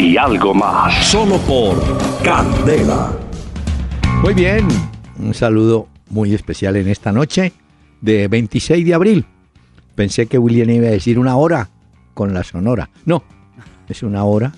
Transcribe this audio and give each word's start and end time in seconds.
y 0.00 0.16
algo 0.16 0.54
más. 0.54 1.06
Solo 1.06 1.36
por 1.38 1.76
Candela. 2.24 3.12
Muy 4.22 4.34
bien, 4.34 4.66
un 5.18 5.34
saludo 5.34 5.88
muy 6.08 6.34
especial 6.34 6.76
en 6.76 6.88
esta 6.88 7.12
noche 7.12 7.52
de 8.00 8.26
26 8.28 8.86
de 8.86 8.94
abril. 8.94 9.26
Pensé 9.94 10.26
que 10.26 10.38
William 10.38 10.70
iba 10.70 10.88
a 10.88 10.92
decir 10.92 11.18
una 11.18 11.36
hora 11.36 11.68
con 12.14 12.32
la 12.32 12.42
Sonora. 12.42 12.88
No, 13.04 13.22
es 13.88 14.02
una 14.02 14.24
hora 14.24 14.52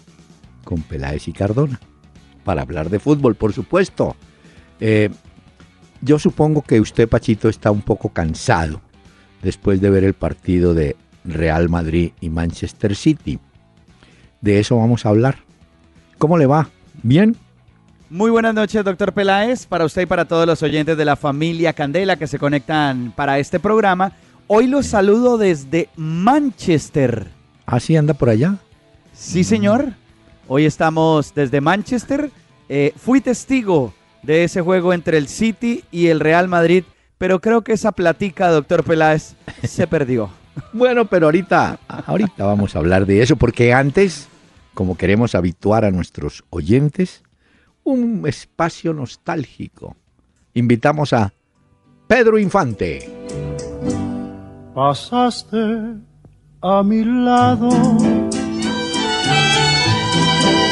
con 0.65 0.83
Peláez 0.83 1.27
y 1.27 1.33
Cardona. 1.33 1.81
Para 2.45 2.63
hablar 2.63 2.89
de 2.89 3.01
fútbol, 3.01 3.35
por 3.35 3.53
supuesto. 3.53 4.17
Eh, 4.79 5.11
yo 6.01 6.19
supongo 6.19 6.63
que 6.63 6.81
usted, 6.81 7.09
Pachito, 7.09 7.49
está 7.49 7.71
un 7.71 7.83
poco 7.83 8.11
cansado 8.11 8.81
después 9.43 9.81
de 9.81 9.91
ver 9.91 10.05
el 10.05 10.15
partido 10.15 10.73
de 10.73 10.97
Real 11.25 11.69
Madrid 11.69 12.13
y 12.21 12.31
Manchester 12.31 12.95
City. 12.95 13.39
De 14.43 14.59
eso 14.59 14.77
vamos 14.77 15.07
a 15.07 15.09
hablar. 15.09 15.39
¿Cómo 16.19 16.37
le 16.37 16.47
va? 16.47 16.69
¿Bien? 17.03 17.37
Muy 18.11 18.31
buenas 18.31 18.53
noches, 18.53 18.85
doctor 18.85 19.13
Peláez, 19.13 19.67
para 19.67 19.87
usted 19.87 20.03
y 20.03 20.07
para 20.07 20.27
todos 20.27 20.47
los 20.47 20.63
oyentes 20.63 20.99
de 20.99 21.05
la 21.05 21.17
familia 21.17 21.73
Candela 21.73 22.17
que 22.17 22.27
se 22.27 22.39
conectan 22.39 23.13
para 23.17 23.39
este 23.39 23.59
programa. 23.59 24.13
Hoy 24.49 24.67
los 24.67 24.87
saludo 24.87 25.39
desde 25.39 25.89
Manchester. 25.97 27.29
¿Ah, 27.65 27.81
sí 27.81 27.97
anda 27.97 28.13
por 28.13 28.29
allá? 28.29 28.57
Sí, 29.15 29.45
señor. 29.45 29.93
Hoy 30.49 30.67
estamos 30.67 31.33
desde 31.35 31.61
Manchester. 31.61 32.31
Eh, 32.69 32.93
fui 32.97 33.21
testigo 33.21 33.95
de 34.23 34.45
ese 34.45 34.61
juego 34.61 34.93
entre 34.93 35.19
el 35.19 35.29
City 35.29 35.85
y 35.91 36.09
el 36.09 36.21
Real 36.21 36.49
Madrid, 36.49 36.85
pero 37.17 37.41
creo 37.41 37.63
que 37.63 37.73
esa 37.73 37.93
platica, 37.93 38.51
doctor 38.51 38.83
Peláez, 38.83 39.37
se 39.63 39.87
perdió. 39.87 40.31
Bueno, 40.73 41.07
pero 41.07 41.27
ahorita, 41.27 41.79
ahorita 42.07 42.45
vamos 42.45 42.75
a 42.75 42.81
hablar 42.81 43.07
de 43.07 43.23
eso, 43.23 43.37
porque 43.37 43.73
antes, 43.73 44.29
como 44.75 44.97
queremos 44.97 45.35
habituar 45.35 45.85
a 45.85 45.91
nuestros 45.91 46.45
oyentes, 46.51 47.23
un 47.85 48.25
espacio 48.27 48.93
nostálgico. 48.93 49.97
Invitamos 50.55 51.13
a 51.13 51.33
Pedro 52.07 52.39
Infante. 52.39 53.11
Pasaste 54.75 55.97
a 56.61 56.83
mi 56.83 57.05
lado 57.05 57.69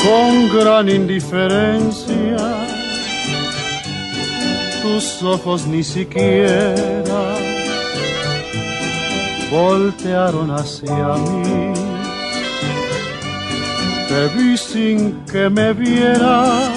con 0.04 0.58
gran 0.58 0.88
indiferencia 0.88 2.36
tus 4.82 5.22
ojos 5.22 5.66
ni 5.66 5.84
siquiera 5.84 7.36
voltearon 9.50 10.50
hacia 10.50 11.16
mí. 11.16 11.69
Te 14.10 14.26
vi 14.36 14.56
sin 14.56 15.24
que 15.26 15.48
me 15.48 15.72
vieras, 15.72 16.72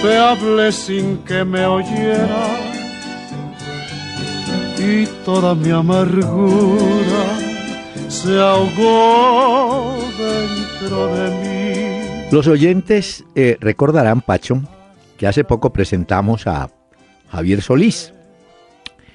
te 0.00 0.16
hablé 0.16 0.70
sin 0.70 1.18
que 1.24 1.44
me 1.44 1.66
oyeras 1.66 2.60
y 4.78 5.04
toda 5.24 5.56
mi 5.56 5.70
amargura 5.70 7.24
se 8.06 8.38
ahogó 8.38 9.98
dentro 10.16 11.12
de 11.16 11.30
mí. 11.40 12.28
Los 12.30 12.46
oyentes 12.46 13.24
eh, 13.34 13.56
recordarán, 13.58 14.20
Pacho, 14.20 14.62
que 15.16 15.26
hace 15.26 15.42
poco 15.42 15.72
presentamos 15.72 16.46
a 16.46 16.70
Javier 17.32 17.62
Solís. 17.62 18.14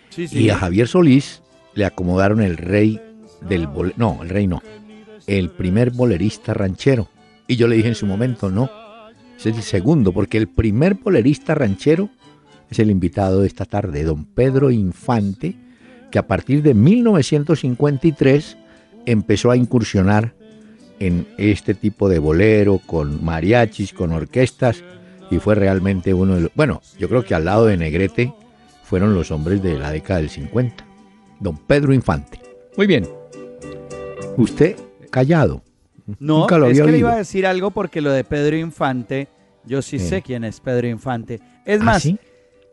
Sí, 0.09 0.27
sí. 0.27 0.39
Y 0.39 0.49
a 0.49 0.57
Javier 0.57 0.89
Solís 0.89 1.41
le 1.73 1.85
acomodaron 1.85 2.41
el 2.41 2.57
rey 2.57 2.99
del 3.47 3.67
bol 3.67 3.93
no, 3.95 4.19
el 4.23 4.27
rey 4.29 4.45
no, 4.45 4.61
el 5.27 5.49
primer 5.49 5.91
bolerista 5.91 6.53
ranchero. 6.53 7.09
Y 7.47 7.57
yo 7.57 7.67
le 7.67 7.75
dije 7.75 7.89
en 7.89 7.95
su 7.95 8.05
momento, 8.05 8.49
no, 8.49 8.69
es 9.37 9.45
el 9.45 9.61
segundo, 9.61 10.11
porque 10.11 10.37
el 10.37 10.47
primer 10.47 10.95
bolerista 10.95 11.53
ranchero 11.53 12.09
es 12.69 12.79
el 12.79 12.89
invitado 12.89 13.41
de 13.41 13.47
esta 13.47 13.65
tarde, 13.65 14.03
don 14.03 14.25
Pedro 14.25 14.71
Infante, 14.71 15.55
que 16.11 16.19
a 16.19 16.27
partir 16.27 16.63
de 16.63 16.73
1953 16.73 18.57
empezó 19.05 19.51
a 19.51 19.57
incursionar 19.57 20.33
en 20.99 21.27
este 21.37 21.73
tipo 21.73 22.09
de 22.09 22.19
bolero, 22.19 22.81
con 22.85 23.23
mariachis, 23.23 23.93
con 23.93 24.11
orquestas, 24.11 24.83
y 25.29 25.37
fue 25.39 25.55
realmente 25.55 26.13
uno 26.13 26.35
de 26.35 26.41
los... 26.41 26.51
Bueno, 26.55 26.81
yo 26.97 27.07
creo 27.09 27.23
que 27.23 27.35
al 27.35 27.45
lado 27.45 27.65
de 27.65 27.77
Negrete 27.77 28.33
fueron 28.83 29.13
los 29.13 29.31
hombres 29.31 29.61
de 29.61 29.77
la 29.77 29.91
década 29.91 30.19
del 30.19 30.29
50. 30.29 30.85
Don 31.39 31.57
Pedro 31.57 31.93
Infante. 31.93 32.39
Muy 32.77 32.87
bien. 32.87 33.07
Usted 34.37 34.75
callado. 35.09 35.63
No, 36.19 36.39
Nunca 36.41 36.57
lo 36.57 36.67
es 36.67 36.71
había 36.71 36.85
que 36.85 36.91
le 36.91 36.97
iba 36.99 37.13
a 37.13 37.17
decir 37.17 37.45
algo 37.45 37.71
porque 37.71 37.99
lo 38.01 38.11
de 38.11 38.23
Pedro 38.23 38.55
Infante, 38.55 39.27
yo 39.65 39.81
sí 39.81 39.99
sé 39.99 40.21
quién 40.21 40.43
es 40.45 40.59
Pedro 40.61 40.87
Infante. 40.87 41.39
Es 41.65 41.81
¿Ah, 41.81 41.83
más, 41.83 42.03
sí? 42.03 42.17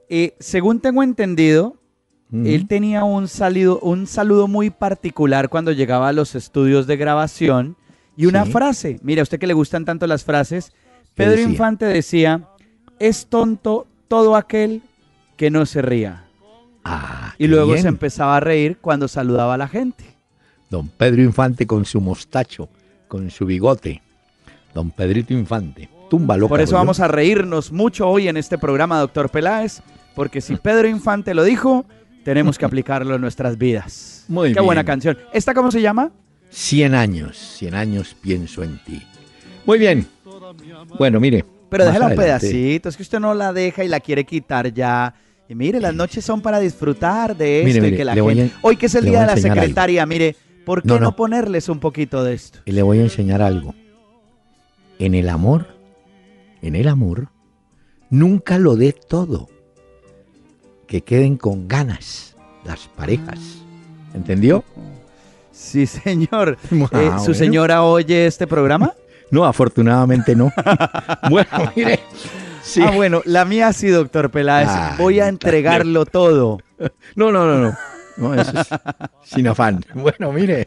eh, 0.08 0.34
según 0.38 0.80
tengo 0.80 1.02
entendido, 1.02 1.76
él 2.32 2.66
tenía 2.66 3.04
un, 3.04 3.28
salido, 3.28 3.78
un 3.80 4.06
saludo 4.08 4.48
muy 4.48 4.70
particular 4.70 5.48
cuando 5.48 5.70
llegaba 5.70 6.08
a 6.08 6.12
los 6.12 6.34
estudios 6.34 6.86
de 6.88 6.96
grabación 6.96 7.76
y 8.16 8.26
una 8.26 8.44
Sí. 8.44 8.50
frase. 8.52 8.98
Mira, 9.02 9.22
a 9.22 9.24
usted 9.24 9.38
que 9.38 9.46
le 9.46 9.54
gustan 9.54 9.84
tanto 9.84 10.06
las 10.08 10.24
frases, 10.24 10.70
¿Qué 10.70 11.10
Pedro 11.14 11.32
decía? 11.32 11.48
Infante 11.48 11.84
decía, 11.86 12.48
es 12.98 13.26
tonto 13.26 13.86
todo 14.08 14.34
aquel 14.36 14.82
que 15.36 15.50
no 15.50 15.64
se 15.66 15.80
ría. 15.82 16.24
Ah, 16.84 17.34
Y 17.38 17.46
luego 17.46 17.72
bien. 17.72 17.82
se 17.82 17.88
empezaba 17.88 18.36
a 18.36 18.40
reír 18.40 18.78
cuando 18.80 19.06
saludaba 19.08 19.54
a 19.54 19.58
la 19.58 19.68
gente. 19.68 20.04
Don 20.74 20.88
Pedro 20.88 21.22
Infante 21.22 21.68
con 21.68 21.84
su 21.84 22.00
mostacho, 22.00 22.68
con 23.06 23.30
su 23.30 23.46
bigote. 23.46 24.02
Don 24.74 24.90
Pedrito 24.90 25.32
Infante. 25.32 25.88
Tumba 26.10 26.36
loca. 26.36 26.48
Por 26.48 26.60
eso 26.60 26.74
vamos 26.74 26.98
a 26.98 27.06
reírnos 27.06 27.70
mucho 27.70 28.08
hoy 28.08 28.26
en 28.26 28.36
este 28.36 28.58
programa, 28.58 28.98
doctor 28.98 29.30
Peláez, 29.30 29.82
porque 30.16 30.40
si 30.40 30.56
Pedro 30.56 30.88
Infante 30.88 31.32
lo 31.32 31.44
dijo, 31.44 31.84
tenemos 32.24 32.58
que 32.58 32.64
aplicarlo 32.66 33.14
en 33.14 33.20
nuestras 33.20 33.56
vidas. 33.56 34.24
Muy 34.26 34.48
Qué 34.48 34.54
bien. 34.54 34.64
buena 34.64 34.82
canción. 34.84 35.16
¿Esta 35.32 35.54
cómo 35.54 35.70
se 35.70 35.80
llama? 35.80 36.10
100 36.50 36.92
años, 36.96 37.38
100 37.56 37.74
años 37.76 38.16
pienso 38.20 38.64
en 38.64 38.82
ti. 38.84 39.00
Muy 39.66 39.78
bien. 39.78 40.08
Bueno, 40.98 41.20
mire. 41.20 41.44
Pero 41.70 41.84
más 41.84 41.94
déjala 41.94 42.10
un 42.10 42.16
pedacito, 42.20 42.88
es 42.88 42.96
que 42.96 43.02
usted 43.04 43.20
no 43.20 43.32
la 43.32 43.52
deja 43.52 43.84
y 43.84 43.88
la 43.88 44.00
quiere 44.00 44.24
quitar 44.24 44.74
ya. 44.74 45.14
Y 45.48 45.54
mire, 45.54 45.78
las 45.80 45.94
noches 45.94 46.24
son 46.24 46.40
para 46.40 46.58
disfrutar 46.58 47.36
de 47.36 47.58
esto 47.60 47.66
Mire, 47.68 47.78
y 47.78 47.80
mire, 47.82 47.96
que 47.96 48.04
la 48.04 48.14
gente... 48.14 48.42
a- 48.56 48.58
Hoy 48.62 48.76
que 48.76 48.86
es 48.86 48.94
el 48.96 49.04
día 49.04 49.20
de 49.20 49.26
la 49.26 49.32
algo. 49.34 49.42
secretaria, 49.42 50.04
mire, 50.06 50.34
¿por 50.64 50.82
qué 50.82 50.88
No, 50.88 50.94
no, 50.94 51.00
no. 51.06 51.16
ponerles 51.16 51.68
un 51.68 51.80
poquito 51.80 52.22
de 52.24 52.34
esto? 52.34 52.58
Y 52.64 52.72
le 52.72 52.82
voy 52.82 52.98
a 52.98 53.02
enseñar 53.02 53.42
algo. 53.42 53.74
En 54.98 55.14
el 55.14 55.28
amor, 55.28 55.66
en 56.62 56.76
el 56.76 56.88
amor, 56.88 57.28
nunca 58.10 58.58
lo 58.58 58.76
dé 58.76 58.92
todo. 58.92 59.48
Que 60.86 61.00
queden 61.02 61.36
con 61.36 61.66
ganas 61.68 62.36
las 62.64 62.88
parejas. 62.88 63.38
¿Entendió? 64.14 64.64
Sí, 65.52 65.86
señor. 65.86 66.58
Ah, 66.92 67.00
Eh, 67.00 67.10
¿Su 67.18 67.24
bueno. 67.26 67.34
señora 67.34 67.82
oye 67.84 68.26
este 68.26 68.46
programa? 68.46 68.92
No, 69.30 69.44
afortunadamente 69.46 70.36
no. 70.36 70.52
bueno, 71.30 71.48
mire. 71.74 71.98
Sí. 72.62 72.80
Ah, 72.82 72.92
bueno, 72.94 73.20
la 73.24 73.44
mía 73.44 73.72
sí, 73.72 73.88
doctor 73.88 74.30
Peláez. 74.30 74.68
Ay, 74.70 74.94
Voy 74.98 75.18
a 75.18 75.26
entregarlo 75.28 76.06
todo. 76.06 76.58
No, 77.16 77.32
no, 77.32 77.44
no, 77.46 77.58
no. 77.58 77.76
No, 78.16 78.34
eso 78.34 78.52
es 78.60 78.68
sin 79.24 79.46
afán. 79.48 79.84
Bueno, 79.94 80.32
mire. 80.32 80.66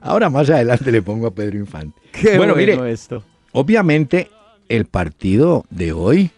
Ahora 0.00 0.30
más 0.30 0.48
adelante 0.50 0.90
le 0.90 1.02
pongo 1.02 1.26
a 1.26 1.30
Pedro 1.30 1.58
Infante. 1.58 2.00
Qué 2.12 2.36
Bueno, 2.36 2.54
bueno, 2.54 2.76
mire. 2.76 2.92
esto. 2.92 3.22
Obviamente, 3.52 4.30
el 4.68 4.84
partido 4.86 5.64
de 5.70 5.92
hoy, 5.92 6.30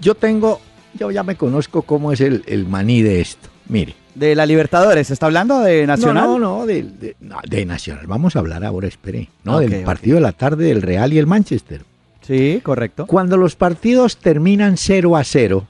yo 0.00 0.14
tengo, 0.14 0.60
yo 0.98 1.10
ya 1.10 1.22
me 1.22 1.36
conozco 1.36 1.82
cómo 1.82 2.12
es 2.12 2.20
el, 2.20 2.42
el 2.46 2.66
maní 2.66 3.02
de 3.02 3.20
esto. 3.20 3.48
Mire. 3.68 3.94
De 4.14 4.36
la 4.36 4.46
Libertadores, 4.46 5.10
¿está 5.10 5.26
hablando 5.26 5.58
de 5.60 5.86
Nacional? 5.88 6.24
No, 6.26 6.38
no, 6.38 6.58
no, 6.60 6.66
de, 6.66 6.82
de- 6.84 7.16
no, 7.20 7.38
de 7.48 7.64
Nacional. 7.66 8.06
Vamos 8.06 8.36
a 8.36 8.38
hablar 8.38 8.64
ahora, 8.64 8.86
espere. 8.86 9.28
No, 9.42 9.58
del 9.58 9.82
partido 9.82 10.16
de 10.16 10.20
la 10.20 10.30
tarde 10.32 10.66
del 10.66 10.82
Real 10.82 11.12
y 11.12 11.18
el 11.18 11.26
Manchester. 11.26 11.82
Sí, 12.20 12.60
correcto. 12.62 13.06
Cuando 13.06 13.36
los 13.36 13.56
partidos 13.56 14.16
terminan 14.18 14.76
0 14.76 15.16
a 15.16 15.24
0, 15.24 15.66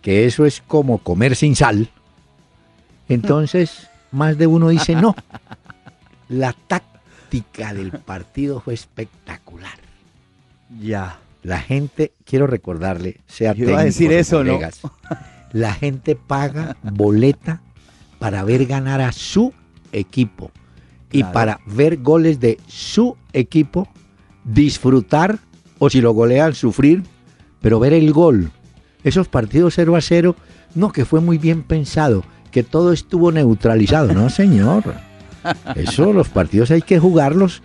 que 0.00 0.26
eso 0.26 0.44
es 0.44 0.60
como 0.66 0.98
comer 0.98 1.36
sin 1.36 1.54
sal, 1.54 1.88
entonces 3.12 3.88
más 4.10 4.38
de 4.38 4.46
uno 4.46 4.68
dice 4.68 4.94
no. 4.94 5.14
La 6.28 6.52
táctica 6.52 7.74
del 7.74 7.90
partido 7.92 8.60
fue 8.60 8.74
espectacular. 8.74 9.78
Ya. 10.80 11.18
La 11.42 11.58
gente, 11.58 12.12
quiero 12.24 12.46
recordarle, 12.46 13.20
sea 13.26 13.52
Yo 13.52 13.68
iba 13.68 13.80
a 13.80 13.84
decir 13.84 14.12
eso, 14.12 14.44
¿no? 14.44 14.58
La 15.52 15.74
gente 15.74 16.14
paga 16.14 16.76
boleta 16.82 17.60
para 18.18 18.44
ver 18.44 18.66
ganar 18.66 19.00
a 19.00 19.12
su 19.12 19.52
equipo 19.90 20.52
y 21.10 21.18
Claro. 21.18 21.32
para 21.32 21.60
ver 21.66 21.98
goles 21.98 22.38
de 22.40 22.58
su 22.68 23.16
equipo, 23.32 23.88
disfrutar 24.44 25.40
o 25.78 25.90
si 25.90 26.00
lo 26.00 26.12
golean, 26.12 26.54
sufrir, 26.54 27.02
pero 27.60 27.80
ver 27.80 27.92
el 27.92 28.12
gol. 28.12 28.50
Esos 29.04 29.28
partidos 29.28 29.74
0 29.74 29.96
a 29.96 30.00
0, 30.00 30.36
no, 30.74 30.92
que 30.92 31.04
fue 31.04 31.20
muy 31.20 31.38
bien 31.38 31.64
pensado, 31.64 32.24
que 32.52 32.62
todo 32.62 32.92
estuvo 32.92 33.32
neutralizado. 33.32 34.12
No, 34.12 34.30
señor. 34.30 34.84
Eso, 35.74 36.12
los 36.12 36.28
partidos 36.28 36.70
hay 36.70 36.82
que 36.82 37.00
jugarlos 37.00 37.62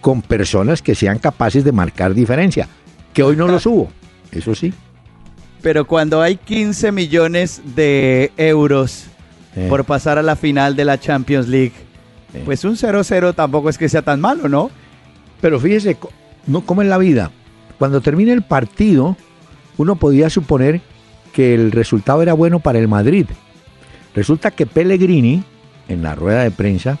con 0.00 0.22
personas 0.22 0.82
que 0.82 0.96
sean 0.96 1.20
capaces 1.20 1.62
de 1.62 1.70
marcar 1.70 2.14
diferencia, 2.14 2.66
que 3.12 3.22
hoy 3.22 3.36
no 3.36 3.46
los 3.46 3.64
hubo, 3.66 3.88
eso 4.32 4.56
sí. 4.56 4.74
Pero 5.60 5.86
cuando 5.86 6.20
hay 6.20 6.34
15 6.36 6.90
millones 6.90 7.62
de 7.76 8.32
euros 8.36 9.06
Eh, 9.54 9.66
por 9.68 9.84
pasar 9.84 10.16
a 10.16 10.22
la 10.22 10.34
final 10.34 10.76
de 10.76 10.86
la 10.86 10.98
Champions 10.98 11.46
League, 11.46 11.74
eh. 12.32 12.40
pues 12.44 12.64
un 12.64 12.74
0-0 12.74 13.34
tampoco 13.34 13.68
es 13.68 13.76
que 13.76 13.88
sea 13.88 14.00
tan 14.00 14.18
malo, 14.18 14.48
¿no? 14.48 14.70
Pero 15.42 15.60
fíjese, 15.60 15.98
no 16.46 16.62
como 16.62 16.80
en 16.80 16.88
la 16.88 16.96
vida. 16.96 17.30
Cuando 17.78 18.00
termine 18.00 18.32
el 18.32 18.40
partido, 18.40 19.14
uno 19.76 19.96
podía 19.96 20.30
suponer 20.30 20.80
que 21.34 21.54
el 21.54 21.70
resultado 21.70 22.22
era 22.22 22.32
bueno 22.32 22.60
para 22.60 22.78
el 22.78 22.88
Madrid. 22.88 23.26
Resulta 24.14 24.50
que 24.50 24.66
Pellegrini, 24.66 25.42
en 25.88 26.02
la 26.02 26.14
rueda 26.14 26.42
de 26.42 26.50
prensa, 26.50 26.98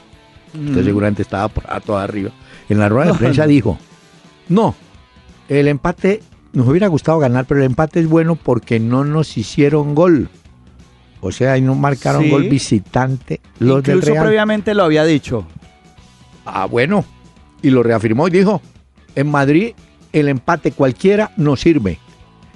usted 0.54 0.82
Mm. 0.82 0.84
seguramente 0.84 1.22
estaba 1.22 1.48
por 1.48 1.64
a 1.70 1.80
toda 1.80 2.02
arriba, 2.04 2.30
en 2.68 2.78
la 2.78 2.88
rueda 2.88 3.12
de 3.12 3.18
prensa 3.18 3.46
dijo, 3.46 3.78
no, 4.48 4.74
el 5.48 5.68
empate, 5.68 6.22
nos 6.52 6.68
hubiera 6.68 6.86
gustado 6.88 7.18
ganar, 7.18 7.44
pero 7.46 7.60
el 7.60 7.66
empate 7.66 8.00
es 8.00 8.08
bueno 8.08 8.36
porque 8.36 8.78
no 8.80 9.04
nos 9.04 9.36
hicieron 9.36 9.94
gol. 9.94 10.28
O 11.20 11.30
sea, 11.30 11.56
y 11.56 11.60
no 11.62 11.74
marcaron 11.74 12.24
Sí. 12.24 12.30
gol 12.30 12.48
visitante 12.48 13.40
los 13.60 13.82
del 13.82 13.96
Incluso 13.96 14.12
Real. 14.14 14.24
previamente 14.26 14.74
lo 14.74 14.82
había 14.84 15.04
dicho. 15.04 15.46
Ah, 16.44 16.66
bueno. 16.66 17.04
Y 17.62 17.70
lo 17.70 17.82
reafirmó 17.84 18.26
y 18.26 18.32
dijo, 18.32 18.60
en 19.14 19.30
Madrid 19.30 19.72
el 20.12 20.28
empate 20.28 20.72
cualquiera 20.72 21.30
no 21.36 21.54
sirve. 21.56 21.98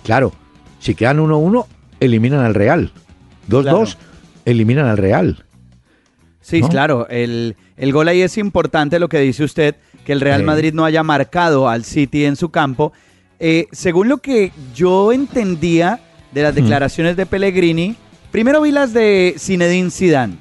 Claro, 0.02 0.32
si 0.80 0.94
quedan 0.96 1.20
1-1, 1.20 1.66
eliminan 2.00 2.40
al 2.40 2.54
Real. 2.54 2.90
2-2, 3.48 3.62
Claro. 3.62 3.86
Eliminan 4.46 4.86
al 4.86 4.96
Real. 4.96 5.44
Sí, 6.40 6.60
¿No? 6.62 6.68
claro, 6.68 7.06
el, 7.10 7.56
el 7.76 7.92
gol 7.92 8.08
ahí 8.08 8.22
es 8.22 8.38
importante 8.38 8.98
lo 8.98 9.08
que 9.08 9.18
dice 9.18 9.44
usted, 9.44 9.74
que 10.04 10.12
el 10.12 10.20
Real. 10.20 10.44
Madrid 10.44 10.72
no 10.72 10.84
haya 10.84 11.02
marcado 11.02 11.68
al 11.68 11.84
City 11.84 12.24
en 12.24 12.36
su 12.36 12.50
campo. 12.50 12.92
Eh, 13.40 13.66
según 13.72 14.08
lo 14.08 14.18
que 14.18 14.52
yo 14.74 15.12
entendía 15.12 16.00
de 16.32 16.42
las 16.42 16.52
Ujú. 16.52 16.62
declaraciones 16.62 17.16
de 17.16 17.26
Pellegrini, 17.26 17.96
primero 18.30 18.62
vi 18.62 18.70
las 18.70 18.92
de 18.92 19.34
Zinedine 19.38 19.90
Zidane 19.90 20.34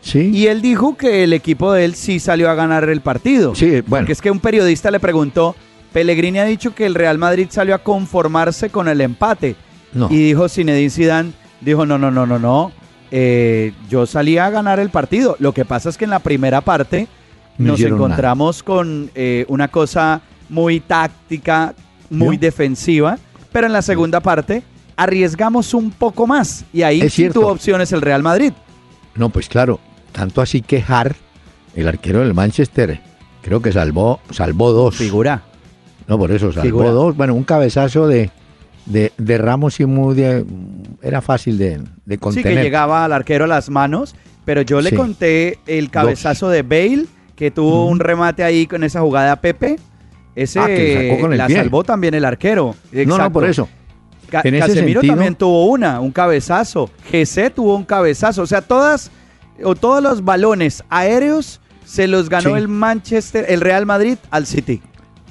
Sí. 0.00 0.30
y 0.34 0.46
él 0.48 0.62
dijo 0.62 0.96
que 0.96 1.22
el 1.22 1.32
equipo 1.32 1.72
de 1.72 1.84
él 1.84 1.94
sí 1.94 2.18
salió 2.18 2.50
a 2.50 2.54
ganar 2.54 2.88
el 2.88 3.02
partido. 3.02 3.54
sí, 3.54 3.82
bueno. 3.86 4.02
Porque 4.02 4.12
es 4.12 4.20
que 4.22 4.30
un 4.30 4.40
periodista 4.40 4.90
le 4.90 4.98
preguntó, 4.98 5.54
Pellegrini 5.92 6.38
ha 6.40 6.44
dicho 6.44 6.74
que 6.74 6.86
el 6.86 6.94
Real 6.94 7.18
Madrid 7.18 7.46
salió 7.50 7.74
a 7.74 7.78
conformarse 7.78 8.70
con 8.70 8.88
el 8.88 9.00
empate. 9.02 9.54
no. 9.92 10.08
Y 10.10 10.16
dijo 10.16 10.48
Zinedine 10.48 10.88
Zidane, 10.90 11.32
dijo, 11.60 11.84
no, 11.86 11.98
no, 11.98 12.10
no, 12.10 12.24
no, 12.26 12.38
no, 12.38 12.72
eh, 13.14 13.74
yo 13.90 14.06
salí 14.06 14.38
a 14.38 14.48
ganar 14.48 14.80
el 14.80 14.88
partido. 14.88 15.36
Lo 15.38 15.52
que 15.52 15.66
pasa 15.66 15.90
es 15.90 15.98
que 15.98 16.04
en 16.04 16.10
la 16.10 16.20
primera 16.20 16.62
parte 16.62 17.08
No 17.58 17.72
nos 17.72 17.80
encontramos 17.82 18.62
con 18.62 19.10
eh, 19.14 19.44
una 19.48 19.68
cosa 19.68 20.22
muy 20.48 20.80
táctica, 20.80 21.74
muy 22.08 22.38
defensiva, 22.38 23.18
pero 23.52 23.66
en 23.66 23.74
la 23.74 23.82
segunda 23.82 24.20
parte 24.20 24.62
arriesgamos 24.96 25.74
un 25.74 25.90
poco 25.90 26.26
más 26.26 26.64
y 26.72 26.82
ahí 26.82 27.08
sí 27.10 27.28
tuvo 27.28 27.48
opciones 27.48 27.92
el 27.92 28.00
Real 28.00 28.22
Madrid. 28.22 28.54
No, 29.14 29.28
pues 29.28 29.48
claro, 29.50 29.78
tanto 30.12 30.40
así 30.40 30.62
que 30.62 30.82
Hart, 30.86 31.16
el 31.76 31.88
arquero 31.88 32.20
del 32.20 32.32
Manchester, 32.32 32.98
creo 33.42 33.60
que 33.60 33.72
salvó, 33.72 34.20
salvó 34.30 34.72
dos. 34.72 34.96
Figura. 34.96 35.42
No, 36.06 36.18
por 36.18 36.32
eso 36.32 36.50
salvó 36.50 36.62
Figura. 36.62 36.90
dos. 36.90 37.14
Bueno, 37.14 37.34
un 37.34 37.44
cabezazo 37.44 38.06
de, 38.08 38.30
de, 38.86 39.12
de 39.16 39.38
Ramos 39.38 39.78
y 39.80 39.84
de- 39.84 40.44
era 41.02 41.20
fácil 41.20 41.58
de, 41.58 41.78
de 42.04 42.14
Sí, 42.14 42.18
contener. 42.18 42.56
que 42.56 42.62
llegaba 42.62 43.04
al 43.04 43.12
arquero 43.12 43.44
a 43.44 43.48
las 43.48 43.70
manos, 43.70 44.14
pero 44.44 44.62
yo 44.62 44.80
le 44.80 44.90
Sí. 44.90 44.96
conté 44.96 45.58
el 45.66 45.90
cabezazo 45.90 46.48
de 46.48 46.62
Bale, 46.62 47.06
que 47.36 47.50
tuvo 47.50 47.86
un 47.86 47.98
remate 48.00 48.44
ahí 48.44 48.66
con 48.66 48.84
esa 48.84 49.00
jugada 49.00 49.32
a 49.32 49.40
Pepe. 49.40 49.76
Ese 50.34 50.58
Ah, 50.58 50.66
que 50.66 51.08
sacó 51.10 51.20
con 51.22 51.32
el 51.32 51.38
la 51.38 51.46
pie. 51.46 51.56
salvó 51.56 51.84
también 51.84 52.14
el 52.14 52.24
arquero. 52.24 52.74
No, 52.92 53.18
no, 53.18 53.32
por 53.32 53.44
eso. 53.44 53.68
Ca- 54.30 54.40
En 54.44 54.54
ese 54.54 54.66
Casemiro 54.68 55.00
sentido- 55.00 55.14
también 55.14 55.34
tuvo 55.34 55.66
una, 55.66 56.00
un 56.00 56.10
cabezazo. 56.10 56.88
GC 57.10 57.50
tuvo 57.50 57.76
un 57.76 57.84
cabezazo. 57.84 58.42
O 58.42 58.46
sea, 58.46 58.62
todas 58.62 59.10
o 59.62 59.74
todos 59.74 60.02
los 60.02 60.24
balones 60.24 60.82
aéreos 60.88 61.60
se 61.84 62.08
los 62.08 62.30
ganó 62.30 62.50
Sí. 62.50 62.56
el 62.56 62.68
Manchester, 62.68 63.44
el 63.48 63.60
Real 63.60 63.84
Madrid 63.84 64.16
al 64.30 64.46
City. 64.46 64.80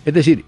Es 0.06 0.14
decir, 0.14 0.46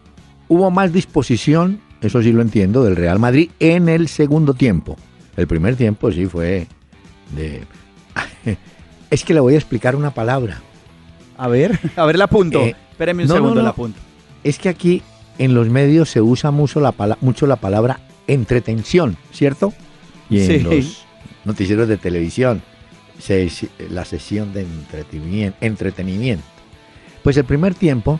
hubo 0.48 0.70
más 0.70 0.94
disposición, 0.94 1.80
eso 2.04 2.22
sí 2.22 2.32
lo 2.32 2.42
entiendo, 2.42 2.84
del 2.84 2.96
Real 2.96 3.20
Madrid 3.20 3.50
en 3.60 3.90
el 3.90 4.08
segundo 4.08 4.54
tiempo. 4.54 4.98
El 5.38 5.48
primer 5.48 5.76
tiempo 5.76 6.12
sí 6.12 6.26
fue 6.26 6.68
de... 7.36 7.64
Es 9.10 9.24
que 9.24 9.34
le 9.34 9.40
voy 9.40 9.54
a 9.54 9.58
explicar 9.58 9.96
una 9.96 10.12
palabra. 10.12 10.62
A 11.38 11.48
ver, 11.48 11.80
a 11.96 12.06
ver, 12.06 12.18
la 12.18 12.26
apunto. 12.26 12.62
Eh, 12.62 12.76
Espéreme 12.92 13.24
un 13.24 13.30
no, 13.30 13.36
segundo, 13.36 13.56
no. 13.56 13.62
la 13.64 13.70
apunto. 13.70 14.00
Es 14.44 14.58
que 14.60 14.70
aquí 14.70 15.02
en 15.38 15.54
los 15.54 15.70
medios 15.70 16.10
se 16.10 16.22
usa 16.22 16.52
mucho 16.52 16.80
la, 16.80 16.92
pala- 16.92 17.18
mucho 17.22 17.46
la 17.48 17.56
palabra 17.58 18.00
entretención, 18.28 19.18
¿cierto? 19.32 19.74
Y 20.30 20.40
en 20.42 20.48
Sí. 20.48 20.60
los 20.60 21.06
noticieros 21.46 21.88
de 21.88 21.98
televisión, 21.98 22.62
se- 23.20 23.50
la 23.90 24.06
sesión 24.06 24.52
de 24.54 24.66
entretenimiento. 25.62 26.44
Pues 27.24 27.38
el 27.38 27.46
primer 27.46 27.74
tiempo 27.76 28.20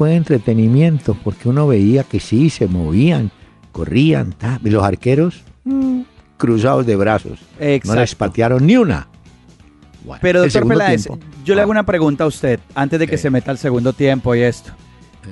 fue 0.00 0.14
entretenimiento, 0.14 1.14
porque 1.22 1.46
uno 1.50 1.66
veía 1.66 2.04
que 2.04 2.20
sí, 2.20 2.48
se 2.48 2.66
movían, 2.66 3.30
corrían, 3.70 4.32
ta, 4.32 4.58
y 4.64 4.70
los 4.70 4.82
arqueros 4.82 5.42
mm, 5.64 6.00
cruzados 6.38 6.86
de 6.86 6.96
brazos. 6.96 7.38
No 7.84 7.94
les 7.96 8.14
patearon 8.14 8.64
ni 8.66 8.78
una. 8.78 9.08
Bueno, 10.02 10.20
Pero 10.22 10.42
el 10.42 10.50
doctor 10.50 10.66
Peláez, 10.66 11.04
tiempo- 11.04 11.22
yo 11.44 11.54
le 11.54 11.60
hago 11.60 11.72
Ah, 11.72 11.76
una 11.76 11.84
pregunta 11.84 12.24
a 12.24 12.28
usted 12.28 12.60
antes 12.74 12.98
de 12.98 13.06
que 13.06 13.16
Eh. 13.16 13.18
se 13.18 13.28
meta 13.28 13.50
al 13.50 13.58
segundo 13.58 13.92
tiempo 13.92 14.34
y 14.34 14.40
esto. 14.40 14.70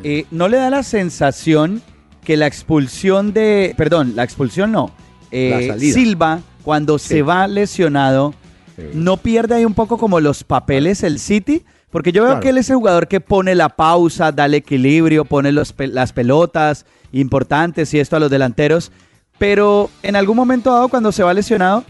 Eh, 0.04 0.26
¿No 0.30 0.48
le 0.48 0.58
da 0.58 0.68
la 0.68 0.82
sensación 0.82 1.80
que 2.22 2.36
la 2.36 2.46
expulsión 2.46 3.32
de, 3.32 3.72
perdón, 3.74 4.12
la 4.16 4.22
expulsión 4.24 4.70
no, 4.70 4.90
eh, 5.30 5.68
La. 5.74 5.78
Silva 5.78 6.40
cuando 6.62 6.98
Sí. 6.98 7.08
se 7.08 7.22
va 7.22 7.48
lesionado 7.48 8.34
sí. 8.76 8.82
no 8.92 9.16
pierde 9.16 9.54
ahí 9.54 9.64
un 9.64 9.72
poco 9.72 9.96
como 9.96 10.20
los 10.20 10.44
papeles 10.44 11.02
el 11.04 11.18
City? 11.20 11.64
Porque 11.90 12.12
yo 12.12 12.22
veo 12.22 12.32
Claro. 12.32 12.42
que 12.42 12.48
él 12.50 12.58
es 12.58 12.68
el 12.70 12.76
jugador 12.76 13.08
que 13.08 13.20
pone 13.20 13.54
la 13.54 13.70
pausa, 13.70 14.30
da 14.32 14.44
el 14.46 14.54
equilibrio, 14.54 15.24
pone 15.24 15.52
los 15.52 15.74
las 15.78 16.12
pelotas 16.12 16.84
importantes 17.12 17.92
y 17.94 17.98
esto 18.00 18.16
a 18.16 18.20
los 18.20 18.30
delanteros. 18.30 18.92
Pero 19.38 19.88
en 20.02 20.16
algún 20.16 20.36
momento 20.36 20.70
dado, 20.72 20.88
cuando 20.88 21.12
se 21.12 21.22
va 21.22 21.32
lesionado, 21.32 21.84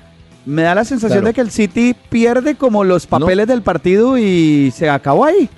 me 0.46 0.62
da 0.62 0.74
la 0.74 0.84
sensación 0.84 1.20
Claro. 1.20 1.26
de 1.28 1.34
que 1.34 1.40
el 1.40 1.50
City 1.50 1.94
pierde 2.10 2.54
como 2.54 2.84
los 2.84 3.06
papeles 3.06 3.46
del 3.48 3.62
partido 3.62 4.16
y 4.18 4.70
se 4.74 4.88
acabó 4.88 5.24
ahí. 5.24 5.48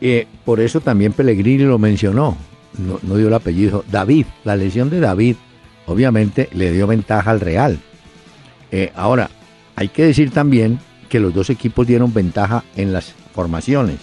Eh, 0.00 0.26
por 0.44 0.60
eso 0.60 0.80
también 0.80 1.12
Pellegrini 1.12 1.64
lo 1.64 1.78
mencionó, 1.78 2.36
no, 2.78 2.98
no 3.02 3.16
dio 3.16 3.28
el 3.28 3.34
apellido, 3.34 3.84
David, 3.90 4.26
la 4.44 4.56
lesión 4.56 4.88
de 4.88 5.00
David, 5.00 5.36
obviamente 5.86 6.48
le 6.52 6.72
dio 6.72 6.86
ventaja 6.86 7.30
al 7.30 7.40
Real. 7.40 7.78
Eh, 8.70 8.92
ahora, 8.94 9.28
hay 9.76 9.88
que 9.88 10.04
decir 10.04 10.30
también 10.30 10.78
que 11.08 11.20
los 11.20 11.34
dos 11.34 11.50
equipos 11.50 11.86
dieron 11.86 12.14
ventaja 12.14 12.62
en 12.76 12.92
las 12.92 13.14
formaciones. 13.40 13.96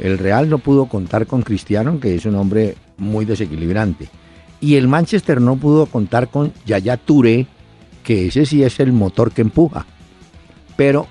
El 0.00 0.18
Real 0.18 0.50
no 0.50 0.58
pudo 0.58 0.86
contar 0.86 1.28
con 1.28 1.42
Cristiano, 1.42 2.00
que 2.00 2.16
es 2.16 2.26
un 2.26 2.34
hombre 2.34 2.74
muy 2.96 3.24
desequilibrante. 3.24 4.08
Y 4.60 4.74
el 4.74 4.88
Manchester 4.88 5.40
no 5.40 5.54
pudo 5.56 5.86
contar 5.86 6.28
con 6.28 6.52
Yaya 6.66 6.96
Touré, 6.96 7.46
que 8.02 8.26
ese 8.26 8.44
sí 8.44 8.64
es 8.64 8.80
el 8.80 8.92
motor 8.92 9.30
que 9.30 9.42
empuja. 9.42 9.86
Pero 10.76 11.06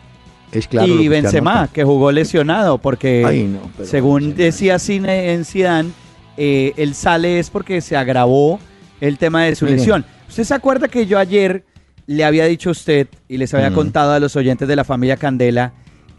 es 0.51 0.68
claro. 0.68 0.88
y 0.88 1.08
Benzema, 1.08 1.70
que 1.72 1.86
jugó 1.86 2.12
lesionado, 2.12 2.78
porque 2.78 3.24
Ay, 3.25 3.44
no, 3.44 3.86
según 3.86 4.22
Benzema- 4.34 4.36
decía 4.36 4.80
Cine 4.80 5.34
en 5.34 5.94
eh, 6.36 6.74
él 6.75 6.94
sale 6.94 7.40
es 7.40 7.50
porque 7.50 7.80
se 7.80 7.96
agravó 7.96 8.60
el 9.00 9.18
tema 9.18 9.44
de 9.44 9.56
su 9.56 9.66
lesión. 9.66 10.04
¿Usted 10.28 10.44
se 10.44 10.54
acuerda 10.54 10.90
que 10.90 11.06
yo 11.06 11.18
ayer 11.20 11.63
le 12.08 12.25
había 12.25 12.46
dicho 12.46 12.70
a 12.70 12.72
usted 12.74 13.08
y 13.30 13.38
les 13.38 13.54
había 13.54 13.70
Mm. 13.70 13.75
contado 13.75 14.12
a 14.12 14.20
los 14.20 14.36
oyentes 14.36 14.68
de 14.68 14.75
la 14.75 14.84
familia 14.84 15.16
Candela 15.16 15.72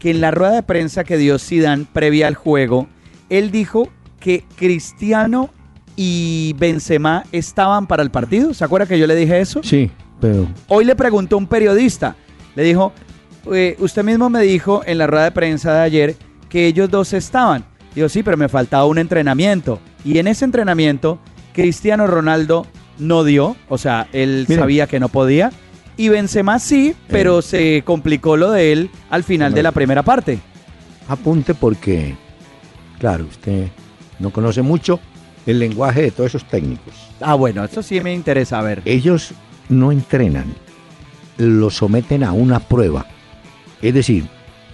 que 0.03 0.11
en 0.11 0.19
la 0.19 0.31
rueda 0.31 0.51
de 0.51 0.63
prensa 0.63 1.05
que 1.05 1.15
dio 1.15 1.39
Zidane 1.39 1.85
previa 1.93 2.27
al 2.27 2.35
juego, 2.35 2.89
él 3.29 3.51
dijo 3.51 3.87
que 4.19 4.43
Cristiano 4.57 5.49
y 5.95 6.53
Benzema 6.57 7.23
estaban 7.31 7.87
para 7.87 8.03
el 8.03 8.11
partido? 8.11 8.53
¿Se 8.53 8.65
acuerda 8.65 8.85
que 8.85 8.99
yo 8.99 9.07
le 9.07 9.15
dije 9.15 9.39
eso? 9.39 9.61
Sí, 9.63 9.89
pero 10.19 10.45
Hoy 10.67 10.83
le 10.83 10.97
preguntó 10.97 11.37
un 11.37 11.47
periodista, 11.47 12.17
le 12.53 12.63
dijo, 12.63 12.91
"Eh, 13.53 13.77
usted 13.79 14.03
mismo 14.03 14.29
me 14.29 14.41
dijo 14.41 14.81
en 14.85 14.97
la 14.97 15.07
rueda 15.07 15.23
de 15.23 15.31
prensa 15.31 15.73
de 15.73 15.79
ayer 15.79 16.15
que 16.49 16.67
ellos 16.67 16.91
dos 16.91 17.13
estaban. 17.13 17.63
Digo, 17.95 18.09
sí, 18.09 18.23
pero 18.23 18.35
me 18.35 18.49
faltaba 18.49 18.83
un 18.83 18.97
entrenamiento. 18.97 19.79
Y 20.03 20.17
en 20.17 20.27
ese 20.27 20.43
entrenamiento, 20.43 21.17
Cristiano 21.53 22.07
Ronaldo 22.07 22.67
no 22.99 23.23
dio, 23.23 23.55
o 23.69 23.77
sea, 23.77 24.09
él 24.11 24.47
sabía 24.49 24.85
que 24.85 24.99
no 24.99 25.07
podía. 25.07 25.53
Y 25.95 26.09
Benzema 26.09 26.59
sí, 26.59 26.95
pero 27.07 27.41
se 27.41 27.83
complicó 27.85 28.35
lo 28.35 28.51
de 28.51 28.71
él 28.71 28.89
al 29.09 29.23
final 29.23 29.53
de 29.53 29.63
la 29.63 29.71
primera 29.71 30.03
parte. 30.03 30.39
Apunte 31.07 31.53
porque, 31.53 32.15
claro, 32.99 33.25
usted 33.25 33.67
no 34.19 34.31
conoce 34.31 34.61
mucho 34.61 34.99
el 35.45 35.59
lenguaje 35.59 36.01
de 36.01 36.11
todos 36.11 36.31
esos 36.31 36.45
técnicos. 36.45 36.93
Ah, 37.21 37.35
bueno, 37.35 37.63
eso 37.63 37.83
sí 37.83 37.99
me 38.01 38.13
interesa 38.13 38.61
ver. 38.61 38.81
Ellos 38.85 39.33
no 39.69 39.91
entrenan, 39.91 40.53
lo 41.37 41.69
someten 41.69 42.23
a 42.23 42.31
una 42.31 42.59
prueba. 42.59 43.05
Es 43.81 43.93
decir, 43.93 44.27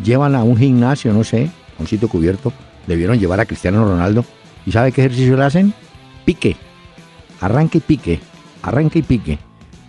llevan 0.03 0.35
a 0.35 0.43
un 0.43 0.55
gimnasio, 0.55 1.11
no 1.11 1.23
sé, 1.23 1.49
a 1.77 1.81
un 1.81 1.88
sitio 1.88 2.07
cubierto, 2.07 2.53
debieron 2.88 3.19
llevar 3.19 3.39
a 3.39 3.45
Cristiano 3.45 3.83
Ronaldo. 3.83 4.23
¿Y 4.65 4.71
sabe 4.71 4.91
qué 4.91 5.01
ejercicio 5.01 5.35
le 5.35 5.43
hacen? 5.43 5.73
Pique. 6.25 6.55
Arranque 7.41 7.79
y 7.79 7.81
pique. 7.81 8.19
Arranque 8.61 8.99
y 8.99 9.03
pique. 9.03 9.39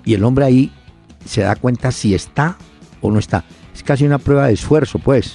Y 0.05 0.15
el 0.15 0.25
hombre 0.25 0.45
ahí 0.47 0.73
se 1.25 1.43
da 1.43 1.57
cuenta 1.57 1.91
si 1.93 2.15
está 2.15 2.57
o 3.01 3.11
no 3.11 3.19
está. 3.19 3.45
Es 3.75 3.83
casi 3.83 4.05
una 4.05 4.19
prueba 4.19 4.47
de 4.49 4.55
esfuerzo, 4.55 4.99
pues. 4.99 5.35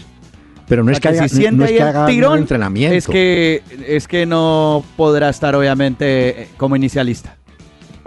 Pero 0.68 0.84
no 0.84 0.92
es 0.92 1.00
que 1.00 1.10
haga, 1.10 1.28
si 1.28 1.36
siente 1.38 1.58
no 1.58 1.66
es 1.66 1.72
que 1.72 1.82
haga 1.82 2.08
tirón, 2.08 2.34
un 2.34 2.40
entrenamiento. 2.40 2.96
Es 2.96 3.08
que, 3.08 3.62
es 3.88 4.08
que 4.08 4.26
no 4.26 4.84
podrá 4.98 5.30
estar 5.30 5.56
obviamente 5.56 6.50
como 6.58 6.76
inicialista. 6.76 7.38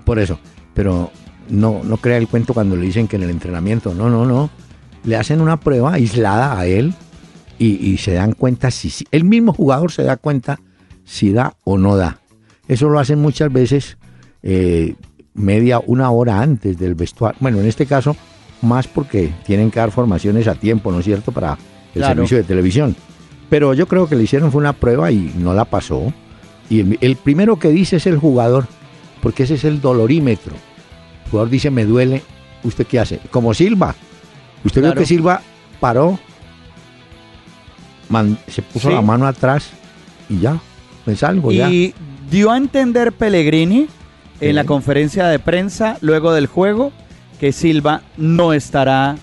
Por 0.04 0.18
eso. 0.18 0.40
Pero 0.75 1.11
no, 1.49 1.82
no 1.85 1.97
crea 1.99 2.16
el 2.16 2.26
cuento 2.28 2.54
cuando 2.54 2.75
le 2.76 2.87
dicen 2.87 3.06
que 3.08 3.16
en 3.16 3.23
el 3.23 3.30
entrenamiento. 3.30 3.94
No, 3.94 4.11
no, 4.11 4.25
no. 4.25 4.50
Le 5.04 5.16
hacen 5.16 5.40
una 5.40 5.58
prueba 5.61 5.94
aislada 5.94 6.58
a 6.58 6.66
él 6.66 6.94
y, 7.58 7.90
y 7.90 7.99
se 7.99 8.14
dan 8.14 8.32
cuenta 8.32 8.70
si, 8.73 8.90
si- 8.90 9.06
El 9.12 9.25
mismo 9.25 9.52
jugador 9.52 9.92
se 9.92 10.02
da 10.02 10.16
cuenta 10.16 10.58
si 11.04 11.32
da 11.32 11.54
o 11.64 11.78
no 11.78 11.97
da. 11.97 12.18
Eso 12.66 12.88
lo 12.88 12.99
hacen 12.99 13.20
muchas 13.20 13.52
veces 13.52 13.97
eh, 14.42 14.94
media, 15.38 15.80
una 15.87 16.11
hora 16.11 16.40
antes 16.40 16.76
del 16.78 16.95
vestuario. 16.95 17.38
Bueno, 17.40 17.61
en 17.61 17.66
este 17.66 17.87
caso, 17.87 18.16
más 18.62 18.87
porque 18.88 19.33
tienen 19.47 19.71
que 19.71 19.78
dar 19.80 19.90
formaciones 19.90 20.47
a 20.49 20.54
tiempo, 20.54 20.90
¿no 20.92 20.99
es 20.99 21.04
cierto?, 21.04 21.33
para 21.33 21.52
el 21.95 22.00
Claro. 22.00 22.14
servicio 22.14 22.37
de 22.38 22.45
televisión. 22.45 22.95
Pero 23.49 23.73
yo 23.75 23.87
creo 23.88 24.09
que 24.09 24.16
le 24.16 24.25
hicieron 24.25 24.52
fue 24.52 24.61
una 24.61 24.73
prueba 24.75 25.11
y 25.11 25.33
no 25.38 25.54
la 25.54 25.64
pasó. 25.64 26.12
Y 26.68 26.80
el, 26.80 26.99
el 27.00 27.16
primero 27.16 27.59
que 27.59 27.68
dice 27.71 27.97
es 27.97 28.07
el 28.07 28.18
jugador, 28.18 28.66
porque 29.23 29.45
ese 29.45 29.54
es 29.54 29.64
el 29.64 29.80
dolorímetro. 29.80 30.54
El 31.25 31.30
jugador 31.30 31.49
dice, 31.50 31.71
me 31.71 31.85
duele. 31.87 32.23
¿Usted 32.64 32.87
qué 32.87 32.99
hace? 32.99 33.21
Como 33.30 33.54
Silva. 33.54 33.95
Usted 34.64 34.80
Claro. 34.83 34.95
vio 34.97 35.00
que 35.02 35.07
Silva 35.07 35.40
paró, 35.80 36.18
man- 38.09 38.38
se 38.49 38.62
puso 38.62 38.88
Sí. 38.88 38.95
la 38.95 39.02
mano 39.02 39.26
atrás 39.26 39.71
y 40.28 40.40
ya, 40.40 40.59
me 41.07 41.14
salgo 41.16 41.52
ya. 41.52 41.71
Y 41.71 41.95
dio 42.30 42.50
a 42.50 42.57
entender 42.57 43.12
Pellegrini 43.12 43.87
en 44.40 44.54
la 44.54 44.64
conferencia 44.64 45.26
de 45.26 45.38
prensa 45.38 45.97
luego 46.00 46.33
del 46.33 46.47
juego 46.47 46.92
que 47.40 47.52
Silva 47.52 48.02
no 48.16 48.52
estará 48.52 49.16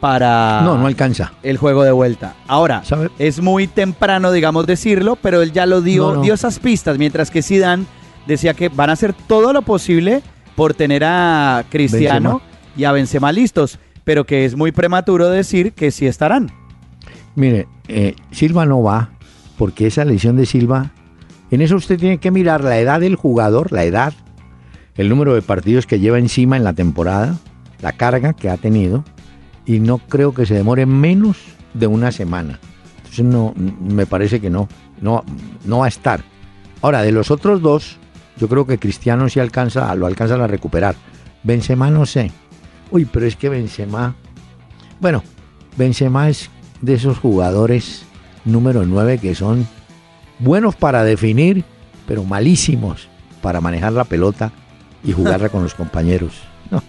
para 0.00 0.62
No, 0.64 0.78
no 0.78 0.86
alcanza. 0.86 1.32
el 1.42 1.56
juego 1.58 1.82
de 1.84 1.92
vuelta. 1.92 2.34
Ahora, 2.48 2.82
¿Sabe? 2.84 3.10
es 3.18 3.40
muy 3.40 3.66
temprano, 3.66 4.32
digamos, 4.32 4.66
decirlo, 4.66 5.16
pero 5.20 5.42
él 5.42 5.52
ya 5.52 5.66
lo 5.66 5.82
dio, 5.82 6.08
No, 6.08 6.14
no. 6.16 6.22
dio 6.22 6.34
esas 6.34 6.58
pistas, 6.58 6.96
mientras 6.98 7.30
que 7.30 7.42
Zidane 7.42 7.84
decía 8.26 8.54
que 8.54 8.68
van 8.70 8.90
a 8.90 8.94
hacer 8.94 9.12
todo 9.12 9.52
lo 9.52 9.62
posible 9.62 10.22
por 10.56 10.74
tener 10.74 11.04
a 11.04 11.64
Cristiano 11.70 12.40
y 12.76 12.84
a 12.84 12.92
Benzema 12.92 13.30
listos, 13.32 13.78
pero 14.04 14.24
que 14.24 14.44
es 14.44 14.56
muy 14.56 14.72
prematuro 14.72 15.28
decir 15.28 15.72
que 15.72 15.90
sí 15.90 16.06
estarán. 16.06 16.50
Mire, 17.34 17.68
eh, 17.88 18.14
Silva 18.30 18.66
no 18.66 18.82
va, 18.82 19.10
porque 19.58 19.86
esa 19.86 20.04
lesión 20.04 20.36
de 20.36 20.46
Silva, 20.46 20.92
en 21.50 21.60
eso 21.60 21.76
usted 21.76 21.98
tiene 21.98 22.18
que 22.18 22.30
mirar 22.30 22.64
la 22.64 22.78
edad 22.78 23.00
del 23.00 23.16
jugador, 23.16 23.70
la 23.72 23.84
edad, 23.84 24.12
el 25.00 25.08
número 25.08 25.34
de 25.34 25.40
partidos 25.40 25.86
que 25.86 25.98
lleva 25.98 26.18
encima 26.18 26.58
en 26.58 26.64
la 26.64 26.74
temporada, 26.74 27.38
la 27.80 27.92
carga 27.92 28.34
que 28.34 28.50
ha 28.50 28.58
tenido, 28.58 29.02
y 29.64 29.80
no 29.80 29.96
creo 29.96 30.34
que 30.34 30.44
se 30.44 30.52
demore 30.52 30.84
menos 30.84 31.38
de 31.72 31.86
una 31.86 32.12
semana. 32.12 32.58
Entonces 32.98 33.24
no, 33.24 33.54
me 33.56 34.04
parece 34.04 34.42
que 34.42 34.50
no, 34.50 34.68
no, 35.00 35.24
no 35.64 35.78
va 35.78 35.86
a 35.86 35.88
estar. 35.88 36.22
Ahora, 36.82 37.00
de 37.00 37.12
los 37.12 37.30
otros 37.30 37.62
dos, 37.62 37.96
yo 38.36 38.46
creo 38.46 38.66
que 38.66 38.78
Cristiano 38.78 39.26
sí 39.30 39.40
alcanza, 39.40 39.94
lo 39.94 40.06
alcanzan 40.06 40.42
a 40.42 40.46
recuperar. 40.46 40.96
Benzema 41.44 41.90
no 41.90 42.04
sé. 42.04 42.30
Uy, 42.90 43.06
pero 43.06 43.24
es 43.24 43.36
que 43.36 43.48
Benzema, 43.48 44.14
bueno, 45.00 45.22
Benzema 45.78 46.28
es 46.28 46.50
de 46.82 46.92
esos 46.92 47.18
jugadores 47.18 48.04
número 48.44 48.84
9 48.84 49.16
que 49.16 49.34
son 49.34 49.66
buenos 50.40 50.76
para 50.76 51.04
definir, 51.04 51.64
pero 52.06 52.22
malísimos 52.24 53.08
para 53.40 53.62
manejar 53.62 53.94
la 53.94 54.04
pelota 54.04 54.52
y 55.04 55.12
jugarla 55.12 55.48
con 55.48 55.62
los 55.62 55.74
compañeros. 55.74 56.32
No, 56.70 56.82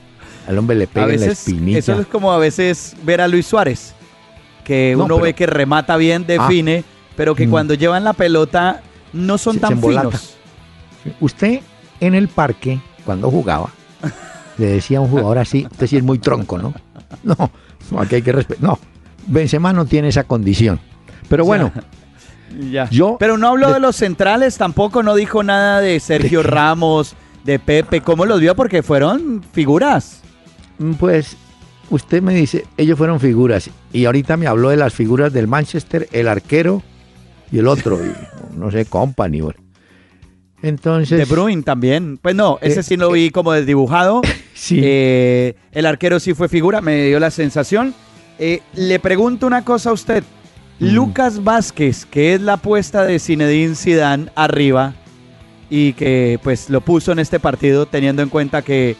al 0.47 0.57
hombre 0.57 0.75
le 0.75 0.87
pega 0.87 1.13
en 1.13 1.19
la 1.19 1.25
espinilla. 1.27 1.79
eso 1.79 1.99
es 1.99 2.07
como 2.07 2.31
a 2.31 2.37
veces 2.37 2.95
ver 3.03 3.21
a 3.21 3.27
Luis 3.27 3.45
Suárez, 3.47 3.93
que 4.63 4.93
No, 4.97 5.05
uno 5.05 5.15
pero- 5.15 5.23
ve 5.25 5.33
que 5.33 5.45
remata 5.47 5.97
bien, 5.97 6.25
define, 6.25 6.83
pero 7.15 7.35
que 7.35 7.47
Mm. 7.47 7.51
cuando 7.51 7.73
llevan 7.73 8.03
la 8.03 8.13
pelota 8.13 8.81
no 9.13 9.37
son 9.37 9.53
Se- 9.55 9.59
se 9.59 9.67
tan 9.67 9.81
finos. 9.81 10.35
Usted 11.19 11.61
en 11.99 12.15
el 12.15 12.27
parque, 12.27 12.79
cuando 13.05 13.29
jugaba, 13.31 13.69
le 14.57 14.67
decía 14.67 14.99
a 14.99 15.01
un 15.01 15.09
jugador 15.09 15.37
así, 15.39 15.67
usted 15.71 15.87
sí 15.87 15.97
es 15.97 16.03
muy 16.03 16.19
tronco, 16.19 16.57
¿no? 16.57 16.73
No, 17.23 17.35
no, 17.91 17.99
aquí 18.01 18.15
hay 18.15 18.21
que 18.21 18.31
respetar. 18.31 18.63
No, 18.63 18.79
Benzema 19.27 19.73
no 19.73 19.85
tiene 19.85 20.07
esa 20.07 20.23
condición. 20.23 20.79
Pero 21.29 21.45
bueno, 21.45 21.71
Ya. 22.69 22.89
Yo- 22.89 23.15
Pero 23.17 23.37
no 23.37 23.47
habló 23.47 23.69
de- 23.69 23.75
de 23.75 23.79
los 23.79 23.95
centrales, 23.95 24.57
tampoco 24.57 25.03
no 25.03 25.15
dijo 25.15 25.41
nada 25.41 25.79
de 25.79 25.97
Sergio. 26.01 26.43
Ramos, 26.43 27.15
de 27.43 27.59
Pepe, 27.59 28.01
¿cómo 28.01 28.25
los 28.25 28.39
vio? 28.39 28.55
Porque 28.55 28.83
fueron 28.83 29.43
figuras. 29.51 30.21
pues 30.99 31.37
usted 31.89 32.21
me 32.21 32.33
dice, 32.33 32.65
ellos 32.77 32.97
fueron 32.97 33.19
figuras. 33.19 33.69
Y 33.93 34.05
ahorita 34.05 34.37
me 34.37 34.47
habló 34.47 34.69
de 34.69 34.77
las 34.77 34.93
figuras 34.93 35.31
del 35.33 35.47
Manchester, 35.47 36.07
el 36.11 36.27
arquero 36.27 36.81
y 37.51 37.59
el 37.59 37.67
otro, 37.67 37.99
y, 38.03 38.11
no 38.57 38.71
sé, 38.71 38.85
Company. 38.85 39.41
Entonces, 40.63 41.17
De 41.17 41.25
Bruin 41.25 41.63
también. 41.63 42.17
Pues 42.17 42.35
no, 42.35 42.59
ese 42.61 42.81
Eh, 42.81 42.83
sí 42.83 42.97
lo 42.97 43.11
vi 43.11 43.31
como 43.31 43.51
desdibujado. 43.51 44.21
sí, 44.53 44.79
Eh, 44.81 45.55
el 45.71 45.85
arquero 45.85 46.19
sí 46.19 46.33
fue 46.33 46.49
figura, 46.49 46.81
me 46.81 47.05
dio 47.05 47.19
la 47.19 47.31
sensación. 47.31 47.93
Eh, 48.39 48.61
le 48.73 48.99
pregunto 48.99 49.47
una 49.47 49.65
cosa 49.65 49.89
a 49.89 49.93
usted. 49.93 50.23
Mm. 50.79 50.93
Lucas 50.93 51.43
Vázquez, 51.43 52.05
que 52.05 52.33
es 52.33 52.41
la 52.41 52.53
apuesta 52.53 53.03
de 53.03 53.19
Zinedine 53.19 53.75
Zidane 53.75 54.31
arriba 54.35 54.95
y 55.71 55.93
que 55.93 56.37
pues 56.43 56.69
lo 56.69 56.81
puso 56.81 57.11
en 57.13 57.19
este 57.19 57.39
partido 57.39 57.85
teniendo 57.87 58.21
en 58.21 58.27
cuenta 58.29 58.61
que 58.61 58.95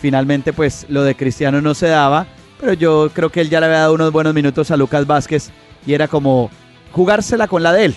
finalmente 0.00 0.52
pues 0.52 0.86
lo 0.88 1.02
de 1.02 1.16
Cristiano 1.16 1.60
no 1.60 1.74
se 1.74 1.88
daba, 1.88 2.26
pero 2.60 2.72
yo 2.72 3.10
creo 3.12 3.30
que 3.30 3.40
él 3.40 3.50
ya 3.50 3.58
le 3.60 3.66
había 3.66 3.80
dado 3.80 3.94
unos 3.94 4.12
buenos 4.12 4.32
minutos 4.32 4.70
a 4.70 4.76
Lucas 4.76 5.06
Vázquez 5.08 5.50
y 5.86 5.92
era 5.92 6.06
como 6.08 6.50
jugársela 6.92 7.48
con 7.48 7.62
la 7.64 7.72
de 7.72 7.86
él. 7.86 7.94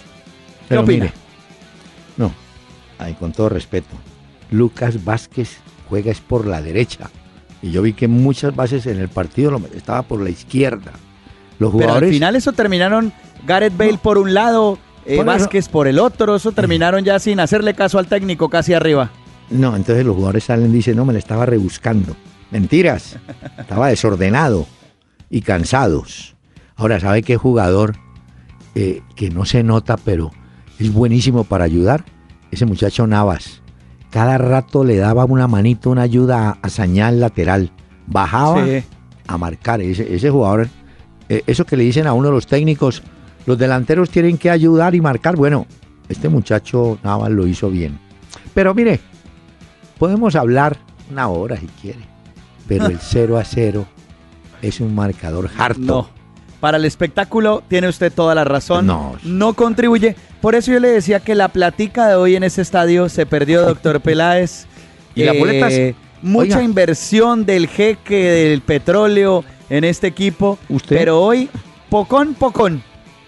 ¿Qué 0.67 0.77
opina? 0.77 1.13
no, 2.17 2.31
ay, 2.97 3.13
con 3.13 3.31
todo 3.31 3.49
respeto, 3.49 3.95
Lucas 4.51 5.05
Vázquez 5.05 5.57
juega 5.87 6.11
es 6.11 6.19
por 6.19 6.45
la 6.47 6.61
derecha. 6.61 7.09
Y 7.61 7.71
yo 7.71 7.81
vi 7.81 7.93
que 7.93 8.07
muchas 8.07 8.55
bases 8.55 8.85
en 8.87 8.99
el 8.99 9.09
partido 9.09 9.51
lo- 9.51 9.61
estaba 9.75 10.01
por 10.03 10.21
la 10.21 10.29
izquierda. 10.29 10.91
Los 11.59 11.71
Pero 11.71 11.83
al 11.83 11.83
jugadores 11.85 12.09
final 12.11 12.35
eso 12.35 12.51
terminaron 12.53 13.11
Gareth 13.45 13.75
Bale 13.77 13.97
por 13.97 14.17
un 14.17 14.33
lado, 14.33 14.77
eh, 15.07 15.23
Vázquez 15.23 15.69
por 15.69 15.87
el 15.87 15.99
otro, 15.99 16.35
eso 16.35 16.51
terminaron 16.51 17.03
ya 17.03 17.19
sin 17.19 17.39
hacerle 17.39 17.73
caso 17.73 17.99
al 17.99 18.07
técnico 18.07 18.49
casi 18.49 18.73
arriba. 18.73 19.11
No, 19.49 19.75
entonces 19.75 20.05
los 20.05 20.15
jugadores 20.15 20.43
salen 20.43 20.71
y 20.71 20.75
dicen, 20.75 20.97
no, 20.97 21.05
me 21.05 21.13
la 21.13 21.19
estaba 21.19 21.45
rebuscando. 21.45 22.15
Mentiras. 22.51 23.17
estaba 23.57 23.87
desordenado 23.87 24.67
y 25.29 25.41
cansados. 25.41 26.35
Ahora, 26.75 26.99
¿sabe 26.99 27.23
qué 27.23 27.37
jugador 27.37 27.95
eh, 28.75 29.01
que 29.15 29.29
no 29.29 29.45
se 29.45 29.63
nota, 29.63 29.97
pero 29.97 30.31
es 30.79 30.91
buenísimo 30.93 31.43
para 31.43 31.63
ayudar? 31.65 32.05
Ese 32.51 32.65
muchacho 32.65 33.07
Navas. 33.07 33.61
Cada 34.11 34.37
rato 34.37 34.83
le 34.83 34.97
daba 34.97 35.25
una 35.25 35.47
manito, 35.47 35.89
una 35.89 36.03
ayuda 36.03 36.49
a, 36.49 36.57
a 36.61 36.69
señal 36.69 37.19
lateral. 37.19 37.71
Bajaba 38.05 38.65
Sí. 38.65 38.83
a 39.27 39.37
marcar. 39.37 39.81
Ese, 39.81 40.13
ese 40.15 40.29
jugador, 40.29 40.69
eh, 41.29 41.41
eso 41.47 41.65
que 41.65 41.75
le 41.77 41.83
dicen 41.83 42.07
a 42.07 42.13
uno 42.13 42.27
de 42.29 42.33
los 42.33 42.47
técnicos, 42.47 43.03
los 43.47 43.57
delanteros 43.57 44.11
tienen 44.11 44.37
que 44.37 44.51
ayudar 44.51 44.93
y 44.93 45.01
marcar. 45.01 45.35
Bueno, 45.35 45.65
este 46.07 46.29
muchacho 46.29 46.99
Navas 47.03 47.31
lo 47.31 47.47
hizo 47.47 47.69
bien. 47.71 47.97
Pero 48.53 48.75
mire, 48.75 48.99
podemos 49.97 50.35
hablar 50.35 50.77
una 51.11 51.27
hora 51.29 51.57
si 51.57 51.67
quiere, 51.81 51.99
pero 52.67 52.85
el 52.87 52.97
0 53.01 53.37
a 53.37 53.43
0 53.43 53.87
es 54.61 54.79
un 54.79 54.93
marcador 54.93 55.49
harto. 55.57 55.79
No. 55.81 56.09
Para 56.59 56.77
el 56.77 56.85
espectáculo 56.85 57.61
tiene 57.67 57.87
usted 57.87 58.11
toda 58.11 58.33
la 58.33 58.43
razón. 58.43 58.87
No. 58.87 59.15
No 59.23 59.53
contribuye. 59.53 60.15
Por 60.41 60.55
eso 60.55 60.71
yo 60.71 60.79
le 60.79 60.87
decía 60.89 61.19
que 61.19 61.35
la 61.35 61.49
platica 61.49 62.07
de 62.07 62.15
hoy 62.15 62.35
en 62.35 62.43
ese 62.43 62.61
estadio 62.63 63.09
se 63.09 63.25
perdió, 63.27 63.61
doctor 63.61 64.01
Peláez. 64.01 64.65
¿Y 65.13 65.23
las 65.23 65.35
Eh, 65.35 65.39
boletas? 65.39 65.73
Mucha 66.23 66.55
Oiga. 66.57 66.63
inversión 66.63 67.45
del 67.45 67.67
jeque 67.67 68.15
del 68.31 68.61
petróleo 68.61 69.43
en 69.69 69.83
este 69.83 70.07
equipo. 70.07 70.57
Usted- 70.67 70.97
Pero 70.97 71.21
hoy, 71.21 71.47
pocón, 71.89 72.33
pocón. 72.33 72.81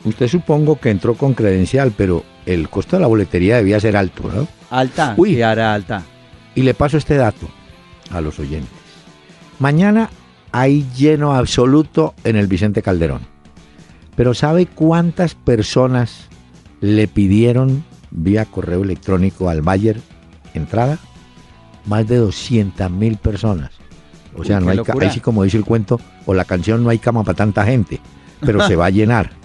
Usted 0.09 0.27
supongo 0.27 0.79
que 0.79 0.89
entró 0.89 1.13
con 1.13 1.35
credencial, 1.35 1.93
pero 1.95 2.23
el 2.47 2.67
costo 2.67 2.95
de 2.95 3.01
la 3.01 3.07
boletería 3.07 3.57
debía 3.57 3.79
ser 3.79 3.95
alto, 3.95 4.29
¿no? 4.33 4.47
Alta, 4.71 5.13
Uy. 5.17 5.39
era 5.39 5.73
alta. 5.73 6.03
Y 6.55 6.63
le 6.63 6.73
paso 6.73 6.97
este 6.97 7.15
dato 7.15 7.47
a 8.09 8.19
los 8.21 8.39
oyentes. 8.39 8.71
Mañana 9.59 10.09
hay 10.51 10.87
lleno 10.97 11.35
absoluto 11.35 12.15
en 12.23 12.35
el 12.37 12.47
Vicente 12.47 12.81
Calderón. 12.81 13.21
Pero 14.15 14.33
¿sabe 14.33 14.65
cuántas 14.65 15.35
personas 15.35 16.27
le 16.81 17.07
pidieron 17.07 17.85
vía 18.09 18.45
correo 18.45 18.83
electrónico 18.83 19.49
al 19.49 19.61
Bayer 19.61 20.01
entrada? 20.55 20.97
Más 21.85 22.07
de 22.07 22.17
200 22.17 22.89
mil 22.89 23.17
personas. 23.17 23.71
O 24.35 24.43
sea, 24.43 24.57
Uy, 24.57 24.65
no 24.65 24.71
hay, 24.71 24.79
ahí 25.01 25.11
sí 25.11 25.19
como 25.19 25.43
dice 25.43 25.57
el 25.57 25.65
cuento 25.65 25.99
o 26.25 26.33
la 26.33 26.45
canción, 26.45 26.83
no 26.83 26.89
hay 26.89 26.97
cama 26.97 27.23
para 27.23 27.35
tanta 27.35 27.63
gente, 27.63 28.01
pero 28.39 28.59
se 28.67 28.75
va 28.75 28.87
a 28.87 28.89
llenar. 28.89 29.38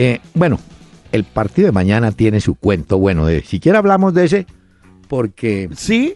Eh, 0.00 0.20
bueno, 0.32 0.60
el 1.10 1.24
partido 1.24 1.66
de 1.66 1.72
mañana 1.72 2.12
tiene 2.12 2.40
su 2.40 2.54
cuento. 2.54 2.98
Bueno, 2.98 3.26
de, 3.26 3.42
siquiera 3.42 3.78
hablamos 3.78 4.14
de 4.14 4.24
ese, 4.24 4.46
porque... 5.08 5.68
Sí, 5.76 6.14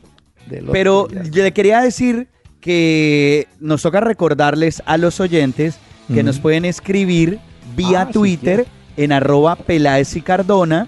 pero 0.70 1.08
yo 1.10 1.42
le 1.42 1.52
quería 1.52 1.80
decir 1.80 2.28
que 2.60 3.48
nos 3.58 3.82
toca 3.82 4.00
recordarles 4.00 4.82
a 4.86 4.96
los 4.98 5.18
oyentes 5.20 5.78
que 6.14 6.22
nos 6.22 6.38
pueden 6.38 6.64
escribir 6.64 7.38
vía 7.76 8.02
Ah, 8.02 8.06
sí, 8.06 8.12
Twitter 8.12 8.66
en 8.96 9.12
arroba 9.12 9.56
Peláez 9.56 10.14
y 10.14 10.20
Cardona. 10.22 10.86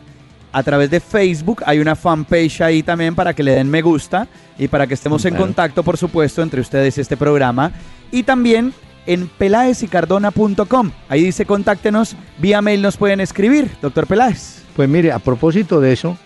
A 0.53 0.63
través 0.63 0.89
de 0.91 1.01
Facebook 1.01 1.63
hay 1.67 1.81
una 1.81 1.97
fanpage 1.97 2.61
ahí 2.61 2.83
también 2.85 3.15
para 3.17 3.35
que 3.35 3.43
le 3.43 3.53
den 3.57 3.69
me 3.71 3.83
gusta 3.83 4.29
y 4.57 4.69
para 4.69 4.87
que 4.87 4.95
estemos 4.95 5.25
en 5.25 5.31
Claro. 5.31 5.47
contacto, 5.47 5.83
por 5.83 5.97
supuesto, 5.97 6.43
entre 6.43 6.61
ustedes 6.61 6.97
y 6.97 7.01
este 7.01 7.17
programa. 7.17 7.73
Y 8.13 8.23
también 8.23 8.73
en 9.07 9.29
peláezicardona.com. 9.29 10.91
Ahí 11.09 11.25
dice 11.25 11.45
contáctenos, 11.47 12.17
vía 12.39 12.61
mail 12.63 12.83
nos 12.83 12.97
pueden 12.97 13.21
escribir, 13.21 13.71
doctor 13.83 14.07
Peláez. 14.07 14.63
Pues 14.77 14.89
mire, 14.89 15.13
a 15.13 15.19
propósito 15.19 15.81
de 15.81 15.93
eso, 15.93 16.17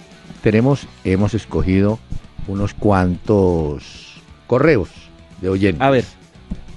tenemos, 0.43 0.87
hemos 1.05 1.35
escogido 1.35 1.99
unos 2.47 2.73
cuantos 2.75 4.21
correos 4.47 4.89
de 5.41 5.49
oyentes. 5.49 5.83
A 5.83 5.91
ver. 5.91 6.05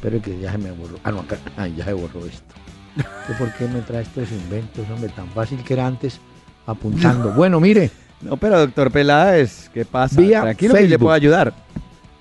Pero 0.01 0.21
que 0.21 0.37
ya 0.39 0.51
se 0.51 0.57
me 0.57 0.71
borró. 0.71 0.97
Ah, 1.03 1.11
no, 1.11 1.19
acá, 1.19 1.37
ya 1.77 1.85
se 1.85 1.93
borró 1.93 2.25
esto. 2.25 2.43
¿Yo 2.97 3.37
¿Por 3.37 3.53
qué 3.53 3.67
me 3.67 3.79
trae 3.81 4.01
estos 4.01 4.29
inventos, 4.31 4.85
hombre? 4.89 5.09
Tan 5.15 5.29
fácil 5.29 5.63
que 5.63 5.73
era 5.73 5.85
antes 5.87 6.19
apuntando. 6.65 7.31
Bueno, 7.33 7.59
mire, 7.59 7.89
No, 8.21 8.35
pero 8.37 8.59
doctor 8.59 8.91
Peláez, 8.91 9.69
¿qué 9.73 9.85
pasa? 9.85 10.19
Vía 10.19 10.41
Tranquilo 10.41 10.73
que 10.73 10.79
yo 10.79 10.83
le 10.83 10.89
Facebook. 10.89 11.01
puedo 11.05 11.13
ayudar. 11.15 11.53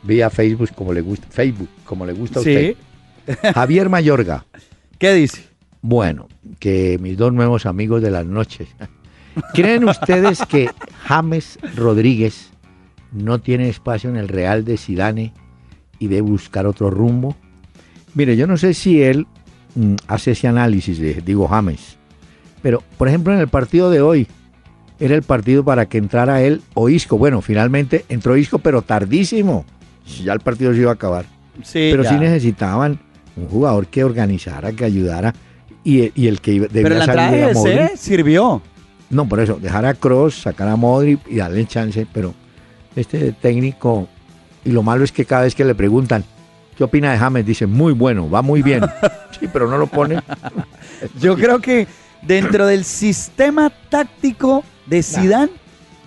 vía 0.02 0.30
Facebook 0.30 0.70
como 0.74 0.92
le 0.92 1.00
gusta, 1.00 1.26
Facebook 1.30 1.68
como 1.84 2.06
le 2.06 2.12
gusta 2.12 2.40
a 2.40 2.42
Sí. 2.42 2.76
Javier 3.54 3.88
Mayorga. 3.88 4.46
¿Qué 4.98 5.12
dice? 5.14 5.44
Bueno, 5.82 6.28
que 6.58 6.98
mis 7.00 7.16
dos 7.16 7.32
nuevos 7.32 7.66
amigos 7.66 8.02
de 8.02 8.10
las 8.10 8.26
noches. 8.26 8.68
¿Creen 9.54 9.88
ustedes 9.88 10.40
que 10.46 10.70
James 11.04 11.58
Rodríguez 11.76 12.50
no 13.12 13.40
tiene 13.40 13.68
espacio 13.68 14.10
en 14.10 14.16
el 14.16 14.28
Real 14.28 14.64
de 14.64 14.76
Sidane 14.76 15.32
y 15.98 16.08
debe 16.08 16.22
buscar 16.22 16.66
otro 16.66 16.90
rumbo? 16.90 17.36
Mire, 18.14 18.36
yo 18.36 18.46
no 18.46 18.56
sé 18.56 18.74
si 18.74 19.02
él 19.02 19.26
mm, 19.74 19.94
hace 20.08 20.32
ese 20.32 20.48
análisis, 20.48 20.98
de, 20.98 21.14
digo 21.24 21.46
James, 21.48 21.96
pero 22.60 22.82
por 22.98 23.08
ejemplo 23.08 23.32
en 23.32 23.40
el 23.40 23.48
partido 23.48 23.90
de 23.90 24.00
hoy 24.00 24.26
era 24.98 25.14
el 25.14 25.22
partido 25.22 25.64
para 25.64 25.86
que 25.86 25.96
entrara 25.98 26.42
él 26.42 26.60
o 26.74 26.88
Isco. 26.88 27.16
Bueno, 27.16 27.40
finalmente 27.40 28.04
entró 28.08 28.36
Isco, 28.36 28.58
pero 28.58 28.82
tardísimo. 28.82 29.64
Ya 30.24 30.34
el 30.34 30.40
partido 30.40 30.74
se 30.74 30.80
iba 30.80 30.90
a 30.90 30.94
acabar. 30.94 31.24
Sí, 31.62 31.88
Pero 31.90 32.02
ya. 32.02 32.10
sí 32.10 32.16
necesitaban 32.16 33.00
un 33.36 33.48
jugador 33.48 33.86
que 33.86 34.04
organizara, 34.04 34.72
que 34.72 34.84
ayudara 34.84 35.34
y, 35.84 36.12
y 36.20 36.28
el 36.28 36.40
que 36.40 36.52
debía 36.52 36.70
Pero 36.70 36.94
la 36.96 37.06
salir 37.06 37.30
de 37.30 37.38
era 37.38 37.52
Modric. 37.52 37.96
sirvió. 37.96 38.62
No, 39.08 39.28
por 39.28 39.40
eso, 39.40 39.58
dejar 39.60 39.86
a 39.86 39.94
Cross, 39.94 40.42
sacar 40.42 40.68
a 40.68 40.76
Modric 40.76 41.20
y 41.28 41.36
darle 41.36 41.66
chance, 41.66 42.06
pero 42.12 42.34
este 42.94 43.32
técnico, 43.32 44.08
y 44.64 44.70
lo 44.70 44.82
malo 44.82 45.04
es 45.04 45.12
que 45.12 45.24
cada 45.24 45.42
vez 45.42 45.54
que 45.54 45.64
le 45.64 45.74
preguntan, 45.74 46.24
¿qué 46.76 46.84
opina 46.84 47.12
de 47.12 47.18
James? 47.18 47.44
Dice, 47.44 47.66
muy 47.66 47.92
bueno, 47.92 48.30
va 48.30 48.42
muy 48.42 48.62
bien. 48.62 48.82
sí, 49.38 49.48
pero 49.52 49.68
no 49.68 49.78
lo 49.78 49.86
pone. 49.86 50.20
Yo 51.20 51.36
creo 51.36 51.60
que 51.60 51.86
dentro 52.22 52.66
del 52.66 52.84
sistema 52.84 53.70
táctico 53.88 54.64
de 54.86 55.02
Zidane 55.02 55.52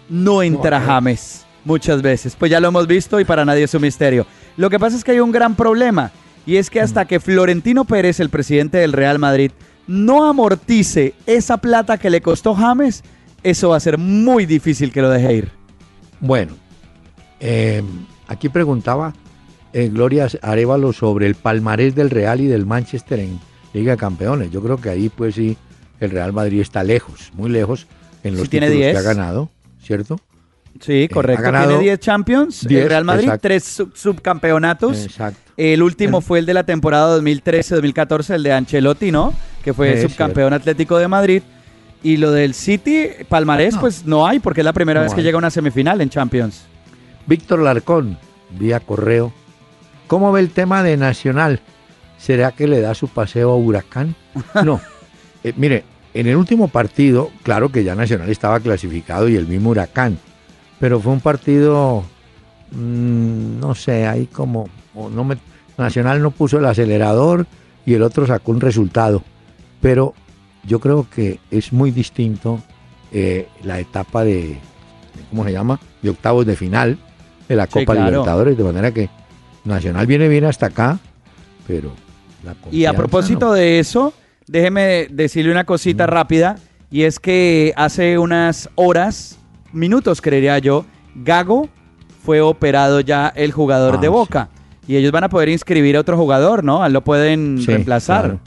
no 0.09 0.43
entra. 0.43 0.79
James 0.79 1.43
muchas 1.65 2.01
veces. 2.01 2.35
Pues 2.37 2.51
ya 2.51 2.59
lo 2.59 2.67
hemos 2.67 2.87
visto 2.87 3.19
y 3.19 3.25
para 3.25 3.45
nadie 3.45 3.63
es 3.63 3.73
un 3.73 3.81
misterio. 3.81 4.25
Lo 4.57 4.69
que 4.69 4.79
pasa 4.79 4.95
es 4.95 5.03
que 5.03 5.11
hay 5.11 5.19
un 5.19 5.31
gran 5.31 5.55
problema 5.55 6.11
y 6.45 6.57
es 6.57 6.69
que 6.69 6.81
hasta 6.81 7.05
que 7.05 7.19
Florentino 7.19 7.85
Pérez, 7.85 8.19
el 8.19 8.29
presidente 8.29 8.77
del 8.77 8.93
Real 8.93 9.19
Madrid, 9.19 9.51
no 9.87 10.27
amortice 10.27 11.13
esa 11.25 11.57
plata 11.57 11.97
que 11.97 12.09
le 12.09 12.21
costó 12.21 12.53
James, 12.55 13.03
eso 13.43 13.69
va 13.69 13.77
a 13.77 13.81
ser 13.81 13.97
muy 13.97 14.45
difícil 14.45 14.91
que 14.91 15.01
lo 15.01 15.09
deje 15.09 15.33
ir. 15.33 15.51
Bueno, 16.19 16.53
eh, 17.39 17.83
aquí 18.27 18.49
preguntaba 18.49 19.13
eh, 19.73 19.89
Gloria 19.89 20.27
Arevalo 20.41 20.93
sobre 20.93 21.27
el 21.27 21.35
palmarés 21.35 21.95
del 21.95 22.09
Real 22.09 22.41
y 22.41 22.47
del 22.47 22.65
Manchester 22.65 23.19
en 23.19 23.39
Liga 23.73 23.93
de 23.93 23.97
Campeones. 23.97 24.51
Yo 24.51 24.61
creo 24.61 24.77
que 24.77 24.89
ahí 24.89 25.09
pues 25.09 25.35
sí, 25.35 25.57
el 25.99 26.11
Real 26.11 26.31
Madrid 26.31 26.61
está 26.61 26.83
lejos, 26.83 27.31
muy 27.33 27.49
lejos 27.49 27.87
en 28.23 28.37
los 28.37 28.49
tiene 28.49 28.67
títulos 28.67 28.87
que 28.87 28.93
10. 28.93 29.05
ha 29.05 29.13
ganado, 29.13 29.49
¿cierto? 29.81 30.19
Sí, 30.79 31.07
correcto. 31.07 31.41
Eh, 31.43 31.45
ha 31.47 31.51
ganado 31.51 31.67
Tiene 31.69 31.83
10 31.83 31.99
Champions, 31.99 32.67
10, 32.67 32.83
el 32.83 32.89
Real 32.89 33.05
Madrid, 33.05 33.23
exacto. 33.25 33.47
3 33.47 33.83
subcampeonatos. 33.93 35.05
Exacto. 35.05 35.39
El 35.55 35.83
último 35.83 36.19
fue 36.21 36.39
el 36.39 36.45
de 36.45 36.53
la 36.53 36.63
temporada 36.63 37.17
2013-2014, 37.19 38.33
el 38.35 38.43
de 38.43 38.53
Ancelotti, 38.53 39.11
¿no? 39.11 39.33
Que 39.63 39.73
fue 39.73 39.93
Es 39.93 40.01
subcampeón 40.01 40.53
atlético 40.53 40.97
de 40.97 41.07
Madrid. 41.07 41.43
Y 42.01 42.17
lo 42.17 42.31
del 42.31 42.53
City, 42.53 43.07
Palmarés, 43.29 43.75
No. 43.75 43.81
pues 43.81 44.05
no 44.05 44.27
hay, 44.27 44.39
porque 44.39 44.61
es 44.61 44.65
la 44.65 44.73
primera 44.73 44.99
No 44.99 45.05
vez 45.05 45.13
que 45.13 45.23
llega 45.23 45.35
a 45.35 45.39
una 45.39 45.49
semifinal 45.49 46.01
en 46.01 46.09
Champions. 46.09 46.63
Víctor 47.27 47.59
Larcón, 47.59 48.17
vía 48.49 48.79
correo. 48.81 49.31
¿Cómo 50.07 50.31
ve 50.33 50.41
el 50.41 50.49
tema 50.49 50.83
de 50.83 50.97
Nacional? 50.97 51.61
¿Será 52.17 52.51
que 52.51 52.67
le 52.67 52.81
da 52.81 52.93
su 52.93 53.07
paseo 53.07 53.51
a 53.51 53.55
Huracán? 53.55 54.15
No. 54.65 54.81
Eh, 55.45 55.53
mire, 55.55 55.83
en 56.13 56.27
el 56.27 56.35
último 56.35 56.67
partido, 56.67 57.31
claro 57.43 57.69
que 57.71 57.83
ya 57.83 57.95
Nacional 57.95 58.29
estaba 58.29 58.59
clasificado 58.59 59.29
y 59.29 59.35
el 59.35 59.47
mismo 59.47 59.69
Huracán, 59.69 60.17
pero 60.83 60.99
fue 60.99 61.13
un 61.13 61.21
partido, 61.21 62.03
mm, 62.71 63.57
no 63.57 63.73
sé, 63.73 64.05
ahí 64.05 64.25
como, 64.25 64.67
o 64.93 65.09
no 65.09 65.23
me- 65.23 65.37
Nacional 65.77 66.21
no 66.21 66.31
puso 66.31 66.57
el 66.57 66.65
acelerador 66.65 67.47
y 67.85 67.93
el 67.93 68.01
otro 68.03 68.27
sacó 68.27 68.51
un 68.51 68.59
resultado, 68.59 69.23
pero 69.79 70.13
yo 70.65 70.81
creo 70.81 71.07
que 71.09 71.39
es 71.51 71.71
muy 71.71 71.91
distinto 71.91 72.59
eh, 73.13 73.47
la 73.63 73.79
etapa 73.79 74.25
de, 74.25 74.57
¿cómo 75.29 75.45
se 75.45 75.53
llama? 75.53 75.79
De 76.01 76.09
octavos 76.09 76.45
de 76.45 76.57
final 76.57 76.97
de 77.47 77.55
la 77.55 77.65
Sí, 77.67 77.71
Copa 77.71 77.93
claro. 77.93 78.09
Libertadores, 78.09 78.57
de 78.57 78.63
manera 78.65 78.91
que 78.91 79.09
Nacional 79.63 80.05
viene 80.05 80.27
bien 80.27 80.43
hasta 80.43 80.65
acá, 80.65 80.99
pero 81.65 81.93
la 82.43 82.55
Y 82.71 82.83
a 82.87 82.93
propósito 82.93 83.45
no. 83.45 83.53
de 83.53 83.79
eso, 83.79 84.13
déjeme 84.47 85.07
decirle 85.09 85.49
una 85.49 85.63
cosita 85.63 86.07
rápida, 86.07 86.57
y 86.91 87.03
es 87.03 87.21
que 87.21 87.71
hace 87.77 88.17
unas 88.17 88.69
horas, 88.75 89.39
minutos 89.73 90.21
creería 90.21 90.57
yo, 90.59 90.85
Gago 91.15 91.69
fue 92.23 92.41
operado 92.41 92.99
ya 93.01 93.27
el 93.35 93.51
jugador 93.51 93.95
Ah, 93.95 93.97
de 93.97 94.07
sí. 94.07 94.11
Boca. 94.13 94.49
Y 94.87 94.95
ellos 94.95 95.11
van 95.11 95.23
a 95.25 95.29
poder 95.29 95.49
inscribir 95.49 95.95
a 95.97 96.01
otro 96.01 96.17
jugador, 96.17 96.63
¿no? 96.63 96.87
Lo 96.89 97.01
pueden 97.03 97.57
Sí, 97.59 97.67
reemplazar. 97.67 98.21
claro. 98.23 98.39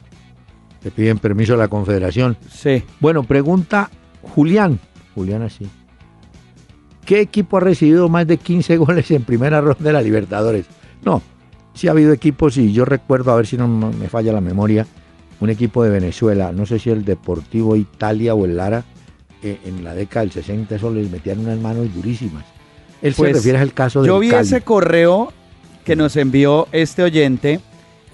Le 0.83 0.91
piden 0.91 1.19
permiso 1.19 1.55
a 1.55 1.57
la 1.57 1.69
Confederación. 1.69 2.37
Sí. 2.51 2.83
Bueno, 3.01 3.23
pregunta 3.25 3.91
Julián. 4.23 4.79
Julián 5.15 5.43
así. 5.43 5.67
¿Qué 7.05 7.21
equipo 7.21 7.57
ha 7.57 7.61
recibido 7.61 8.09
más 8.09 8.27
de 8.27 8.37
15 8.37 8.77
goles 8.79 9.11
en 9.11 9.23
primera 9.23 9.61
ronda 9.61 9.83
de 9.85 9.93
la 9.93 10.03
Libertadores? 10.03 10.67
No, 11.05 11.23
sí 11.75 11.89
ha 11.89 11.93
habido 11.93 12.12
equipos 12.12 12.57
y 12.57 12.73
yo 12.73 12.85
recuerdo, 12.85 13.33
a 13.33 13.37
ver 13.37 13.47
si 13.47 13.57
no 13.57 13.69
me 13.69 14.09
falla 14.09 14.33
la 14.33 14.41
memoria, 14.41 14.87
un 15.41 15.51
equipo 15.51 15.83
de 15.85 15.91
Venezuela, 15.91 16.53
no 16.53 16.67
sé 16.67 16.79
si 16.79 16.91
el 16.91 17.05
Deportivo 17.05 17.77
Italia 17.77 18.35
o 18.35 18.45
el 18.45 18.57
Lara, 18.57 18.85
eh, 19.42 19.59
en 19.64 19.85
la 19.85 19.94
década 19.94 20.22
del 20.25 20.33
60 20.33 20.75
eso 20.77 20.90
les 20.90 21.11
metían 21.11 21.38
unas 21.40 21.59
manos 21.59 21.92
durísimas. 21.94 22.44
Él 23.03 23.14
Pues, 23.16 23.31
se 23.31 23.35
refiere 23.38 23.59
al 23.59 23.72
caso 23.72 24.03
de 24.03 24.09
Yo 24.09 24.18
vi 24.18 24.31
ese 24.31 24.62
correo 24.62 25.33
que 25.85 25.94
nos 25.96 26.16
envió 26.16 26.66
este 26.72 27.03
oyente 27.03 27.61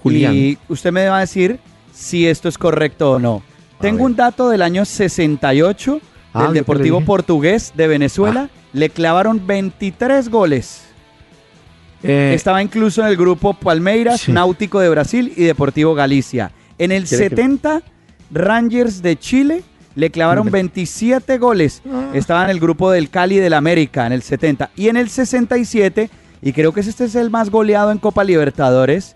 Julián. 0.03 0.35
y 0.35 0.57
usted 0.69 0.91
me 0.91 1.07
va 1.07 1.17
a 1.17 1.21
decir 1.21 1.59
si 1.93 2.27
esto 2.27 2.49
es 2.49 2.57
correcto 2.57 3.11
o 3.13 3.19
no. 3.19 3.41
Tengo 3.79 3.97
ver. 3.99 4.05
un 4.07 4.15
dato 4.15 4.49
del 4.49 4.61
año 4.61 4.85
68 4.85 5.99
Ah, 6.35 6.39
del 6.39 6.47
¿yo 6.47 6.47
qué 6.47 6.53
le 6.53 6.59
Deportivo? 6.61 6.99
Ah. 7.01 7.05
Portugués 7.05 7.73
de 7.75 7.87
Venezuela. 7.87 8.49
Le 8.73 8.89
clavaron 8.89 9.45
23 9.45 10.29
goles. 10.29 10.81
Eh, 12.01 12.33
Estaba 12.35 12.61
incluso 12.61 13.01
en 13.01 13.07
el 13.07 13.15
grupo 13.17 13.53
Palmeiras, 13.53 14.21
sí. 14.21 14.31
Náutico 14.31 14.79
de 14.79 14.89
Brasil 14.89 15.31
y 15.37 15.43
Deportivo 15.43 15.93
Galicia. 15.95 16.51
En 16.77 16.91
el 16.91 17.05
¿Quiere 17.05 17.29
que- 17.29 17.29
70, 17.29 17.81
Rangers 18.31 19.01
de 19.01 19.17
Chile 19.17 19.63
le 19.95 20.09
clavaron 20.09 20.47
Mm. 20.47 20.51
27 20.51 21.37
goles. 21.37 21.81
Ah. 21.91 22.11
Estaba 22.13 22.43
en 22.45 22.49
el 22.49 22.59
grupo 22.59 22.91
del 22.91 23.09
Cali 23.09 23.37
del 23.37 23.53
América 23.53 24.05
en 24.07 24.13
el 24.13 24.21
70. 24.23 24.71
Y 24.75 24.87
en 24.89 24.97
el 24.97 25.09
67, 25.09 26.09
y 26.41 26.53
creo 26.53 26.73
que 26.73 26.79
este 26.81 27.05
es 27.05 27.15
el 27.15 27.29
más 27.29 27.49
goleado 27.49 27.91
en 27.91 27.97
Copa 27.99 28.23
Libertadores, 28.23 29.13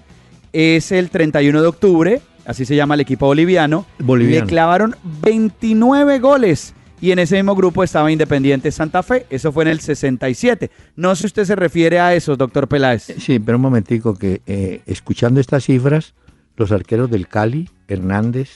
es 0.54 0.92
el 0.92 1.10
31 1.10 1.62
de 1.62 1.68
octubre, 1.68 2.22
así 2.46 2.66
se 2.66 2.76
llama 2.76 2.94
el 2.96 3.02
equipo 3.02 3.26
boliviano. 3.26 3.86
Boliviano. 4.00 4.46
Le 4.46 4.50
clavaron 4.50 4.96
29 5.24 6.20
goles. 6.20 6.74
y 7.00 7.12
en 7.12 7.20
ese 7.20 7.36
mismo 7.36 7.54
grupo 7.54 7.84
estaba 7.84 8.12
Independiente 8.12 8.72
Santa 8.72 9.04
Fe, 9.04 9.28
eso 9.30 9.52
fue 9.52 9.66
en 9.66 9.68
el 9.70 9.80
67. 9.82 10.72
No 10.96 11.14
sé 11.16 11.22
si 11.22 11.28
usted 11.28 11.46
se 11.46 11.56
refiere 11.56 12.00
a 12.00 12.16
eso, 12.16 12.36
doctor 12.36 12.68
Peláez. 12.68 13.14
Sí, 13.20 13.38
pero 13.38 13.58
un 13.58 13.62
momentico 13.62 14.16
que 14.16 14.42
eh, 14.48 14.82
escuchando 14.88 15.40
estas 15.40 15.66
cifras, 15.66 16.16
los 16.56 16.72
arqueros 16.72 17.12
del 17.12 17.28
Cali, 17.28 17.70
Hernández 17.88 18.50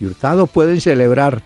y 0.00 0.06
Hurtado 0.06 0.46
pueden 0.46 0.80
celebrar. 0.80 1.42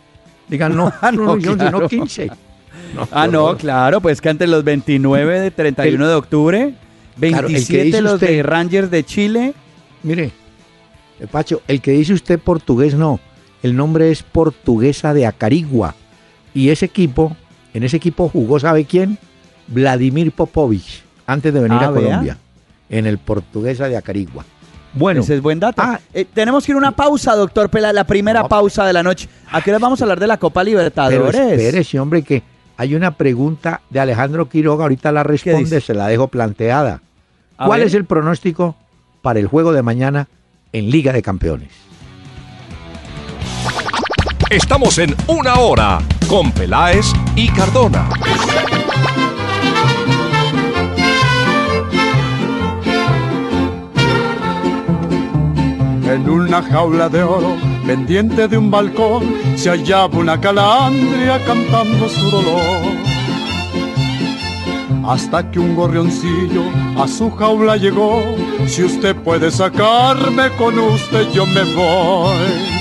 Digan, 0.49 0.77
no, 0.77 0.93
Ah, 1.01 1.11
no, 1.13 1.25
no, 1.25 1.39
yo, 1.39 1.57
claro. 1.57 1.89
sino 1.89 1.89
15. 1.89 2.31
Ah, 2.31 3.07
por 3.25 3.33
no, 3.33 3.39
favor. 3.41 3.57
claro, 3.59 4.01
pues 4.01 4.21
que 4.21 4.29
antes 4.29 4.49
los 4.49 4.63
29 4.65 5.41
de 5.41 5.51
31 5.51 6.09
de 6.09 6.15
octubre, 6.15 6.75
Claro, 7.19 7.49
el 7.49 7.55
que 7.55 7.55
27 7.55 7.85
dice 7.85 8.01
los 8.03 8.15
usted- 8.15 8.29
de 8.29 8.43
Rangers 8.43 8.91
de 8.91 9.05
Chile. 9.05 9.55
Mire, 10.03 10.31
eh, 11.21 11.27
Pacho, 11.31 11.63
el 11.67 11.81
que 11.81 11.93
dice 11.93 12.13
usted 12.13 12.39
portugués 12.39 12.95
no. 12.95 13.19
El 13.63 13.75
nombre 13.75 14.11
es 14.11 14.23
Portuguesa 14.23 15.15
de 15.15 15.27
Acarigua. 15.27 15.95
Y 16.55 16.69
ese 16.69 16.87
equipo, 16.87 17.37
en 17.75 17.83
ese 17.83 17.97
equipo 17.97 18.29
jugó, 18.29 18.61
¿sabe 18.61 18.85
quién? 18.85 19.19
Vladimir 19.67 20.31
Popovich, 20.33 21.03
antes 21.27 21.53
de 21.53 21.61
venir 21.61 21.79
Ah, 21.81 21.87
a 21.87 21.91
vea. 21.91 22.03
Colombia. 22.05 22.39
En 22.89 23.07
el 23.07 23.19
Portuguesa 23.19 23.89
de 23.89 23.97
Acarigua. 23.97 24.45
Bueno, 24.97 25.21
Ese 25.21 25.37
es 25.37 25.43
buen 25.43 25.61
dato. 25.61 25.83
Ah. 25.83 26.01
Eh, 26.13 26.25
tenemos 26.33 26.65
que 26.65 26.73
ir 26.73 26.77
a 26.77 26.79
una 26.79 26.93
pausa, 26.93 27.35
doctor 27.37 27.69
Peláez, 27.69 27.95
la 27.95 28.05
primera 28.05 28.43
No. 28.43 28.49
pausa 28.49 28.85
de 28.85 28.93
la 28.93 29.03
noche. 29.03 29.29
¿A 29.53 29.61
qué 29.63 29.71
hora 29.71 29.79
vamos 29.79 30.01
a 30.01 30.05
hablar 30.05 30.19
de 30.19 30.27
la 30.27 30.39
Copa 30.39 30.63
pero 30.63 30.71
Libertadores? 30.79 31.35
espérese, 31.35 32.01
hombre, 32.01 32.23
que 32.23 32.43
hay 32.79 32.95
una 32.95 33.11
pregunta 33.13 33.83
de 33.91 34.01
Alejandro 34.01 34.49
Quiroga, 34.49 34.85
ahorita 34.85 35.13
la 35.13 35.23
responde, 35.23 35.81
se 35.81 35.95
la 35.95 36.09
dejo 36.09 36.29
planteada. 36.29 37.01
A 37.59 37.67
¿Cuál 37.67 37.81
ver. 37.81 37.89
es 37.89 37.95
el 37.95 38.05
pronóstico 38.07 38.75
para 39.23 39.39
el 39.39 39.47
juego 39.47 39.73
de 39.73 39.83
mañana 39.83 40.29
en 40.73 40.91
Liga 40.91 41.13
de 41.13 41.23
Campeones? 41.23 41.71
Estamos 44.51 44.97
en 44.99 45.15
una 45.27 45.57
hora 45.59 45.99
con 46.29 46.53
Peláez 46.53 47.07
y 47.35 47.49
Cardona. 47.49 48.09
En 56.17 56.31
una 56.31 56.63
jaula 56.63 57.11
de 57.11 57.23
oro, 57.23 57.59
pendiente 57.87 58.49
de 58.49 58.57
un 58.57 58.71
balcón, 58.71 59.23
se 59.55 59.69
hallaba 59.69 60.17
una 60.19 60.41
calandria 60.41 61.45
cantando 61.45 62.09
su 62.09 62.31
dolor. 62.31 62.87
Hasta 65.05 65.51
que 65.51 65.59
un 65.59 65.77
gorrioncillo 65.77 66.63
a 66.97 67.07
su 67.07 67.31
jaula 67.33 67.77
llegó, 67.77 68.23
si 68.67 68.85
usted 68.85 69.15
puede 69.15 69.51
sacarme 69.51 70.49
con 70.57 70.79
usted 70.79 71.31
yo 71.33 71.45
me 71.45 71.65
voy. 71.75 72.76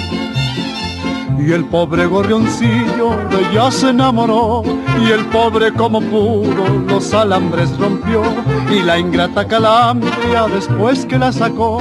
Y 1.46 1.52
el 1.54 1.66
pobre 1.66 2.06
gorrioncillo 2.08 3.12
de 3.30 3.50
ella 3.52 3.70
se 3.70 3.90
enamoró 3.90 4.64
Y 5.00 5.12
el 5.12 5.26
pobre 5.28 5.72
como 5.74 6.02
pudo 6.02 6.68
los 6.88 7.14
alambres 7.14 7.78
rompió 7.78 8.24
Y 8.72 8.82
la 8.82 8.98
ingrata 8.98 9.46
calandria 9.48 10.48
después 10.48 11.06
que 11.06 11.20
la 11.20 11.32
sacó 11.32 11.78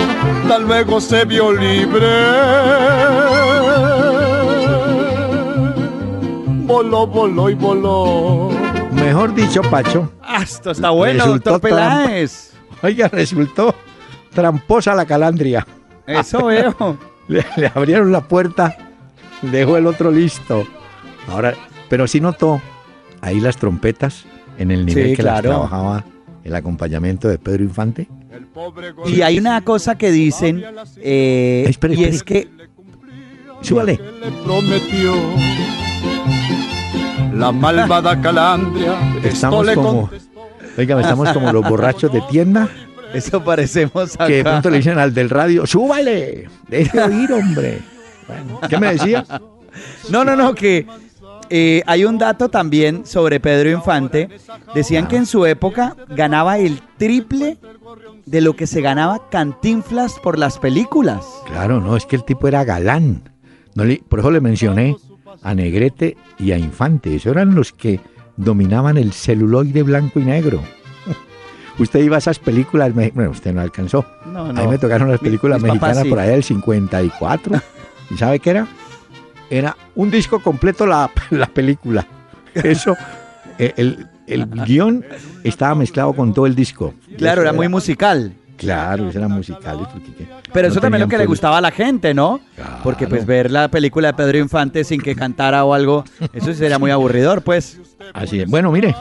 Tal 0.48 0.64
luego 0.66 1.00
se 1.00 1.24
vio 1.24 1.52
libre 1.52 2.06
Voló, 6.66 7.06
voló 7.06 7.48
y 7.50 7.54
voló 7.54 8.50
Mejor 8.92 9.34
dicho, 9.34 9.62
Pacho, 9.62 10.10
Ah, 10.22 10.42
esto 10.42 10.70
está 10.72 10.90
bueno, 10.90 11.26
doctor 11.26 11.60
Peláez. 11.60 12.52
oiga, 12.82 13.08
resultó 13.08 13.74
tramposa 14.32 14.94
la 14.94 15.04
calandria. 15.06 15.66
Eso 16.06 16.46
veo. 16.46 16.96
Le, 17.28 17.44
le 17.56 17.72
abrieron 17.74 18.12
la 18.12 18.20
puerta, 18.20 18.76
dejó 19.42 19.76
el 19.76 19.86
otro 19.86 20.10
listo. 20.10 20.66
Ahora, 21.28 21.54
pero 21.88 22.06
sí 22.06 22.20
notó 22.20 22.60
ahí 23.20 23.40
las 23.40 23.56
trompetas 23.56 24.24
en 24.58 24.70
el 24.70 24.86
nivel 24.86 25.10
Sí, 25.10 25.16
que 25.16 25.22
las 25.22 25.42
trabajaba 25.42 26.04
el 26.44 26.54
acompañamiento 26.54 27.28
de 27.28 27.38
Pedro 27.38 27.64
Infante. 27.64 28.08
Y 29.06 29.22
hay 29.22 29.38
una 29.38 29.60
cosa 29.62 29.96
que 29.96 30.10
dicen, 30.10 30.62
eh, 30.98 31.64
Espere, 31.68 31.94
y 31.94 32.04
espere. 32.04 32.16
es 32.16 32.22
que 32.22 32.48
Súbale. 33.62 33.98
La 37.34 37.50
malvada 37.50 38.20
calandria 38.20 38.94
Estamos 39.24 39.70
como, 39.70 40.10
oiga, 40.76 41.00
estamos 41.00 41.32
como 41.32 41.52
los 41.52 41.68
borrachos 41.68 42.12
de 42.12 42.20
tienda 42.30 42.68
eso 43.14 43.44
parecemos 43.44 44.16
que 44.16 44.32
de 44.32 44.40
acá. 44.40 44.50
pronto 44.50 44.70
le 44.70 44.78
dicen 44.78 44.98
al 44.98 45.14
del 45.14 45.30
radio, 45.30 45.66
súbale, 45.66 46.48
deje 46.68 47.00
oír, 47.00 47.32
hombre. 47.32 47.78
Bueno, 48.26 48.60
¿Qué 48.68 48.78
me 48.78 48.92
decía? 48.92 49.24
No, 50.10 50.24
no, 50.24 50.36
no, 50.36 50.54
que 50.54 50.86
eh, 51.50 51.82
hay 51.86 52.04
un 52.04 52.16
dato 52.18 52.48
también 52.48 53.04
sobre 53.06 53.40
Pedro 53.40 53.70
Infante. 53.70 54.28
Decían 54.74 55.08
que 55.08 55.16
en 55.16 55.26
su 55.26 55.44
época 55.46 55.96
ganaba 56.08 56.58
el 56.58 56.80
triple 56.96 57.58
de 58.24 58.40
lo 58.40 58.56
que 58.56 58.66
se 58.66 58.80
ganaba 58.80 59.28
Cantinflas 59.30 60.14
por 60.22 60.38
las 60.38 60.58
películas. 60.58 61.24
Claro, 61.46 61.80
no, 61.80 61.96
es 61.96 62.06
que 62.06 62.16
el 62.16 62.24
tipo 62.24 62.48
era 62.48 62.64
galán. 62.64 63.28
No 63.74 63.84
le- 63.84 64.02
por 64.08 64.20
eso 64.20 64.30
le 64.30 64.40
mencioné 64.40 64.96
a 65.42 65.54
Negrete 65.54 66.16
y 66.38 66.52
a 66.52 66.58
Infante. 66.58 67.16
Esos 67.16 67.32
eran 67.32 67.54
los 67.54 67.72
que 67.72 68.00
dominaban 68.36 68.96
el 68.96 69.12
celuloide 69.12 69.82
blanco 69.82 70.20
y 70.20 70.24
negro. 70.24 70.60
Usted 71.78 72.00
iba 72.00 72.16
a 72.16 72.18
esas 72.20 72.38
películas, 72.38 72.94
bueno, 72.94 73.30
usted 73.30 73.52
no 73.52 73.60
alcanzó. 73.60 74.06
No, 74.26 74.44
A 74.46 74.52
mí 74.52 74.66
me 74.68 74.78
tocaron 74.78 75.10
las 75.10 75.20
Mi- 75.20 75.26
películas 75.26 75.60
papás 75.60 75.72
mexicanas 75.74 76.02
sí. 76.04 76.08
por 76.08 76.18
allá 76.20 76.30
del 76.32 76.44
54. 76.44 77.60
¿Y 78.10 78.16
sabe 78.16 78.38
qué 78.40 78.50
era? 78.50 78.66
Era 79.50 79.76
un 79.94 80.10
disco 80.10 80.40
completo 80.40 80.86
la, 80.86 81.10
la 81.30 81.46
película. 81.46 82.06
Eso, 82.54 82.96
eh, 83.58 83.72
el, 83.76 84.06
el 84.26 84.46
guion 84.64 85.04
estaba 85.42 85.74
mezclado 85.74 86.12
con 86.12 86.32
todo 86.32 86.46
el 86.46 86.54
disco. 86.54 86.94
Claro, 87.18 87.42
era 87.42 87.52
muy 87.52 87.68
musical. 87.68 88.32
Claro, 88.56 89.10
eran 89.10 89.32
musicales. 89.32 89.86
porque 89.92 90.12
que- 90.14 90.28
Pero 90.52 90.68
no 90.68 90.72
eso 90.72 90.80
también 90.80 91.02
es 91.02 91.06
lo 91.06 91.10
que 91.10 91.18
le 91.18 91.26
gustaba 91.26 91.58
a 91.58 91.60
la 91.60 91.72
gente, 91.72 92.14
¿no? 92.14 92.40
Porque 92.84 93.08
pues 93.08 93.24
Claro. 93.24 93.26
ver 93.26 93.50
la 93.50 93.68
película 93.68 94.08
de 94.08 94.14
Pedro 94.14 94.38
Infante 94.38 94.84
sin 94.84 95.00
que 95.00 95.16
cantara 95.16 95.64
o 95.64 95.74
algo, 95.74 96.04
eso 96.32 96.54
sería 96.54 96.78
muy 96.78 96.92
aburridor, 96.92 97.42
pues. 97.42 97.80
Así 98.12 98.40
es. 98.40 98.48
Bueno, 98.48 98.70
mire, 98.70 98.94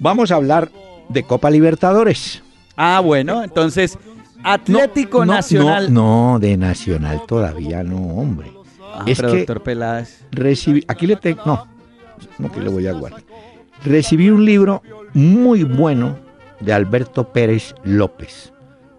vamos 0.00 0.32
a 0.32 0.34
hablar 0.34 0.70
de 1.08 1.22
Copa 1.22 1.50
Libertadores. 1.50 2.42
Ah, 2.76 2.98
bueno, 3.00 3.44
entonces 3.44 3.96
Atlético 4.42 5.24
No, 5.24 5.34
Nacional. 5.34 5.92
No, 5.92 6.32
no, 6.32 6.38
de 6.38 6.56
Nacional 6.56 7.22
todavía 7.26 7.82
no, 7.82 7.98
hombre. 7.98 8.52
Ah, 8.80 9.04
es 9.06 9.18
pero 9.18 9.32
que 9.32 9.38
doctor 9.38 9.62
Peláez. 9.62 10.24
recibí, 10.30 10.84
aquí 10.88 11.06
le 11.06 11.16
tengo, 11.16 11.42
no, 11.44 11.66
no 12.38 12.52
que 12.52 12.60
le 12.60 12.68
voy 12.68 12.86
a 12.86 12.92
guardar. 12.92 13.22
Recibí 13.84 14.30
un 14.30 14.44
libro 14.44 14.82
muy 15.14 15.64
bueno 15.64 16.16
de 16.60 16.72
Alberto 16.72 17.32
Pérez 17.32 17.74
López. 17.84 18.52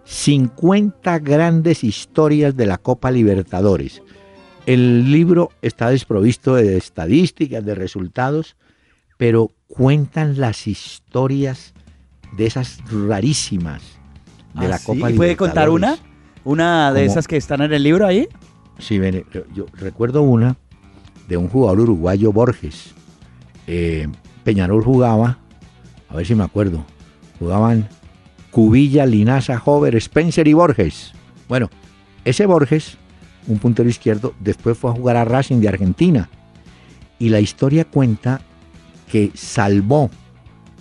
50 0.06 1.20
grandes 1.20 1.84
historias 1.84 2.56
de 2.56 2.66
la 2.66 2.78
Copa 2.78 3.12
Libertadores. 3.12 4.02
El 4.66 5.12
libro 5.12 5.52
está 5.62 5.90
desprovisto 5.90 6.56
de 6.56 6.78
estadísticas, 6.78 7.64
de 7.64 7.76
resultados, 7.76 8.56
pero 9.18 9.52
cuentan 9.68 10.40
las 10.40 10.68
historias 10.68 11.74
de 12.38 12.46
esas 12.46 12.80
rarísimas 12.92 13.99
de 14.54 14.66
Ah, 14.66 14.70
la 14.70 14.78
sí, 14.78 14.86
Copa 14.86 15.12
¿y 15.12 15.16
¿Puede 15.16 15.36
contar 15.36 15.70
una? 15.70 15.98
¿Una 16.44 16.92
de 16.94 17.02
¿Cómo? 17.02 17.12
esas 17.12 17.28
que 17.28 17.38
están 17.38 17.62
en 17.62 17.74
el 17.74 17.84
libro 17.84 18.06
ahí? 18.08 18.28
Sí, 18.80 19.00
mire, 19.00 19.26
yo- 19.34 19.44
yo 19.54 19.66
recuerdo 19.74 20.22
una 20.22 20.56
de 21.28 21.38
un 21.38 21.50
jugador 21.50 21.82
uruguayo 21.82 22.32
Borges. 22.32 22.94
Eh, 23.68 24.08
Peñarol 24.44 24.84
jugaba, 24.84 25.38
a 26.10 26.16
ver 26.16 26.26
si 26.26 26.34
me 26.34 26.44
acuerdo, 26.44 26.84
jugaban 27.38 27.88
Cubilla, 28.52 29.06
Linaza, 29.06 29.62
Hover, 29.64 29.96
Spencer 29.98 30.48
y 30.48 30.54
Borges. 30.54 31.12
Bueno, 31.48 31.70
ese 32.26 32.46
Borges, 32.48 32.98
un 33.48 33.60
puntero 33.60 33.88
izquierdo, 33.90 34.34
después 34.40 34.78
fue 34.78 34.90
a 34.92 34.94
jugar 34.94 35.18
a 35.18 35.26
Racing 35.26 35.58
de 35.60 35.70
Argentina. 35.70 36.30
Y 37.20 37.30
la 37.30 37.42
historia 37.42 37.86
cuenta 37.86 38.42
que 39.12 39.32
salvó 39.36 40.10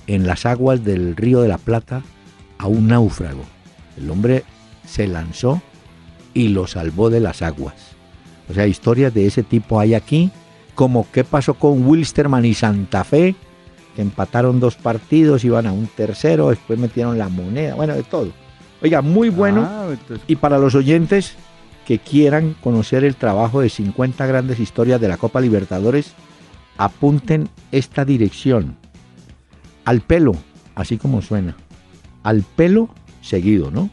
en 0.06 0.26
las 0.26 0.46
aguas 0.46 0.84
del 0.84 1.16
río 1.16 1.40
de 1.42 1.48
la 1.48 1.58
Plata 1.58 2.02
a 2.58 2.68
un 2.68 2.86
náufrago. 2.88 3.42
El 3.98 4.10
hombre 4.10 4.44
se 4.86 5.06
lanzó 5.06 5.60
y 6.34 6.48
lo 6.48 6.66
salvó 6.66 7.10
de 7.10 7.20
las 7.20 7.42
aguas. 7.42 7.74
O 8.48 8.54
sea, 8.54 8.66
historias 8.66 9.12
de 9.12 9.26
ese 9.26 9.42
tipo 9.42 9.78
hay 9.80 9.94
aquí, 9.94 10.30
como 10.74 11.06
qué 11.12 11.24
pasó 11.24 11.54
con 11.54 11.86
Wilstermann 11.86 12.44
y 12.44 12.54
Santa 12.54 13.04
Fe, 13.04 13.34
que 13.94 14.02
empataron 14.02 14.60
dos 14.60 14.76
partidos, 14.76 15.44
iban 15.44 15.66
a 15.66 15.72
un 15.72 15.86
tercero, 15.88 16.50
después 16.50 16.78
metieron 16.78 17.18
la 17.18 17.28
moneda, 17.28 17.74
bueno, 17.74 17.94
de 17.94 18.04
todo. 18.04 18.32
Oiga, 18.80 19.02
muy 19.02 19.28
bueno. 19.28 19.66
Ah, 19.68 19.88
entonces- 19.90 20.24
Y 20.28 20.36
para 20.36 20.58
los 20.58 20.74
oyentes 20.74 21.34
que 21.86 21.98
quieran 21.98 22.54
conocer 22.62 23.02
el 23.04 23.16
trabajo 23.16 23.60
de 23.60 23.68
50 23.70 24.24
grandes 24.26 24.60
historias 24.60 25.00
de 25.00 25.08
la 25.08 25.16
Copa 25.16 25.40
Libertadores, 25.40 26.12
apunten 26.76 27.48
esta 27.72 28.04
dirección. 28.04 28.76
Al 29.84 30.00
pelo, 30.02 30.32
así 30.74 30.96
como 30.98 31.22
suena. 31.22 31.56
Al 32.22 32.42
pelo 32.42 32.90
seguido, 33.20 33.70
¿no? 33.70 33.90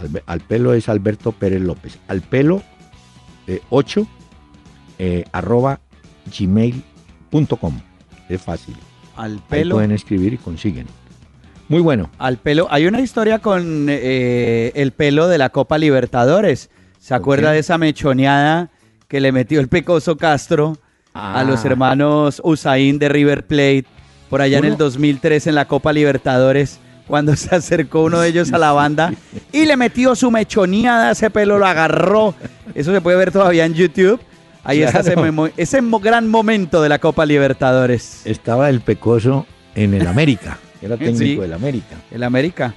Al, 0.00 0.22
al 0.26 0.40
pelo 0.40 0.74
es 0.74 0.88
Alberto 0.88 1.32
Pérez 1.32 1.60
López. 1.62 1.98
Al 2.08 2.20
pelo 2.22 2.62
8 3.70 4.06
arroba 5.32 5.80
pelo.com. 6.36 7.80
Es 8.28 8.40
fácil. 8.40 8.74
Al 9.16 9.32
Ahí 9.32 9.42
pelo. 9.48 9.76
pueden 9.76 9.92
escribir 9.92 10.32
y 10.34 10.38
consiguen. 10.38 10.86
Muy 11.68 11.80
bueno. 11.80 12.10
Al 12.18 12.38
pelo. 12.38 12.66
Hay 12.70 12.86
una 12.86 13.00
historia 13.00 13.38
con 13.38 13.86
eh, 13.88 14.72
el 14.74 14.92
pelo 14.92 15.28
de 15.28 15.38
la 15.38 15.50
Copa 15.50 15.78
Libertadores. 15.78 16.70
¿Se 16.98 17.14
acuerda 17.14 17.52
de 17.52 17.58
esa 17.60 17.78
mechoneada 17.78 18.70
que 19.08 19.20
le 19.20 19.32
metió 19.32 19.60
el 19.60 19.68
pecoso 19.68 20.16
Castro 20.16 20.78
a 21.12 21.40
Ah. 21.40 21.44
los 21.44 21.64
hermanos 21.64 22.40
Usain 22.44 22.98
de 22.98 23.08
River 23.08 23.46
Plate 23.46 23.84
por 24.30 24.40
allá 24.40 24.58
en 24.58 24.64
el 24.64 24.76
2003 24.76 25.46
en 25.46 25.54
la 25.54 25.66
Copa 25.66 25.92
Libertadores? 25.92 26.80
Cuando 27.06 27.36
se 27.36 27.54
acercó 27.54 28.02
uno 28.04 28.20
de 28.20 28.28
ellos 28.28 28.52
a 28.52 28.58
la 28.58 28.72
banda 28.72 29.12
y 29.52 29.66
le 29.66 29.76
metió 29.76 30.14
su 30.14 30.30
mechoneada, 30.30 31.10
ese 31.10 31.28
pelo 31.30 31.58
lo 31.58 31.66
agarró. 31.66 32.34
Eso 32.74 32.92
se 32.92 33.00
puede 33.00 33.16
ver 33.18 33.30
todavía 33.30 33.66
en 33.66 33.74
YouTube. 33.74 34.20
Ahí 34.62 34.82
está 34.82 35.00
ese, 35.00 35.12
Claro. 35.12 35.22
memo- 35.30 35.50
ese 35.58 35.80
gran 36.00 36.26
momento 36.28 36.80
de 36.80 36.88
la 36.88 36.98
Copa 36.98 37.26
Libertadores. 37.26 38.22
Estaba 38.24 38.70
el 38.70 38.80
Pecoso 38.80 39.46
en 39.74 39.92
el 39.92 40.06
América. 40.06 40.58
Era 40.80 40.96
técnico 40.96 41.18
Sí. 41.18 41.36
del 41.36 41.52
América. 41.52 41.96
El 42.10 42.22
América. 42.22 42.74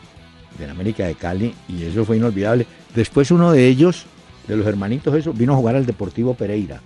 del 0.59 0.71
América 0.71 1.05
de 1.05 1.13
Cali 1.13 1.53
y 1.69 1.83
eso 1.83 2.03
fue 2.03 2.17
inolvidable. 2.17 2.65
Después 2.95 3.29
uno 3.29 3.51
de 3.51 3.67
ellos, 3.67 4.05
de 4.47 4.57
los 4.57 4.65
hermanitos 4.65 5.13
esos, 5.13 5.37
vino 5.37 5.53
a 5.53 5.55
jugar 5.55 5.75
al 5.75 5.85
Deportivo 5.85 6.33
Pereira. 6.33 6.81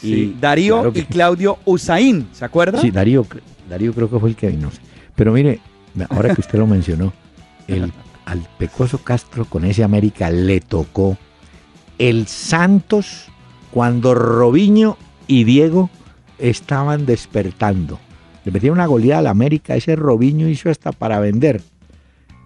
Sí, 0.00 0.34
Y 0.34 0.40
Darío 0.40 0.76
claro 0.76 0.92
que- 0.94 1.00
y 1.00 1.04
Claudio 1.04 1.58
Usain, 1.66 2.26
¿se 2.32 2.44
acuerda? 2.46 2.80
Sí, 2.80 2.90
Darío, 2.90 3.26
Darío 3.68 3.92
creo 3.92 4.08
que 4.08 4.18
fue 4.18 4.30
el 4.30 4.34
que 4.36 4.48
vino. 4.48 4.70
Pero 5.14 5.32
mire, 5.32 5.60
ahora 6.10 6.34
que 6.34 6.40
usted 6.40 6.58
lo 6.58 6.66
mencionó, 6.66 7.12
el, 7.68 7.92
al 8.24 8.46
Pecoso 8.58 8.98
Castro 8.98 9.44
con 9.44 9.64
ese 9.64 9.84
América 9.84 10.30
le 10.30 10.60
tocó 10.60 11.16
el 11.98 12.26
Santos 12.26 13.26
cuando 13.70 14.14
Robinho 14.14 14.96
y 15.26 15.44
Diego 15.44 15.90
estaban 16.38 17.06
despertando. 17.06 17.98
Le 18.44 18.52
metieron 18.52 18.78
una 18.78 18.86
goleada 18.86 19.20
al 19.20 19.26
América, 19.26 19.74
ese 19.74 19.96
Robinho 19.96 20.48
hizo 20.48 20.70
hasta 20.70 20.92
para 20.92 21.18
vender. 21.20 21.62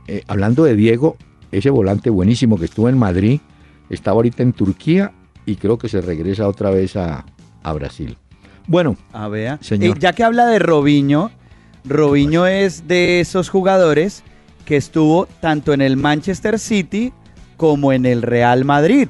Eh, 0.07 0.23
hablando 0.29 0.65
de 0.65 0.75
Diego, 0.75 1.17
ese 1.53 1.71
volante 1.71 2.11
buenísimo 2.11 2.59
que 2.59 2.65
estuvo 2.65 2.89
en 2.89 2.97
Madrid, 2.97 3.41
estaba 3.91 4.17
ahorita 4.17 4.43
en 4.43 4.53
Turquía 4.53 5.13
y 5.47 5.57
creo 5.57 5.79
que 5.79 5.89
se 5.89 6.01
regresa 6.01 6.49
otra 6.49 6.71
vez 6.71 6.97
a, 6.97 7.25
a 7.63 7.73
Brasil. 7.73 8.17
Bueno, 8.67 8.97
A 9.13 9.29
ver. 9.29 9.59
Señor. 9.63 9.99
ya 9.99 10.13
que 10.13 10.23
habla 10.23 10.47
de 10.47 10.59
Robinho, 10.61 11.31
Robinho 11.85 12.47
es 12.47 12.87
de 12.87 13.21
esos 13.21 13.49
jugadores 13.49 14.23
que 14.65 14.77
estuvo 14.77 15.27
tanto 15.41 15.73
en 15.73 15.81
el 15.81 15.97
Manchester 15.97 16.59
City 16.59 17.13
como 17.57 17.93
en 17.93 18.07
el 18.07 18.23
Real 18.23 18.65
Madrid. 18.65 19.09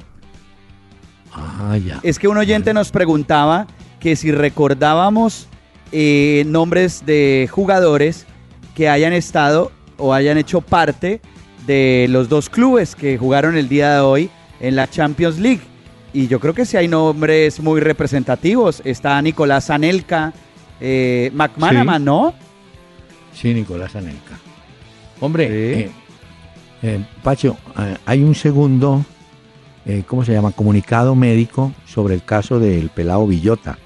ah, 1.33 1.77
ya. 1.77 1.99
Es 2.03 2.19
que 2.19 2.27
un 2.27 2.37
oyente 2.37 2.73
nos 2.73 2.91
preguntaba 2.91 3.67
que 3.99 4.15
si 4.15 4.31
recordábamos 4.31 5.47
eh, 5.91 6.43
nombres 6.47 7.05
de 7.05 7.47
jugadores 7.51 8.25
que 8.75 8.89
hayan 8.89 9.13
estado 9.13 9.71
o 9.97 10.13
hayan 10.13 10.37
hecho 10.37 10.61
parte 10.61 11.21
de 11.67 12.07
los 12.09 12.27
dos 12.29 12.49
clubes 12.49 12.95
que 12.95 13.17
jugaron 13.17 13.55
el 13.57 13.69
día 13.69 13.93
de 13.95 13.99
hoy 13.99 14.29
en 14.59 14.75
la 14.75 14.89
Champions 14.89 15.37
League. 15.37 15.61
Y 16.13 16.27
yo 16.27 16.39
creo 16.39 16.53
que 16.53 16.65
sí 16.65 16.75
hay 16.75 16.87
nombres 16.87 17.59
muy 17.59 17.79
representativos. 17.79 18.81
Está 18.83 19.21
Nicolás 19.21 19.69
Anelka, 19.69 20.33
eh, 20.79 21.29
McManaman, 21.33 22.01
Sí. 22.01 22.05
¿no? 22.05 22.33
Sí, 23.33 23.53
Nicolás 23.53 23.95
Anelka. 23.95 24.37
Hombre, 25.19 25.47
Sí. 25.47 25.53
eh, 25.83 25.91
eh, 26.83 27.05
Pacho, 27.23 27.57
eh, 27.77 27.97
hay 28.05 28.23
un 28.23 28.35
segundo, 28.35 29.05
eh, 29.85 30.03
¿cómo 30.07 30.25
se 30.25 30.33
llama? 30.33 30.51
Comunicado 30.51 31.15
médico 31.15 31.73
sobre 31.85 32.15
el 32.15 32.23
caso 32.23 32.59
del 32.59 32.89
pelado 32.89 33.27
Villota. 33.27 33.77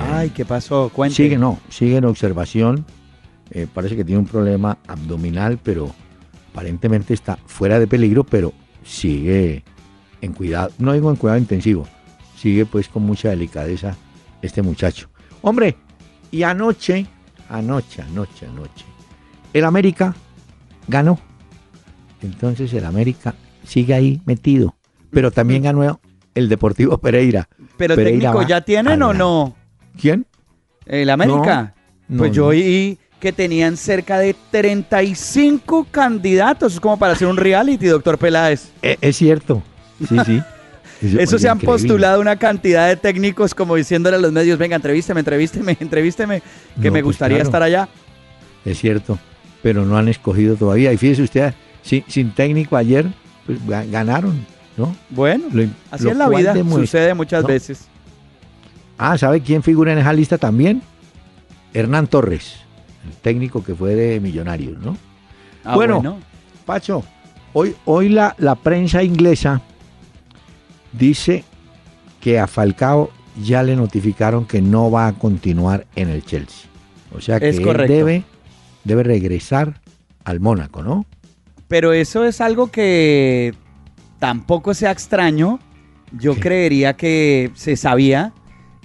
Ay, 0.00 0.30
¿qué 0.30 0.44
pasó? 0.44 0.90
Cuente. 0.94 1.16
sigue, 1.16 1.36
no, 1.38 1.58
sigue 1.68 1.96
en 1.96 2.04
observación. 2.04 2.84
Parece 3.74 3.96
que 3.96 4.04
tiene 4.04 4.20
un 4.20 4.26
problema 4.26 4.78
abdominal, 4.86 5.58
pero 5.62 5.92
aparentemente 6.52 7.12
está 7.14 7.36
fuera 7.46 7.78
de 7.80 7.86
peligro, 7.86 8.22
pero 8.24 8.52
sigue 8.84 9.62
en 10.22 10.32
cuidado, 10.32 10.70
no 10.78 10.92
digo 10.92 11.10
en 11.10 11.16
cuidado 11.16 11.38
intensivo, 11.38 11.86
sigue 12.36 12.64
pues 12.64 12.88
con 12.88 13.02
mucha 13.02 13.28
delicadeza 13.30 13.96
este 14.40 14.62
muchacho. 14.62 15.08
Hombre, 15.42 15.76
y 16.30 16.44
anoche, 16.44 17.06
anoche, 17.48 18.02
anoche, 18.02 18.46
anoche, 18.46 18.84
el 19.52 19.64
América 19.64 20.14
ganó. 20.88 21.18
Entonces 22.22 22.72
el 22.72 22.84
América 22.84 23.34
sigue 23.64 23.94
ahí 23.94 24.20
metido, 24.26 24.74
pero 25.10 25.30
también 25.30 25.62
ganó 25.62 26.00
el 26.34 26.48
Deportivo 26.48 26.98
Pereira. 26.98 27.48
Pero 27.76 27.94
Pereira 27.94 28.30
técnico 28.30 28.48
ya 28.48 28.60
tienen 28.60 29.02
o 29.02 29.12
no? 29.12 29.56
¿Quién? 30.00 30.26
El 30.86 31.10
América. 31.10 31.74
No, 32.08 32.18
pues 32.18 32.32
yo 32.32 32.46
oí 32.46 32.98
que 33.20 33.32
tenían 33.32 33.76
cerca 33.76 34.18
de 34.18 34.34
35 34.50 35.86
candidatos. 35.90 36.74
Es 36.74 36.80
como 36.80 36.98
para 36.98 37.12
hacer 37.12 37.28
un 37.28 37.36
reality, 37.36 37.86
doctor 37.86 38.18
Peláez. 38.18 38.72
Eh, 38.82 38.96
es 39.00 39.16
cierto. 39.16 39.62
Sí, 40.08 40.16
sí. 40.26 40.42
Es- 41.02 41.14
Eso 41.14 41.36
oye, 41.36 41.42
se 41.42 41.48
han 41.48 41.56
increíble. 41.56 41.66
postulado 41.66 42.20
una 42.20 42.36
cantidad 42.36 42.88
de 42.88 42.96
técnicos 42.96 43.54
como 43.54 43.74
diciéndole 43.76 44.16
a 44.16 44.20
los 44.20 44.30
medios, 44.32 44.56
venga, 44.58 44.76
entrevísteme, 44.76 45.20
entrevísteme, 45.20 45.76
entrevísteme, 45.80 46.40
que 46.40 46.46
No, 46.76 46.82
me 46.84 46.90
pues 46.90 47.04
gustaría 47.04 47.38
claro. 47.38 47.48
estar 47.48 47.62
allá. 47.62 47.88
Es 48.64 48.78
cierto, 48.78 49.18
pero 49.62 49.84
no 49.84 49.96
han 49.98 50.08
escogido 50.08 50.54
todavía. 50.56 50.92
Y 50.92 50.96
fíjese 50.96 51.22
usted, 51.22 51.54
sin, 51.82 52.04
sin 52.06 52.30
técnico 52.32 52.76
ayer, 52.76 53.06
pues 53.46 53.60
ga- 53.66 53.90
ganaron, 53.90 54.46
¿no? 54.76 54.94
Bueno, 55.10 55.46
Lo- 55.52 55.64
así 55.90 56.08
es 56.08 56.16
la 56.16 56.28
vida, 56.28 56.54
demuestra- 56.54 56.80
sucede 56.86 57.14
muchas 57.14 57.42
¿no? 57.42 57.48
veces. 57.48 57.88
Ah, 58.98 59.18
¿sabe 59.18 59.40
quién 59.40 59.62
figura 59.64 59.92
en 59.92 59.98
esa 59.98 60.12
lista 60.12 60.38
también? 60.38 60.82
Hernán 61.74 62.06
Torres, 62.06 62.56
el 63.04 63.16
técnico 63.16 63.64
que 63.64 63.74
fue 63.74 63.94
de 63.96 64.20
Millonarios, 64.20 64.78
¿no? 64.78 64.96
Ah, 65.64 65.74
Bueno. 65.74 66.20
Pacho, 66.64 67.02
hoy, 67.52 67.74
hoy 67.86 68.08
la, 68.10 68.36
la 68.38 68.54
prensa 68.54 69.02
inglesa 69.02 69.60
dice 70.92 71.44
que 72.20 72.38
a 72.38 72.46
Falcao 72.46 73.10
ya 73.42 73.62
le 73.62 73.76
notificaron 73.76 74.44
que 74.44 74.60
no 74.60 74.90
va 74.90 75.06
a 75.08 75.12
continuar 75.14 75.86
en 75.96 76.08
el 76.08 76.24
Chelsea. 76.24 76.68
O 77.14 77.20
sea 77.20 77.40
que 77.40 77.48
Es 77.48 77.58
él 77.58 77.64
debe, 77.88 78.24
debe 78.84 79.02
regresar 79.02 79.80
al 80.24 80.40
Mónaco, 80.40 80.82
¿no? 80.82 81.06
Pero 81.68 81.92
eso 81.92 82.24
es 82.24 82.40
algo 82.40 82.70
que 82.70 83.54
tampoco 84.18 84.74
sea 84.74 84.90
extraño. 84.90 85.58
Yo 86.18 86.34
creería 86.36 86.94
que 86.94 87.50
se 87.54 87.76
sabía 87.76 88.32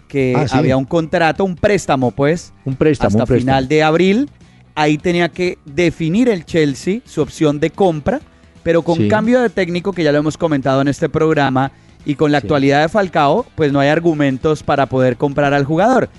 que 0.07 0.33
Ah, 0.37 0.47
sí. 0.47 0.57
había 0.57 0.77
un 0.77 0.85
contrato, 0.85 1.43
un 1.43 1.55
préstamo, 1.55 2.11
pues, 2.11 2.53
Un 2.63 2.75
préstamo, 2.75 3.07
hasta 3.09 3.23
un 3.23 3.27
préstamo. 3.27 3.39
final 3.57 3.67
de 3.67 3.83
abril. 3.83 4.29
Ahí 4.75 4.97
tenía 4.97 5.27
que 5.29 5.57
definir 5.65 6.29
el 6.29 6.45
Chelsea 6.45 7.01
su 7.05 7.21
opción 7.21 7.59
de 7.59 7.71
compra, 7.71 8.21
pero 8.63 8.83
con 8.83 8.97
Sí. 8.97 9.07
cambio 9.09 9.41
de 9.41 9.49
técnico, 9.49 9.91
que 9.91 10.03
ya 10.03 10.11
lo 10.13 10.19
hemos 10.19 10.37
comentado 10.37 10.79
en 10.81 10.87
este 10.87 11.09
programa, 11.09 11.71
y 12.07 12.15
con 12.15 12.31
la 12.31 12.39
Sí. 12.39 12.45
actualidad 12.47 12.81
de 12.83 12.89
Falcao, 12.89 13.45
pues 13.55 13.71
no 13.73 13.79
hay 13.81 13.89
argumentos 13.89 14.63
para 14.63 14.85
poder 14.85 15.17
comprar 15.17 15.53
al 15.53 15.65
jugador. 15.65 16.09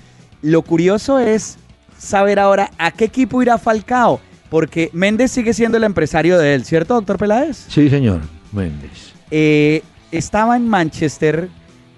Lo 0.41 0.61
curioso 0.61 1.17
es 1.19 1.57
saber 1.97 2.37
ahora 2.39 2.69
a 2.77 2.91
qué 2.91 3.05
equipo 3.05 3.41
irá 3.41 3.57
Falcao, 3.57 4.21
porque 4.49 4.91
Méndez 4.93 5.31
sigue 5.31 5.53
siendo 5.53 5.77
el 5.77 5.83
empresario 5.83 6.37
de 6.37 6.53
él, 6.53 6.63
¿cierto, 6.63 6.93
doctor 6.93 7.17
Peláez? 7.17 7.65
Sí, 7.67 7.89
señor, 7.89 8.21
Méndez. 8.51 9.13
Eh, 9.31 9.81
estaba 10.11 10.55
en 10.55 10.67
Manchester 10.69 11.49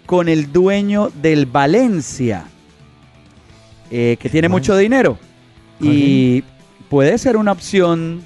con 0.06 0.30
el 0.30 0.51
dueño 0.54 1.12
del 1.21 1.45
Valencia, 1.45 2.45
eh, 3.91 4.17
que 4.19 4.30
tiene 4.30 4.47
mucho 4.49 4.75
dinero. 4.77 5.17
Y 5.82 6.43
puede 6.89 7.17
ser 7.17 7.36
una 7.38 7.51
opción 7.51 8.25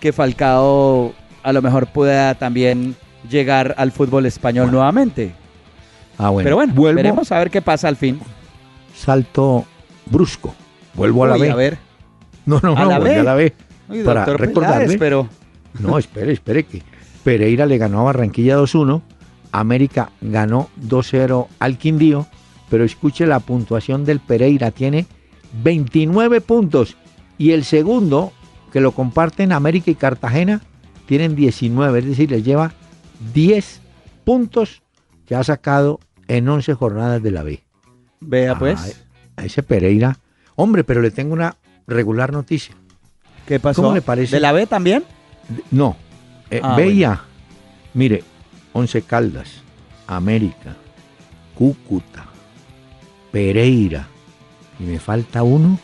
que 0.00 0.12
Falcao 0.12 1.14
a 1.42 1.52
lo 1.52 1.62
mejor 1.62 1.86
pueda 1.86 2.34
también 2.34 2.96
llegar 3.28 3.74
al 3.78 3.92
fútbol 3.92 4.26
español 4.26 4.66
Bueno. 4.66 4.78
nuevamente. 4.78 5.32
Ah, 6.18 6.30
bueno. 6.30 6.46
Pero 6.46 6.56
bueno, 6.56 6.72
vuelvo, 6.74 6.96
veremos 6.96 7.30
a 7.32 7.38
ver 7.38 7.50
qué 7.50 7.60
pasa 7.62 7.88
al 7.88 7.96
fin. 7.96 8.18
salto 8.94 9.64
brusco. 10.06 10.54
Vuelvo 10.94 11.24
a 11.24 11.28
la 11.28 11.36
B. 11.36 11.50
a 11.50 11.54
ver. 11.54 11.78
No, 12.46 12.60
no, 12.62 12.76
¿A 12.76 12.80
no, 12.84 12.88
la 12.90 12.98
volví 12.98 13.10
B? 13.10 13.18
a 13.18 13.22
la 13.22 13.34
B. 13.34 13.52
Uy, 13.88 14.02
Para 14.02 14.24
recordarle. 14.24 14.84
Peláez, 14.84 14.98
pero 14.98 15.28
No, 15.80 15.98
espere, 15.98 16.32
espere 16.32 16.64
que 16.64 16.82
Pereira 17.24 17.66
le 17.66 17.76
ganó 17.76 18.00
a 18.00 18.04
Barranquilla 18.04 18.56
2-1, 18.56 19.02
América 19.52 20.10
ganó 20.20 20.68
2-0 20.80 21.48
al 21.58 21.76
Quindío, 21.76 22.26
pero 22.70 22.84
escuche 22.84 23.26
la 23.26 23.40
puntuación 23.40 24.04
del 24.04 24.20
Pereira, 24.20 24.70
tiene 24.70 25.06
29 25.62 26.40
puntos 26.40 26.96
y 27.38 27.50
el 27.52 27.64
segundo, 27.64 28.32
que 28.72 28.80
lo 28.80 28.92
comparten 28.92 29.52
América 29.52 29.90
y 29.90 29.94
Cartagena, 29.96 30.62
tienen 31.06 31.36
19, 31.36 31.98
es 31.98 32.04
decir, 32.06 32.30
les 32.30 32.44
lleva 32.44 32.72
10 33.34 33.80
puntos 34.24 34.82
que 35.26 35.34
ha 35.34 35.44
sacado 35.44 36.00
en 36.28 36.48
11 36.48 36.74
jornadas 36.74 37.22
de 37.22 37.30
la 37.30 37.42
B. 37.42 37.62
vea 38.20 38.58
pues. 38.58 38.80
Ay, 38.82 38.92
a 39.36 39.44
ese 39.44 39.62
Pereira, 39.62 40.18
hombre, 40.54 40.82
pero 40.84 41.02
le 41.02 41.10
tengo 41.10 41.32
una 41.34 41.56
regular 41.86 42.32
noticia. 42.32 42.74
¿Qué 43.46 43.60
pasó? 43.60 43.82
¿cómo 43.82 43.94
le 43.94 44.02
parece? 44.02 44.36
¿De 44.36 44.40
la 44.40 44.52
B 44.52 44.66
también? 44.66 45.04
No, 45.70 45.96
eh, 46.50 46.60
Ah, 46.62 46.74
veía, 46.76 47.20
mire, 47.94 48.24
Once 48.72 49.02
Caldas, 49.02 49.62
América, 50.06 50.74
Cúcuta, 51.54 52.24
Pereira, 53.30 54.08
y 54.80 54.84
me 54.84 54.98
falta 54.98 55.42
uno, 55.42 55.78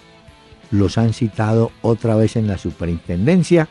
los 0.71 0.99
han 0.99 1.13
citado 1.13 1.71
otra 1.83 2.17
vez 2.17 2.37
en 2.37 2.47
la 2.49 2.59
superintendencia 2.59 3.69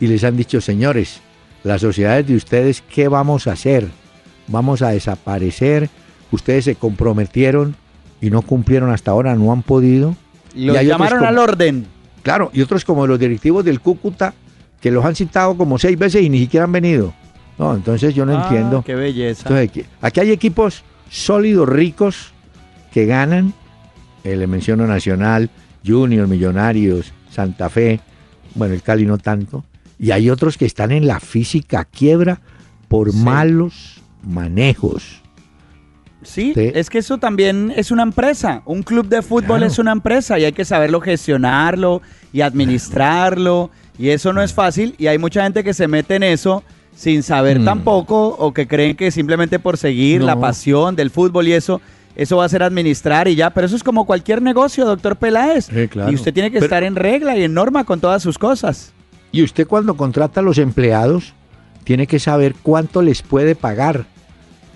y 0.00 0.08
les 0.08 0.24
han 0.24 0.36
dicho, 0.36 0.60
señores, 0.60 1.20
las 1.64 1.80
sociedades 1.80 2.26
de 2.26 2.36
ustedes, 2.36 2.82
¿qué 2.92 3.08
vamos 3.08 3.46
a 3.46 3.52
hacer? 3.52 3.86
Vamos 4.48 4.82
a 4.82 4.88
desaparecer. 4.90 5.88
Ustedes 6.30 6.64
se 6.64 6.74
comprometieron 6.74 7.76
y 8.20 8.30
no 8.30 8.42
cumplieron 8.42 8.90
hasta 8.90 9.10
ahora, 9.10 9.34
no 9.34 9.52
han 9.52 9.62
podido. 9.62 10.16
Lo 10.54 10.80
llamaron 10.80 11.24
al 11.24 11.38
orden. 11.38 11.86
Claro, 12.22 12.50
y 12.52 12.62
otros 12.62 12.84
como 12.84 13.06
los 13.06 13.18
directivos 13.18 13.64
del 13.64 13.80
Cúcuta, 13.80 14.34
que 14.80 14.90
los 14.90 15.04
han 15.04 15.14
citado 15.14 15.56
como 15.56 15.78
seis 15.78 15.98
veces 15.98 16.22
y 16.22 16.28
ni 16.28 16.38
siquiera 16.40 16.64
han 16.64 16.72
venido. 16.72 17.12
No, 17.58 17.74
entonces 17.74 18.14
yo 18.14 18.24
no 18.26 18.36
Ah, 18.38 18.42
entiendo. 18.44 18.82
Qué 18.84 18.94
belleza. 18.94 19.42
Entonces, 19.48 19.68
aquí, 19.70 19.84
aquí 20.00 20.20
hay 20.20 20.30
equipos 20.30 20.82
sólidos, 21.10 21.68
ricos, 21.68 22.32
que 22.92 23.06
ganan. 23.06 23.52
Eh, 24.24 24.36
le 24.36 24.46
menciono 24.46 24.86
Nacional, 24.86 25.50
Junior, 25.86 26.28
Millonarios, 26.28 27.12
Santa 27.30 27.68
Fe, 27.68 28.00
bueno, 28.54 28.74
el 28.74 28.82
Cali 28.82 29.04
no 29.04 29.18
tanto. 29.18 29.64
Y 30.02 30.10
hay 30.10 30.28
otros 30.28 30.58
que 30.58 30.66
están 30.66 30.90
en 30.92 31.06
la 31.06 31.18
física 31.20 31.86
quiebra 31.86 32.40
por 32.88 33.10
Sí. 33.12 33.16
malos 33.18 34.02
manejos. 34.22 35.22
Sí, 36.24 36.52
es 36.56 36.90
que 36.90 36.98
eso 36.98 37.18
también 37.18 37.72
es 37.74 37.90
una 37.90 38.02
empresa. 38.02 38.62
Un 38.64 38.82
club 38.82 39.08
de 39.08 39.22
fútbol 39.22 39.58
Claro. 39.58 39.66
es 39.66 39.78
una 39.78 39.92
empresa 39.92 40.38
y 40.38 40.44
hay 40.44 40.52
que 40.52 40.64
saberlo 40.64 41.00
gestionarlo 41.00 42.02
y 42.32 42.42
administrarlo. 42.42 43.70
Y 43.98 44.10
eso 44.10 44.32
no 44.32 44.42
es 44.42 44.52
fácil. 44.52 44.94
Y 44.98 45.06
hay 45.08 45.18
mucha 45.18 45.42
gente 45.44 45.64
que 45.64 45.74
se 45.74 45.88
mete 45.88 46.16
en 46.16 46.22
eso 46.22 46.62
sin 46.94 47.22
saber 47.22 47.58
Mm. 47.60 47.64
tampoco 47.64 48.28
o 48.28 48.52
que 48.52 48.66
creen 48.68 48.96
que 48.96 49.10
simplemente 49.10 49.58
por 49.58 49.76
seguir 49.78 50.22
la 50.22 50.38
pasión 50.38 50.94
del 50.94 51.10
fútbol 51.10 51.48
y 51.48 51.52
eso, 51.54 51.80
eso 52.14 52.36
va 52.36 52.44
a 52.44 52.48
ser 52.48 52.62
administrar 52.62 53.26
y 53.26 53.34
ya. 53.34 53.50
Pero 53.50 53.66
eso 53.66 53.74
es 53.76 53.82
como 53.82 54.04
cualquier 54.06 54.42
negocio, 54.42 54.84
doctor 54.84 55.16
Peláez. 55.16 55.68
Claro. 55.90 56.10
Y 56.12 56.14
usted 56.14 56.32
tiene 56.32 56.50
que 56.50 56.58
Pero- 56.58 56.66
estar 56.66 56.84
en 56.84 56.94
regla 56.94 57.36
y 57.36 57.42
en 57.44 57.54
norma 57.54 57.82
con 57.84 57.98
todas 58.00 58.22
sus 58.22 58.38
cosas. 58.38 58.92
Y 59.32 59.42
usted 59.42 59.66
cuando 59.66 59.96
contrata 59.96 60.40
a 60.40 60.42
los 60.42 60.58
empleados, 60.58 61.32
tiene 61.84 62.06
que 62.06 62.18
saber 62.18 62.54
cuánto 62.62 63.02
les 63.02 63.22
puede 63.22 63.54
pagar. 63.54 64.04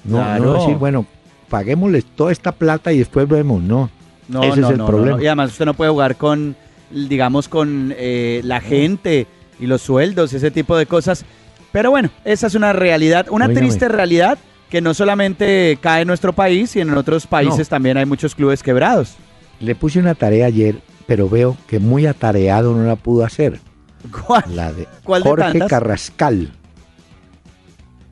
No, 0.05 0.17
Claro. 0.19 0.45
no 0.45 0.53
decir, 0.55 0.77
bueno, 0.77 1.07
paguémosles 1.49 2.05
toda 2.05 2.33
esta 2.33 2.53
plata 2.53 2.93
y 2.93 2.99
después 2.99 3.29
vemos, 3.29 3.63
no. 3.63 3.91
No, 4.29 4.43
Ese 4.43 4.61
no, 4.61 4.67
es 4.69 4.73
el 4.73 4.79
no, 4.79 4.87
problema. 4.87 5.17
no. 5.19 5.23
Y 5.23 5.27
además 5.27 5.53
usted 5.53 5.67
no 5.67 5.75
puede 5.75 5.91
jugar 5.91 6.17
con, 6.17 6.57
digamos, 6.91 7.49
con 7.49 7.93
eh, 7.97 8.41
la 8.45 8.61
gente 8.61 9.27
y 9.61 9.67
los 9.67 9.83
sueldos, 9.83 10.33
ese 10.33 10.51
tipo 10.51 10.77
de 10.77 10.87
cosas. 10.87 11.25
Pero 11.71 11.91
bueno, 11.91 12.11
esa 12.25 12.47
es 12.47 12.55
una 12.55 12.73
realidad, 12.73 13.27
una 13.31 13.49
triste 13.53 13.89
realidad 13.89 14.39
que 14.71 14.81
no 14.81 14.95
solamente 14.95 15.79
cae 15.81 16.03
en 16.03 16.09
nuestro 16.09 16.33
país 16.33 16.75
y 16.75 16.81
en 16.81 16.91
otros 16.97 17.27
países 17.27 17.69
también 17.69 17.97
hay 17.99 18.07
muchos 18.07 18.35
clubes 18.35 18.63
quebrados. 18.63 19.15
Le 19.61 19.75
puse 19.75 19.99
una 20.01 20.15
tarea 20.15 20.47
ayer, 20.47 20.81
pero 21.07 21.29
veo 21.29 21.57
que 21.69 21.79
muy 21.79 22.07
atareado 22.07 22.75
no 22.75 22.83
la 22.85 22.97
pudo 22.97 23.25
hacer. 23.25 23.61
¿Cuál? 24.11 24.45
La 24.55 24.73
de 24.73 24.87
¿Cuál 25.05 25.23
de 25.23 25.29
Jorge? 25.29 25.59
Carrascal. 25.69 26.51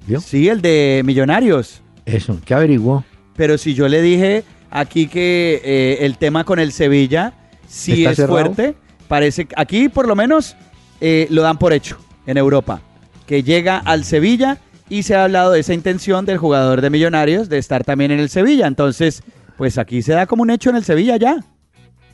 ¿Vio? 0.07 0.21
Sí, 0.21 0.49
el 0.49 0.61
de 0.61 1.03
Millonarios. 1.05 1.83
Eso, 2.05 2.39
¿qué 2.45 2.55
averiguó? 2.55 3.05
Pero 3.37 3.57
si 3.59 3.75
yo 3.75 3.89
le 3.89 4.03
dije 4.03 4.45
aquí 4.71 5.07
que 5.07 5.61
eh, 5.65 5.99
el 6.01 6.19
tema 6.19 6.45
con 6.45 6.59
el 6.59 6.73
Sevilla 6.73 7.33
sí 7.67 8.01
¿Está 8.05 8.11
es 8.11 8.17
cerrado? 8.17 8.39
fuerte, 8.41 8.75
parece 9.09 9.47
que 9.47 9.55
aquí 9.57 9.89
por 9.89 10.07
lo 10.07 10.15
menos 10.15 10.57
eh, 11.01 11.27
lo 11.31 11.43
dan 11.43 11.59
por 11.59 11.73
hecho 11.73 11.99
en 12.27 12.37
Europa, 12.37 12.81
que 13.27 13.43
llega 13.43 13.79
al 13.79 14.05
Sevilla 14.05 14.59
y 14.89 15.03
se 15.05 15.15
ha 15.15 15.25
hablado 15.25 15.53
de 15.53 15.61
esa 15.61 15.73
intención 15.73 16.27
del 16.27 16.37
jugador 16.39 16.81
de 16.83 16.91
Millonarios 16.91 17.49
de 17.49 17.59
estar 17.59 17.85
también 17.85 18.11
en 18.11 18.21
el 18.21 18.29
Sevilla. 18.29 18.67
Entonces, 18.67 19.23
pues 19.57 19.79
aquí 19.79 20.03
se 20.03 20.13
da 20.13 20.27
como 20.27 20.43
un 20.43 20.51
hecho 20.51 20.71
en 20.71 20.77
el 20.77 20.85
Sevilla 20.85 21.17
ya. 21.17 21.39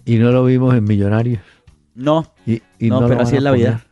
Y 0.05 0.17
no 0.17 0.31
lo 0.31 0.45
vimos 0.45 0.75
en 0.75 0.85
Millonarios. 0.85 1.41
No, 2.01 2.33
Y, 2.47 2.63
y 2.79 2.89
no, 2.89 3.07
pero 3.07 3.21
así 3.23 3.37
es 3.37 3.43
la 3.43 3.51
vida. 3.53 3.85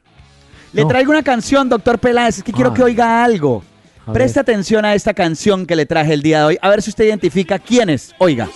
Le 0.73 0.83
No. 0.83 0.89
traigo 0.89 1.11
una 1.11 1.23
canción, 1.23 1.69
doctor 1.69 1.99
Peláez, 1.99 2.39
es 2.39 2.43
que 2.43 2.53
quiero 2.53 2.73
que 2.73 2.83
oiga 2.83 3.23
algo. 3.23 3.63
A 4.07 4.13
Preste 4.13 4.39
ver. 4.41 4.43
atención 4.55 4.85
a 4.87 4.95
esta 4.95 5.13
canción 5.13 5.67
que 5.67 5.77
le 5.77 5.85
traje 5.85 6.15
el 6.15 6.23
día 6.23 6.39
de 6.41 6.45
hoy. 6.47 6.59
A 6.63 6.71
ver 6.71 6.81
si 6.83 6.89
usted 6.91 7.05
identifica 7.05 7.59
quién 7.59 7.91
es. 7.91 8.15
Oiga. 8.19 8.49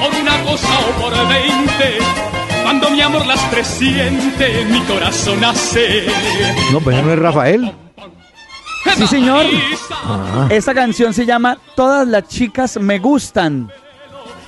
por 0.00 0.20
una 0.20 0.42
cosa 0.44 0.68
o 0.88 1.00
por 1.02 1.12
veinte. 1.28 1.98
Cuando 2.62 2.90
mi 2.90 3.00
amor 3.02 3.26
las 3.26 3.40
presiente, 3.50 4.64
mi 4.70 4.80
corazón 4.82 5.44
hace. 5.44 6.06
No, 6.72 6.80
pero 6.80 7.02
no 7.02 7.12
es 7.12 7.18
Rafael. 7.18 7.72
Sí, 8.96 9.06
señor. 9.06 9.44
Ah, 9.92 10.48
Esta 10.50 10.72
canción 10.72 11.12
se 11.12 11.26
llama 11.26 11.58
Todas 11.76 12.08
las 12.08 12.26
chicas 12.28 12.78
me 12.80 12.98
gustan 12.98 13.70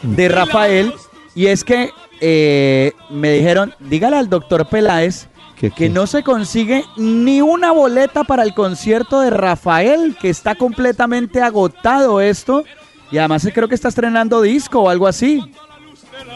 de 0.03 0.29
Rafael. 0.31 0.95
Y 1.35 1.47
es 1.47 1.65
que 1.65 1.91
eh, 2.25 2.93
me 3.11 3.33
dijeron, 3.33 3.75
dígale 3.81 4.17
al 4.17 4.29
doctor 4.29 4.69
Peláez 4.69 5.27
¿Qué, 5.57 5.73
que 5.73 5.89
no 5.89 6.07
se 6.07 6.23
consigue 6.23 6.85
ni 6.97 7.41
una 7.41 7.73
boleta 7.73 8.23
para 8.23 8.45
el 8.45 8.55
concierto 8.55 9.21
de 9.21 9.31
Rafael, 9.31 10.17
que 10.21 10.31
está 10.31 10.55
completamente 10.55 11.43
agotado 11.43 12.21
esto. 12.21 12.65
Y 13.11 13.19
además 13.19 13.49
creo 13.53 13.67
que 13.67 13.75
está 13.75 13.89
estrenando 13.89 14.41
disco 14.41 14.83
o 14.83 14.89
algo 14.89 15.09
así. 15.09 15.53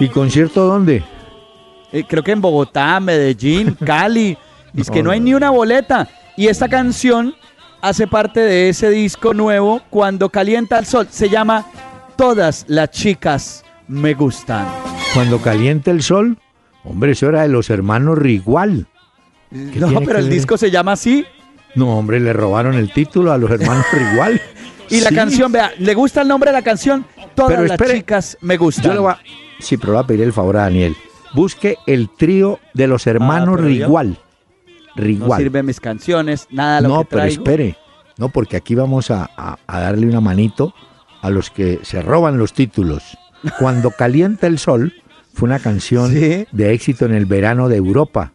¿Y 0.01 0.09
concierto 0.09 0.67
dónde? 0.67 1.05
Eh, 1.93 2.05
creo 2.07 2.25
que 2.25 2.33
en 2.33 2.41
Bogotá, 2.41 2.99
Medellín, 2.99 3.77
Cali. 3.87 4.37
Es 4.77 4.91
que 4.91 5.05
no 5.05 5.13
hay 5.13 5.21
ni 5.21 5.35
una 5.35 5.51
boleta. 5.51 6.09
Y 6.37 6.49
esta 6.49 6.69
canción 6.69 7.33
hace 7.81 8.09
parte 8.09 8.41
de 8.41 8.71
ese 8.71 8.91
disco 8.91 9.35
nuevo, 9.35 9.83
Cuando 9.89 10.31
calienta 10.31 10.81
el 10.81 10.87
sol. 10.87 11.07
Se 11.11 11.29
llama 11.29 11.65
Todas 12.17 12.65
las 12.67 12.91
chicas 12.91 13.66
me 13.89 14.15
gustan. 14.15 14.67
Cuando 15.15 15.39
caliente 15.41 15.91
el 15.91 16.03
sol. 16.03 16.39
Hombre, 16.85 17.13
eso 17.13 17.29
era 17.29 17.43
de 17.43 17.49
los 17.49 17.71
hermanos 17.71 18.19
Rigual. 18.19 18.87
¿Qué 19.51 19.81
No, 19.81 19.89
pero 20.01 20.19
el 20.19 20.25
ver? 20.25 20.33
disco 20.33 20.57
se 20.57 20.71
llama 20.71 20.93
así. 20.93 21.25
No, 21.75 21.97
hombre, 21.99 22.21
le 22.21 22.33
robaron 22.33 22.75
el 22.75 22.93
título 22.93 23.33
a 23.33 23.39
los 23.39 23.51
hermanos 23.51 23.87
Rigual. 23.93 24.41
Y 24.89 25.01
la 25.01 25.09
Sí. 25.09 25.17
canción, 25.17 25.51
vea, 25.51 25.73
¿le 25.79 25.95
gusta 25.95 26.23
el 26.23 26.29
nombre 26.29 26.51
de 26.51 26.57
la 26.57 26.63
canción? 26.63 27.05
Todas 27.35 27.51
Pero 27.51 27.63
las 27.65 27.73
espere, 27.73 27.95
chicas 27.99 28.39
me 28.41 28.57
gustan. 28.57 28.85
Yo 28.85 28.93
le 28.95 28.99
voy 29.01 29.11
a... 29.13 29.19
Sí, 29.59 29.77
pero 29.79 29.93
le 29.93 29.97
voy 29.97 30.05
a 30.05 30.07
pedir 30.07 30.23
el 30.23 30.33
favor 30.33 30.57
a 30.59 30.61
Daniel. 30.63 30.95
Busque 31.35 31.77
el 31.89 32.09
trío 32.09 32.61
de 32.73 32.87
los 32.87 33.05
hermanos 33.09 33.55
Ah, 33.55 33.57
pero 33.57 33.69
yo- 33.69 33.85
Rigual. 33.87 34.09
No 34.95 35.03
Rigual. 35.03 35.41
sirven 35.43 35.67
mis 35.67 35.81
canciones, 35.81 36.47
nada 36.53 36.81
lo 36.83 36.89
No, 36.89 36.99
que 37.01 37.07
pero 37.11 37.23
traigo. 37.23 37.43
espere. 37.43 37.77
No, 38.17 38.29
porque 38.29 38.57
aquí 38.57 38.77
vamos 38.77 39.11
a, 39.11 39.29
a- 39.37 39.59
a 39.67 39.81
darle 39.81 40.07
una 40.07 40.21
manito 40.21 40.73
a 41.21 41.31
los 41.31 41.51
que 41.51 41.81
se 41.83 42.01
roban 42.01 42.39
los 42.39 42.53
títulos. 42.53 43.19
Cuando 43.59 43.91
calienta 43.91 44.47
el 44.47 44.59
sol 44.59 44.93
fue 45.35 45.47
una 45.49 45.59
canción 45.59 46.13
Sí. 46.13 46.47
de 46.51 46.73
éxito 46.73 47.05
en 47.05 47.15
el 47.15 47.27
verano 47.27 47.69
de 47.69 47.77
Europa, 47.77 48.33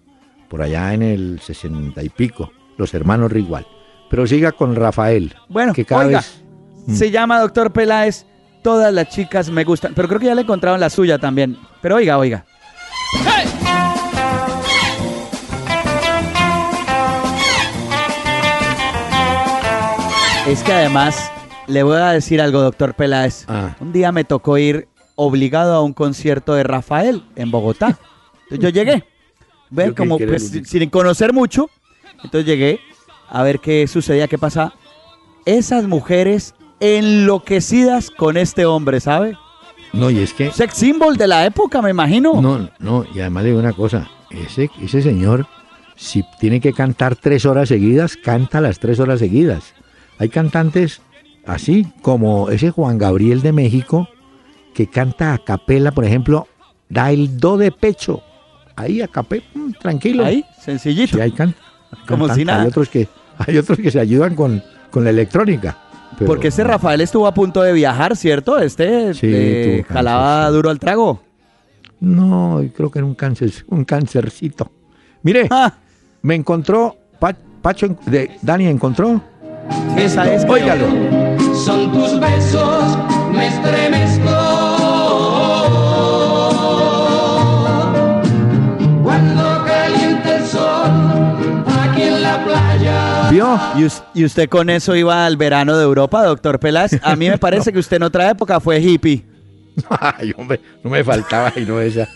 por 0.49 0.61
allá 0.61 0.93
en 0.93 1.01
el 1.01 1.39
sesenta 1.41 2.03
y 2.03 2.09
pico, 2.09 2.51
los 2.77 2.93
hermanos 2.93 3.31
Rigual. 3.31 3.65
Pero 4.09 4.27
siga 4.27 4.51
con 4.51 4.75
Rafael. 4.75 5.33
Bueno, 5.49 5.73
que 5.73 5.85
cada 5.85 6.05
oiga, 6.05 6.19
vez 6.19 6.43
Mm. 6.87 6.95
se 6.95 7.11
llama 7.11 7.39
Doctor 7.39 7.71
Peláez. 7.71 8.25
Todas 8.63 8.93
las 8.93 9.09
chicas 9.09 9.49
me 9.49 9.63
gustan. 9.63 9.93
Pero 9.95 10.07
creo 10.07 10.19
que 10.19 10.25
ya 10.27 10.35
le 10.35 10.41
encontraron 10.41 10.79
la 10.79 10.89
suya 10.89 11.17
también. 11.17 11.57
Pero 11.81 11.95
oiga, 11.95 12.17
oiga. 12.17 12.45
Es 20.47 20.63
que 20.63 20.73
además, 20.73 21.31
le 21.67 21.83
voy 21.83 21.97
a 21.97 22.09
decir 22.09 22.41
algo, 22.41 22.61
doctor 22.61 22.93
Peláez. 22.93 23.45
Ah. 23.47 23.75
Un 23.79 23.93
día 23.93 24.11
me 24.11 24.23
tocó 24.23 24.57
ir 24.57 24.87
obligado 25.25 25.75
a 25.75 25.83
un 25.83 25.93
concierto 25.93 26.53
de 26.55 26.63
Rafael 26.63 27.23
en 27.35 27.51
Bogotá. 27.51 27.99
Entonces 28.49 28.59
yo 28.59 28.69
llegué. 28.69 29.05
Como 29.95 30.17
pues, 30.17 30.51
sin 30.65 30.89
conocer 30.89 31.31
mucho. 31.31 31.69
Entonces 32.23 32.45
llegué 32.45 32.79
a 33.29 33.43
ver 33.43 33.59
qué 33.59 33.87
sucedía, 33.87 34.27
qué 34.27 34.37
pasa. 34.37 34.73
Esas 35.45 35.87
mujeres 35.87 36.55
enloquecidas 36.79 38.09
con 38.09 38.35
este 38.35 38.65
hombre, 38.65 38.99
¿sabe? 38.99 39.37
No, 39.93 40.09
y 40.09 40.19
es 40.19 40.33
que 40.33 40.51
Sex 40.51 40.73
symbol 40.73 41.17
de 41.17 41.27
la 41.27 41.45
época, 41.45 41.81
me 41.81 41.91
imagino. 41.91 42.41
No, 42.41 42.69
no, 42.79 43.05
y 43.13 43.19
además 43.19 43.43
le 43.43 43.49
digo 43.49 43.59
una 43.59 43.73
cosa, 43.73 44.09
ese, 44.31 44.69
ese 44.81 45.01
señor, 45.01 45.45
si 45.95 46.23
tiene 46.39 46.59
que 46.59 46.73
cantar 46.73 47.15
tres 47.15 47.45
horas 47.45 47.69
seguidas, 47.69 48.17
canta 48.17 48.59
las 48.61 48.79
tres 48.79 48.99
horas 48.99 49.19
seguidas. 49.19 49.73
Hay 50.17 50.29
cantantes 50.29 51.01
así 51.45 51.87
como 52.01 52.49
ese 52.49 52.71
Juan 52.71 52.97
Gabriel 52.97 53.41
de 53.41 53.51
México, 53.51 54.07
que 54.73 54.87
canta 54.87 55.33
a 55.33 55.37
capela, 55.37 55.91
por 55.91 56.05
ejemplo, 56.05 56.47
da 56.89 57.11
el 57.11 57.37
do 57.37 57.57
de 57.57 57.71
pecho, 57.71 58.21
ahí 58.75 59.01
a 59.01 59.07
capela, 59.07 59.43
mm, 59.53 59.71
tranquilo. 59.79 60.25
Ahí, 60.25 60.43
sencillito. 60.59 61.17
Sí, 61.17 61.21
hay 61.21 61.31
can- 61.31 61.55
Como 62.07 62.27
si 62.33 62.45
nada. 62.45 62.61
Hay 62.63 62.67
otros 62.67 62.89
que, 62.89 63.07
hay 63.37 63.57
otros 63.57 63.77
que 63.79 63.91
se 63.91 63.99
ayudan 63.99 64.35
con, 64.35 64.63
con 64.89 65.03
la 65.03 65.09
electrónica. 65.09 65.77
pero- 66.17 66.27
Porque 66.27 66.47
este 66.49 66.63
Rafael 66.63 67.01
estuvo 67.01 67.27
a 67.27 67.33
punto 67.33 67.61
de 67.61 67.73
viajar, 67.73 68.15
¿cierto? 68.15 68.59
Este 68.59 69.13
Sí, 69.13 69.27
eh, 69.29 69.85
jalaba 69.87 70.49
duro 70.49 70.69
al 70.69 70.79
trago. 70.79 71.21
No, 71.99 72.61
creo 72.75 72.89
que 72.89 72.99
era 72.99 73.05
un 73.05 73.13
cáncer, 73.15 73.51
un 73.67 73.83
cáncercito. 73.85 74.71
Mire, 75.23 75.47
Ah, 75.51 75.71
me 76.23 76.33
encontró, 76.35 76.95
Pa- 77.19 77.35
Pacho, 77.61 77.95
de, 78.07 78.31
Dani 78.41 78.65
encontró. 78.67 79.21
esa 79.95 80.33
es. 80.33 80.43
Óigalo. 80.45 80.87
Son 81.55 81.91
tus 81.91 82.19
besos, 82.19 82.97
me 83.31 83.47
estremezco. 83.47 84.10
¿Vio? 93.31 93.57
¿Y, 93.77 93.85
us- 93.85 94.03
y 94.13 94.25
usted 94.25 94.49
con 94.49 94.69
eso 94.69 94.95
iba 94.95 95.25
al 95.25 95.37
verano 95.37 95.77
de 95.77 95.83
Europa, 95.83 96.23
doctor 96.25 96.59
Peláez? 96.59 96.99
A 97.01 97.15
mí 97.15 97.29
me 97.29 97.37
parece 97.37 97.71
que 97.71 97.79
usted 97.79 97.97
en 97.97 98.03
otra 98.03 98.29
época 98.29 98.59
fue 98.59 98.79
hippie. 98.79 99.23
Ay, 99.89 100.33
hombre, 100.37 100.59
no 100.83 100.89
me 100.89 101.03
faltaba 101.03 101.53
y 101.55 101.61
no 101.61 101.79
esa. 101.79 102.07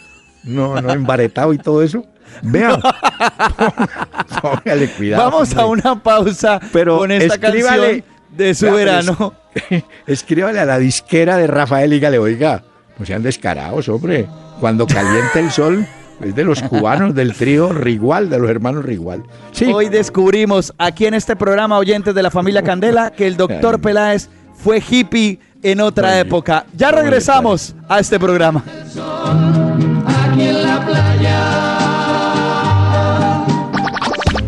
No, 0.44 0.80
no, 0.82 0.92
embaretado 0.92 1.54
y 1.54 1.58
todo 1.58 1.82
eso. 1.82 2.06
Vean. 2.42 2.82
Póngale 4.42 4.90
cuidado. 4.90 5.24
Vamos 5.32 5.56
a 5.56 5.66
hombre. 5.66 5.82
una 5.90 6.04
pausa 6.04 6.60
Pero 6.74 6.98
con 7.00 7.12
esta 7.12 7.36
escríbale- 7.36 8.02
canción 8.02 8.04
de 8.32 8.54
su 8.54 8.66
pero 8.66 8.76
verano. 8.76 9.34
Escríbale 10.08 10.60
a 10.60 10.66
la 10.66 10.78
disquera 10.80 11.38
de 11.38 11.48
Rafael 11.48 11.94
y 11.94 11.96
dígale, 11.96 12.20
oiga, 12.20 12.64
no 13.00 13.06
sean 13.06 13.24
descarados, 13.24 13.88
hombre. 13.88 14.28
Cuando 14.60 14.86
calienta 14.86 15.40
el 15.40 15.50
sol, 15.52 15.88
es 16.22 16.36
de 16.36 16.44
los 16.44 16.62
cubanos 16.62 17.14
del 17.14 17.34
trío 17.34 17.74
Rigual, 17.74 18.30
de 18.30 18.40
los 18.40 18.50
hermanos 18.50 18.86
Rigual. 18.86 19.24
Sí, 19.52 19.66
Hoy 19.66 19.90
descubrimos 19.90 20.74
aquí 20.78 21.06
en 21.06 21.14
este 21.14 21.36
programa, 21.36 21.78
oyentes 21.78 22.16
de 22.16 22.24
la 22.24 22.32
familia 22.32 22.62
Candela, 22.64 23.12
que 23.12 23.28
el 23.28 23.38
doctor. 23.38 23.80
Peláez 23.80 24.30
fue 24.54 24.82
hippie 24.88 25.40
en 25.62 25.82
otra 25.82 26.20
época. 26.20 26.66
Ya 26.76 26.90
¿Cómo 26.90 26.98
le 26.98 27.04
regresamos 27.04 27.76
a 27.90 28.00
este 28.00 28.20
programa. 28.20 28.64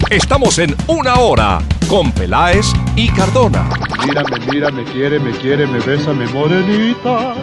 Estamos 0.09 0.57
en 0.59 0.73
Una 0.87 1.15
Hora 1.15 1.59
con 1.89 2.11
Peláez 2.11 2.65
y 2.95 3.09
Cardona. 3.09 3.69
Mírame, 4.05 4.39
mírame, 4.51 4.83
quiere, 4.85 5.19
me 5.19 5.31
quiere, 5.31 5.67
me 5.67 5.79
besa, 5.79 6.13
me 6.13 6.25
morenita, 6.27 7.33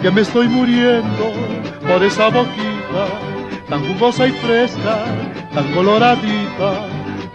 que 0.00 0.10
me 0.10 0.22
estoy 0.22 0.48
muriendo 0.48 1.32
por 1.86 2.02
esa 2.02 2.28
boquita, 2.28 3.33
tan 3.68 3.84
jugosa 3.86 4.26
y 4.26 4.32
fresca, 4.32 5.04
tan 5.52 5.72
coloradita, 5.72 6.88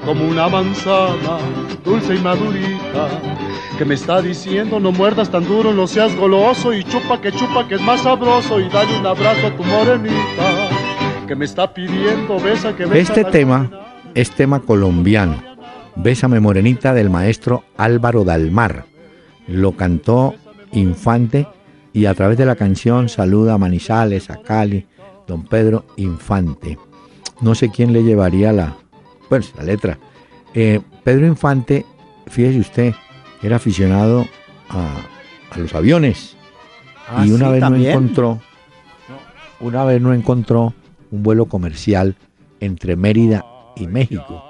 como 0.05 0.27
una 0.27 0.47
manzana, 0.47 1.37
dulce 1.83 2.15
y 2.15 2.19
madurita, 2.19 3.07
que 3.77 3.85
me 3.85 3.95
está 3.95 4.21
diciendo 4.21 4.79
no 4.79 4.91
muerdas 4.91 5.29
tan 5.29 5.45
duro, 5.45 5.73
no 5.73 5.87
seas 5.87 6.15
goloso 6.15 6.73
y 6.73 6.83
chupa 6.83 7.19
que 7.21 7.31
chupa 7.31 7.67
que 7.67 7.75
es 7.75 7.81
más 7.81 8.01
sabroso 8.01 8.59
y 8.59 8.69
dale 8.69 8.99
un 8.99 9.05
abrazo 9.05 9.47
a 9.47 9.55
tu 9.55 9.63
morenita, 9.63 10.69
que 11.27 11.35
me 11.35 11.45
está 11.45 11.73
pidiendo 11.73 12.39
besa 12.39 12.75
que 12.75 12.85
besa. 12.85 13.13
este 13.13 13.23
tema 13.23 13.69
es 14.15 14.31
tema 14.31 14.59
colombiano. 14.59 15.49
Bésame 15.95 16.39
Morenita 16.39 16.93
del 16.93 17.09
maestro 17.09 17.65
Álvaro 17.75 18.23
Dalmar. 18.23 18.85
Lo 19.47 19.73
cantó 19.73 20.35
Infante 20.71 21.47
y 21.91 22.05
a 22.05 22.13
través 22.13 22.37
de 22.37 22.45
la 22.45 22.55
canción 22.55 23.09
saluda 23.09 23.55
a 23.55 23.57
Manizales, 23.57 24.29
a 24.29 24.41
Cali, 24.41 24.85
don 25.29 25.43
Pedro 25.45 25.85
Infante. 25.95 26.77
No 27.39 27.55
sé 27.55 27.69
quién 27.69 27.93
le 27.93 28.03
llevaría 28.03 28.51
la, 28.51 28.75
bueno, 29.29 29.45
la 29.57 29.63
letra. 29.63 29.97
Eh, 30.53 30.81
Pedro 31.05 31.25
Infante, 31.27 31.85
fíjese 32.27 32.59
usted, 32.59 32.93
era 33.41 33.55
aficionado 33.55 34.25
a, 34.69 34.97
a 35.51 35.57
los 35.59 35.73
aviones 35.73 36.35
Ah, 37.11 37.25
y 37.25 37.31
una 37.31 37.45
sí, 37.47 37.51
vez 37.53 37.59
también. 37.61 37.83
no 37.93 37.99
encontró, 37.99 38.39
una 39.61 39.83
vez 39.83 39.99
no 40.01 40.13
encontró 40.13 40.73
un 41.11 41.23
vuelo 41.23 41.45
comercial 41.45 42.15
entre 42.59 42.95
Mérida 42.95 43.43
y 43.75 43.87
México 43.87 44.43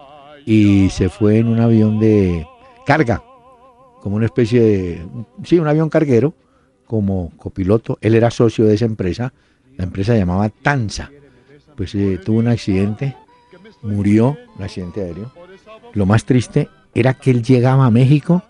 y 0.46 0.90
se 0.90 1.08
fue 1.10 1.38
en 1.38 1.48
un 1.48 1.60
avión 1.62 2.00
de 2.00 2.46
carga, 2.86 3.24
como 4.02 4.18
una 4.18 4.26
especie 4.26 4.60
de, 4.62 5.06
sí, 5.44 5.58
un 5.58 5.68
avión 5.70 5.90
carguero, 5.90 6.34
como 6.86 7.32
copiloto. 7.38 7.98
Él 8.02 8.16
era 8.16 8.30
socio 8.30 8.66
de 8.66 8.74
esa 8.76 8.86
empresa, 8.86 9.32
la 9.80 9.86
empresa 9.86 10.12
se 10.12 10.20
llamaba 10.20 10.50
Tanza. 10.50 11.10
Pues 11.78 11.96
eh, 11.96 12.20
tuvo 12.24 12.40
un 12.40 12.50
accidente, 12.50 13.16
murió, 13.82 14.38
un 14.58 14.64
accidente 14.64 15.02
aéreo. 15.02 15.32
Lo 15.94 16.06
más 16.06 16.26
triste 16.26 16.68
era 16.94 17.14
que 17.14 17.32
él 17.32 17.42
llegaba 17.42 17.86
a 17.86 17.90
México 17.90 18.44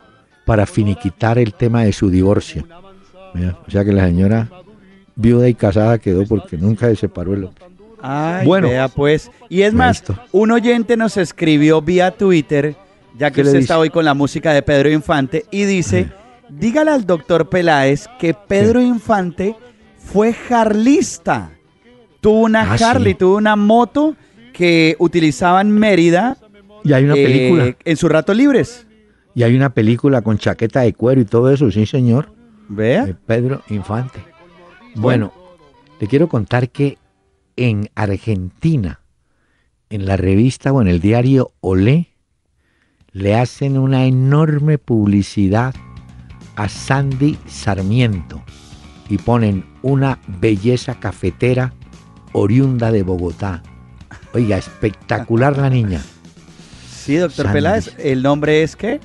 para 0.44 0.66
finiquitar 0.66 1.38
el 1.38 1.54
tema 1.54 1.84
de 1.84 1.94
su 1.94 2.10
divorcio. 2.10 2.66
Mira, 3.36 3.60
o 3.66 3.70
sea 3.70 3.86
que 3.86 3.94
la 3.94 4.08
señora 4.08 4.50
viuda 5.16 5.48
y 5.48 5.54
casada 5.54 6.00
quedó 6.00 6.26
porque 6.26 6.58
nunca 6.58 6.88
se 6.88 6.96
separó 6.96 7.36
el 7.36 7.44
hombre. 7.44 7.64
Ay, 8.02 8.48
Bueno. 8.48 8.70
vea 8.70 8.88
pues. 8.88 9.30
Y 9.50 9.62
es 9.62 9.74
más, 9.76 10.04
un 10.32 10.50
oyente 10.50 10.98
nos 10.98 11.16
escribió 11.16 11.80
vía 11.80 12.10
Twitter, 12.10 12.76
ya 13.20 13.30
que 13.30 13.36
¿Qué 13.36 13.44
le 13.44 13.50
usted 13.50 13.60
dice? 13.60 13.66
está 13.66 13.78
hoy 13.78 13.92
con 13.92 14.04
la 14.04 14.16
música 14.16 14.52
de 14.52 14.64
Pedro 14.64 14.90
Infante, 14.90 15.46
y 15.52 15.66
dice, 15.66 16.10
dígale 16.50 16.90
al 16.90 17.06
doctor 17.06 17.50
Peláez 17.50 18.08
que 18.18 18.34
Pedro 18.34 18.82
Infante 18.82 19.56
fue 20.12 20.34
jarlista. 20.34 21.52
Tuvo 22.22 22.42
una 22.42 22.74
Ah, 22.74 22.78
sí. 22.78 22.84
Harley, 22.84 23.14
tuvo 23.14 23.38
una 23.38 23.56
moto 23.56 24.16
que 24.54 24.96
utilizaba 25.00 25.62
en 25.62 25.72
Mérida 25.72 26.38
Y 26.84 26.94
hay 26.94 27.06
una 27.06 27.16
eh, 27.16 27.24
película. 27.24 27.76
en 27.84 27.98
sus 27.98 28.10
ratos 28.12 28.36
libres. 28.36 28.88
Y 29.36 29.44
hay 29.44 29.56
una 29.56 29.70
película 29.74 30.22
con 30.22 30.38
chaqueta 30.38 30.82
de 30.82 30.94
cuero 30.94 31.22
y 31.22 31.26
todo 31.26 31.52
eso, 31.52 31.72
sí, 31.72 31.86
señor. 31.86 32.34
Vea. 32.68 33.06
de 33.06 33.14
Pedro 33.16 33.62
Infante. 33.70 34.20
Bueno, 34.96 35.32
le 36.00 36.08
quiero 36.08 36.28
contar 36.28 36.70
que 36.70 36.98
en 37.56 37.90
Argentina, 37.96 39.00
en 39.90 40.06
la 40.06 40.18
revista 40.18 40.72
o 40.74 40.82
en 40.82 40.88
el 40.88 41.00
diario 41.00 41.52
Olé, 41.62 42.10
le 43.12 43.36
hacen 43.36 43.78
una 43.78 44.06
enorme 44.06 44.78
publicidad 44.78 45.74
a 46.56 46.70
Sandy 46.70 47.38
Sarmiento 47.48 48.44
y 49.10 49.18
ponen 49.18 49.66
una 49.82 50.20
belleza 50.28 50.96
cafetera 51.00 51.74
oriunda 52.32 52.92
de 52.92 53.04
Bogotá. 53.04 53.62
Oiga, 54.34 54.58
espectacular 54.58 55.58
la 55.58 55.70
niña. 55.70 56.02
Sí, 56.90 57.16
doctor 57.16 57.46
Sandy. 57.48 57.58
Peláez, 57.58 57.96
¿el 57.98 58.22
nombre 58.22 58.62
es 58.64 58.76
qué? 58.76 59.00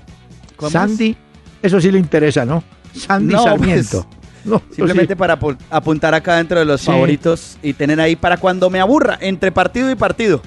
Sandy, 0.70 1.16
eso 1.62 1.80
sí 1.80 1.90
le 1.90 1.98
interesa, 1.98 2.44
¿no? 2.44 2.62
Sandy 2.94 3.32
No, 3.34 3.42
pues, 3.42 3.50
Sarmiento. 3.50 4.07
No, 4.44 4.62
Simplemente 4.70 5.14
sí. 5.14 5.18
para 5.18 5.38
apu- 5.40 5.57
apuntar 5.70 6.14
acá 6.14 6.36
dentro 6.36 6.59
de 6.59 6.66
los 6.66 6.82
Sí. 6.82 6.86
favoritos 6.88 7.57
y 7.62 7.72
tener 7.72 7.98
ahí 8.00 8.14
para 8.14 8.36
cuando 8.36 8.68
me 8.68 8.78
aburra, 8.80 9.16
entre 9.22 9.50
partido 9.52 9.90
y 9.90 9.94
partido. 9.94 10.42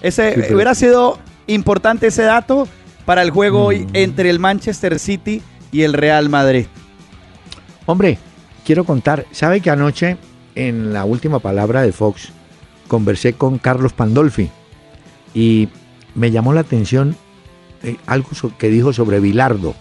Ese 0.00 0.32
Sí, 0.34 0.40
pero- 0.40 0.54
hubiera 0.54 0.74
sido 0.74 1.18
importante 1.46 2.06
ese 2.06 2.22
dato 2.22 2.66
para 3.04 3.20
el 3.22 3.30
juego 3.30 3.64
hoy 3.66 3.80
Mm. 3.80 3.88
entre 3.92 4.30
el 4.30 4.38
Manchester 4.38 4.98
City 4.98 5.42
y 5.70 5.82
el 5.82 5.92
Real 5.92 6.30
Madrid. 6.30 6.64
Hombre, 7.84 8.18
quiero 8.64 8.84
contar, 8.84 9.26
¿sabe 9.32 9.60
que 9.60 9.70
anoche 9.70 10.16
en 10.54 10.92
la 10.92 11.04
última 11.04 11.38
palabra 11.38 11.82
de 11.82 11.92
Fox 11.92 12.30
conversé 12.88 13.34
con 13.34 13.58
Carlos 13.58 13.92
Pandolfi 13.92 14.50
y 15.34 15.68
me 16.14 16.30
llamó 16.30 16.52
la 16.52 16.60
atención 16.60 17.16
eh, 17.82 17.96
algo 18.06 18.28
que 18.58 18.68
dijo 18.68 18.92
sobre 18.92 19.20
Bilardo. 19.20 19.74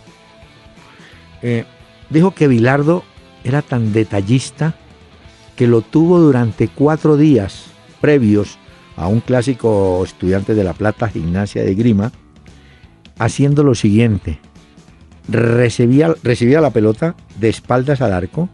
Eh, 1.41 1.65
dijo 2.09 2.31
que 2.31 2.47
Bilardo 2.47 3.03
era 3.43 3.61
tan 3.61 3.93
detallista 3.93 4.75
que 5.55 5.67
lo 5.67 5.81
tuvo 5.81 6.19
durante 6.19 6.67
cuatro 6.67 7.17
días 7.17 7.65
previos 7.99 8.57
a 8.95 9.07
un 9.07 9.21
clásico 9.21 10.01
estudiante 10.05 10.53
de 10.53 10.63
La 10.63 10.73
Plata, 10.73 11.09
Gimnasia 11.09 11.63
de 11.63 11.75
Grima, 11.75 12.11
haciendo 13.17 13.63
lo 13.63 13.75
siguiente 13.75 14.39
recibía, 15.29 16.15
recibía 16.23 16.61
la 16.61 16.71
pelota 16.71 17.15
de 17.39 17.49
espaldas 17.49 18.01
al 18.01 18.13
arco, 18.13 18.49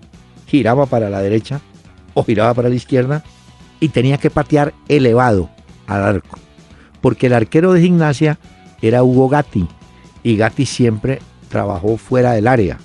giraba 0.45 0.85
para 0.85 1.09
la 1.09 1.21
derecha 1.21 1.61
o 2.13 2.23
giraba 2.23 2.53
para 2.53 2.69
la 2.69 2.75
izquierda 2.75 3.23
y 3.79 3.89
tenía 3.89 4.17
que 4.17 4.29
patear 4.29 4.73
elevado 4.87 5.49
al 5.87 6.03
arco. 6.03 6.39
Porque 7.01 7.27
el 7.27 7.33
arquero 7.33 7.73
de 7.73 7.81
gimnasia 7.81 8.39
era 8.81 9.03
Hugo 9.03 9.29
Gatti 9.29 9.67
y 10.23 10.37
Gatti 10.37 10.65
siempre 10.65 11.19
trabajó 11.49 11.97
fuera 11.97 12.33
del 12.33 12.47
área, 12.47 12.77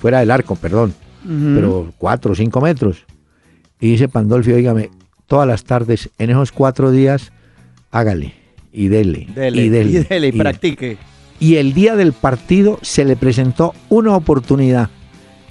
fuera 0.00 0.20
del 0.20 0.30
arco, 0.30 0.56
perdón, 0.56 0.94
pero 1.24 1.92
cuatro 1.98 2.32
o 2.32 2.34
cinco 2.34 2.60
metros. 2.60 3.04
Y 3.80 3.90
dice 3.90 4.08
Pandolfi, 4.08 4.52
oígame, 4.52 4.90
todas 5.26 5.46
las 5.46 5.64
tardes, 5.64 6.08
en 6.18 6.30
esos 6.30 6.52
cuatro 6.52 6.90
días, 6.90 7.32
hágale 7.90 8.34
y 8.72 8.88
dele, 8.88 9.26
Dele, 9.34 9.62
y 9.64 9.68
dele. 9.68 9.90
y 9.90 9.98
dele, 10.04 10.26
y 10.28 10.30
y- 10.30 10.38
practique. 10.38 10.98
y 11.40 11.56
el 11.56 11.74
día 11.74 11.96
del 11.96 12.12
partido 12.12 12.78
se 12.82 13.04
le 13.04 13.16
presentó 13.16 13.74
una 13.88 14.14
oportunidad 14.16 14.88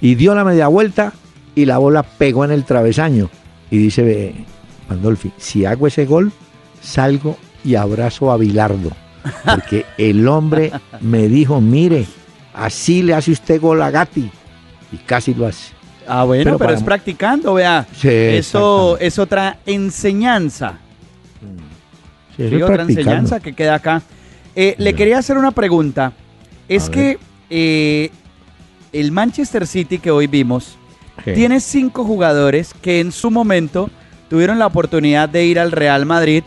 y 0.00 0.14
dio 0.16 0.34
la 0.34 0.44
media 0.44 0.66
vuelta 0.68 1.12
y 1.56 1.64
la 1.64 1.78
bola 1.78 2.04
pegó 2.04 2.44
en 2.44 2.52
el 2.52 2.64
travesaño. 2.64 3.28
Y 3.68 3.78
dice 3.78 4.34
Pandolfi, 4.86 5.32
si 5.38 5.64
hago 5.64 5.88
ese 5.88 6.04
gol, 6.04 6.30
salgo 6.80 7.36
y 7.64 7.74
abrazo 7.74 8.30
a 8.30 8.36
Bilardo. 8.36 8.92
Porque 9.44 9.84
el 9.98 10.28
hombre 10.28 10.70
me 11.00 11.26
dijo, 11.26 11.60
mire, 11.60 12.06
así 12.54 13.02
le 13.02 13.14
hace 13.14 13.32
usted 13.32 13.60
gol 13.60 13.82
a 13.82 13.90
Gatti. 13.90 14.30
Y 14.92 14.96
casi 14.98 15.34
lo 15.34 15.46
hace. 15.46 15.74
Ah, 16.06 16.22
bueno, 16.22 16.56
Pero 16.56 16.72
es 16.72 16.82
practicando, 16.82 17.54
vea. 17.54 17.84
Sí, 17.92 18.08
Eso 18.08 18.96
es 18.98 19.18
otra 19.18 19.58
enseñanza. 19.66 20.78
Sí, 22.36 22.42
eso 22.42 22.48
Sí, 22.50 22.54
es 22.54 22.62
otra 22.62 22.82
enseñanza 22.84 23.40
que 23.40 23.54
queda 23.54 23.74
acá. 23.76 24.02
Eh, 24.54 24.76
le 24.78 24.94
quería 24.94 25.18
hacer 25.18 25.36
una 25.36 25.50
pregunta. 25.50 26.12
Es 26.68 26.88
A 26.88 26.90
que 26.92 27.18
eh, 27.50 28.10
el 28.92 29.10
Manchester 29.10 29.66
City 29.66 29.98
que 29.98 30.10
hoy 30.10 30.28
vimos 30.28 30.78
Sí. 31.24 31.32
tiene 31.32 31.60
cinco 31.60 32.04
jugadores 32.04 32.74
que 32.82 33.00
en 33.00 33.10
su 33.12 33.30
momento 33.30 33.90
tuvieron 34.28 34.58
la 34.58 34.66
oportunidad 34.66 35.28
de 35.28 35.44
ir 35.46 35.58
al 35.58 35.72
Real 35.72 36.06
Madrid, 36.06 36.42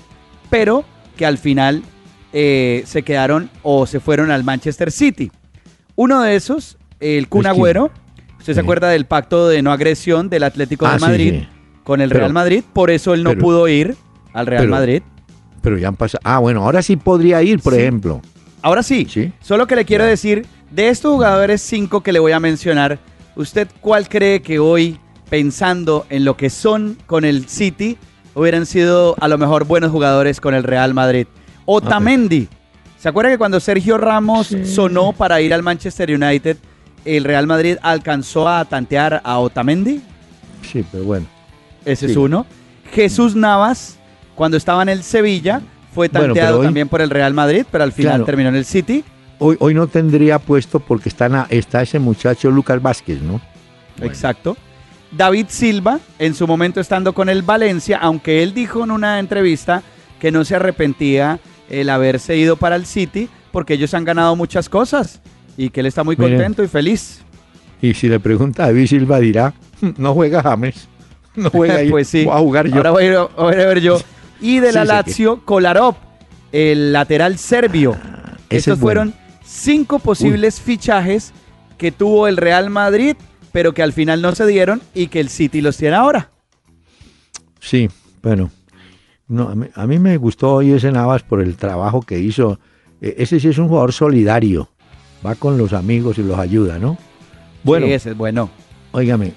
pero 0.49 0.85
que 1.17 1.25
al 1.25 1.37
final 1.37 1.83
eh, 2.33 2.83
se 2.85 3.03
quedaron 3.03 3.49
o 3.63 3.85
se 3.87 3.99
fueron 3.99 4.31
al 4.31 4.43
Manchester 4.43 4.91
City. 4.91 5.31
Uno 5.95 6.21
de 6.21 6.35
esos, 6.35 6.77
el 6.99 7.27
Kun 7.27 7.41
¿Es 7.41 7.51
quién? 7.51 7.55
Agüero, 7.55 7.91
usted 8.37 8.53
se 8.53 8.59
acuerda 8.59 8.89
del 8.89 9.05
pacto 9.05 9.47
de 9.49 9.61
no 9.61 9.71
agresión 9.71 10.29
del 10.29 10.43
Atlético 10.43 10.85
Ah, 10.85 10.93
de 10.93 10.99
sí, 10.99 11.05
Madrid 11.05 11.33
sí. 11.41 11.47
con 11.83 11.99
el 12.01 12.09
Pero- 12.09 12.19
Real 12.21 12.33
Madrid, 12.33 12.63
por 12.71 12.91
eso 12.91 13.13
él 13.13 13.23
no 13.23 13.31
pero- 13.31 13.41
pudo 13.41 13.67
ir 13.67 13.95
al 14.33 14.45
Real 14.47 14.61
pero- 14.63 14.71
Madrid. 14.71 15.01
Pero 15.61 15.77
ya 15.77 15.89
han 15.89 15.95
pasado. 15.97 16.21
Ah, 16.23 16.37
bueno, 16.39 16.63
ahora 16.63 16.81
sí 16.81 16.95
podría 16.95 17.41
ir, 17.43 17.59
por 17.59 17.73
ejemplo. 17.73 18.21
Ahora 18.61 18.81
sí, 18.83 19.07
Sí. 19.09 19.33
solo 19.41 19.67
que 19.67 19.75
le 19.75 19.83
quiero 19.83 20.05
decir, 20.05 20.45
de 20.71 20.87
estos 20.89 21.11
jugadores 21.13 21.61
cinco 21.61 22.01
que 22.01 22.13
le 22.13 22.19
voy 22.19 22.31
a 22.31 22.39
mencionar, 22.39 22.99
¿usted 23.39 23.67
cuál 23.79 24.09
cree 24.09 24.41
que 24.41 24.59
hoy, 24.59 24.99
pensando 25.29 26.05
en 26.09 26.25
lo 26.25 26.35
que 26.35 26.49
son 26.49 26.97
con 27.05 27.23
el 27.23 27.47
City, 27.47 27.97
hubieran 28.35 28.65
sido 28.65 29.15
a 29.19 29.27
lo 29.27 29.37
mejor 29.37 29.63
buenos 29.65 29.91
jugadores 29.91 30.41
con 30.41 30.53
el 30.53 30.63
Real 30.63 30.93
Madrid? 30.93 31.25
Otamendi. 31.65 32.47
¿Se 32.97 33.07
acuerda 33.07 33.31
que 33.31 33.37
cuando 33.37 33.59
Sergio 33.61 33.97
Ramos 33.97 34.47
Sí. 34.47 34.65
sonó 34.65 35.13
para 35.13 35.39
ir 35.39 35.53
al 35.53 35.63
Manchester 35.63 36.11
United, 36.11 36.57
el 37.05 37.23
Real 37.23 37.47
Madrid 37.47 37.77
alcanzó 37.81 38.49
a 38.49 38.65
tantear 38.65 39.21
a 39.23 39.39
Otamendi? 39.39 40.01
Sí, 40.69 40.83
pero 40.91 41.05
bueno. 41.05 41.25
Ese 41.85 42.07
es 42.07 42.17
uno. 42.17 42.45
Jesús 42.91 43.35
Navas, 43.37 43.97
cuando 44.35 44.57
estaba 44.57 44.81
en 44.83 44.89
el 44.89 45.03
Sevilla, 45.03 45.61
fue 45.95 46.09
Bueno, 46.09 46.25
tanteado 46.33 46.59
hoy- 46.59 46.65
también 46.65 46.89
por 46.89 46.99
el 47.01 47.09
Real 47.09 47.33
Madrid, 47.33 47.65
pero 47.71 47.85
al 47.85 47.93
final 47.93 48.11
Claro. 48.13 48.25
terminó 48.25 48.49
en 48.49 48.55
el 48.57 48.65
City. 48.65 49.05
Hoy, 49.39 49.55
hoy 49.59 49.73
no 49.73 49.87
tendría 49.87 50.37
puesto 50.39 50.79
porque 50.79 51.09
está, 51.09 51.29
na- 51.29 51.47
está 51.49 51.81
ese 51.81 51.97
muchacho 51.99 52.51
Lucas 52.51 52.81
Vázquez, 52.81 53.21
¿no? 53.21 53.39
Bueno. 53.97 54.11
Exacto. 54.11 54.57
David 55.11 55.47
Silva, 55.49 55.99
en 56.19 56.35
su 56.35 56.45
momento 56.45 56.79
estando 56.81 57.13
con 57.13 57.29
el 57.29 57.41
Valencia, 57.41 57.97
aunque 58.01 58.43
él 58.43 58.53
dijo 58.53 58.83
en 58.83 58.91
una 58.91 59.19
entrevista 59.19 59.81
que 60.19 60.31
no 60.31 60.43
se 60.45 60.55
arrepentía 60.55 61.39
el 61.69 61.89
haberse 61.89 62.35
ido 62.37 62.57
para 62.57 62.75
el 62.75 62.85
City, 62.85 63.29
porque 63.51 63.73
ellos 63.75 63.93
han 63.93 64.03
ganado 64.05 64.35
muchas 64.35 64.69
cosas 64.69 65.21
y 65.57 65.69
que 65.69 65.79
él 65.79 65.85
está 65.87 66.03
muy 66.03 66.15
contento 66.15 66.61
y 66.63 66.67
feliz. 66.67 67.21
Y 67.81 67.93
si 67.93 68.07
le 68.09 68.19
pregunta 68.19 68.63
a 68.63 68.67
David 68.67 68.87
Silva 68.87 69.19
dirá, 69.19 69.53
"Mm, 69.81 69.89
no 69.97 70.13
juega 70.13 70.43
James. 70.43 70.87
No 71.35 71.49
juega 71.51 71.79
pues 71.89 72.07
sí. 72.09 72.25
Voy 72.25 72.35
a 72.35 72.39
jugar 72.39 72.67
yo. 72.67 72.75
Ahora 72.75 72.91
voy 72.91 73.03
a, 73.05 73.07
ir- 73.13 73.29
voy 73.37 73.53
a 73.53 73.65
ver 73.67 73.79
yo. 73.79 73.99
Y 74.41 74.59
de 74.59 74.71
la 74.73 74.81
Sí, 74.83 74.87
sé 74.87 74.93
que- 75.03 75.09
Lazio, 75.09 75.45
Kolarov, 75.45 75.95
el 76.51 76.91
lateral 76.93 77.37
serbio. 77.37 77.95
Ah, 78.03 78.37
Estos 78.49 78.73
es 78.75 78.79
bueno. 78.79 79.11
Cinco 79.49 79.99
posibles 79.99 80.61
fichajes 80.61 81.33
que 81.77 81.91
tuvo 81.91 82.27
el 82.27 82.37
Real 82.37 82.69
Madrid, 82.69 83.15
pero 83.51 83.73
que 83.73 83.81
al 83.81 83.93
final 83.93 84.21
no 84.21 84.35
se 84.35 84.45
dieron 84.45 84.81
y 84.93 85.07
que 85.07 85.19
el 85.19 85.29
City 85.29 85.61
los 85.61 85.77
tiene 85.77 85.95
ahora. 85.95 86.29
Sí, 87.59 87.89
bueno. 88.21 88.51
No, 89.27 89.49
a, 89.49 89.55
mí, 89.55 89.67
a 89.75 89.85
mí 89.87 89.99
me 89.99 90.17
gustó 90.17 90.55
hoy 90.55 90.71
ese 90.71 90.91
Navas 90.91 91.23
por 91.23 91.41
el 91.41 91.55
trabajo 91.55 92.01
que 92.01 92.19
hizo. 92.19 92.59
E- 93.01 93.15
ese 93.19 93.39
sí 93.39 93.47
es 93.49 93.57
un 93.57 93.67
jugador 93.67 93.93
solidario. 93.93 94.69
Va 95.25 95.35
con 95.35 95.57
los 95.57 95.73
amigos 95.73 96.17
y 96.17 96.23
los 96.23 96.39
ayuda, 96.39 96.79
¿no? 96.79 96.97
Bueno, 97.63 97.85
Sí, 97.87 97.93
ese 97.93 98.11
es 98.11 98.17
bueno. 98.17 98.49
óigame. 98.91 99.33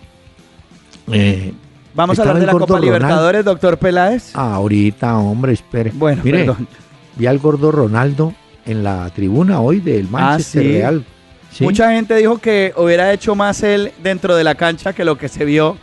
eh, 1.10 1.52
Vamos 1.94 2.18
a 2.18 2.22
hablar 2.22 2.38
de 2.38 2.46
la 2.46 2.52
Copa 2.52 2.66
Ronaldo. 2.66 2.84
Libertadores, 2.86 3.44
doctor 3.44 3.78
Peláez. 3.78 4.34
ahorita, 4.34 5.18
hombre, 5.18 5.52
espere. 5.52 5.90
bueno, 5.94 6.22
Mire, 6.24 6.38
perdón. 6.44 6.68
vi 7.16 7.26
al 7.26 7.38
gordo 7.38 7.70
Ronaldo 7.70 8.32
en 8.66 8.82
la 8.84 9.10
tribuna 9.10 9.60
hoy 9.60 9.80
del 9.80 10.08
Manchester 10.08 10.60
Ah, 10.62 10.64
sí. 10.64 10.72
Real. 10.72 11.04
¿Sí? 11.52 11.64
Mucha 11.64 11.92
gente 11.92 12.14
dijo 12.16 12.38
que 12.38 12.72
hubiera 12.76 13.12
hecho 13.12 13.34
más 13.34 13.62
él 13.62 13.92
dentro 14.02 14.34
de 14.36 14.44
la 14.44 14.54
cancha 14.54 14.92
que 14.94 15.04
lo 15.04 15.18
que 15.18 15.28
se 15.28 15.44
vio 15.44 15.76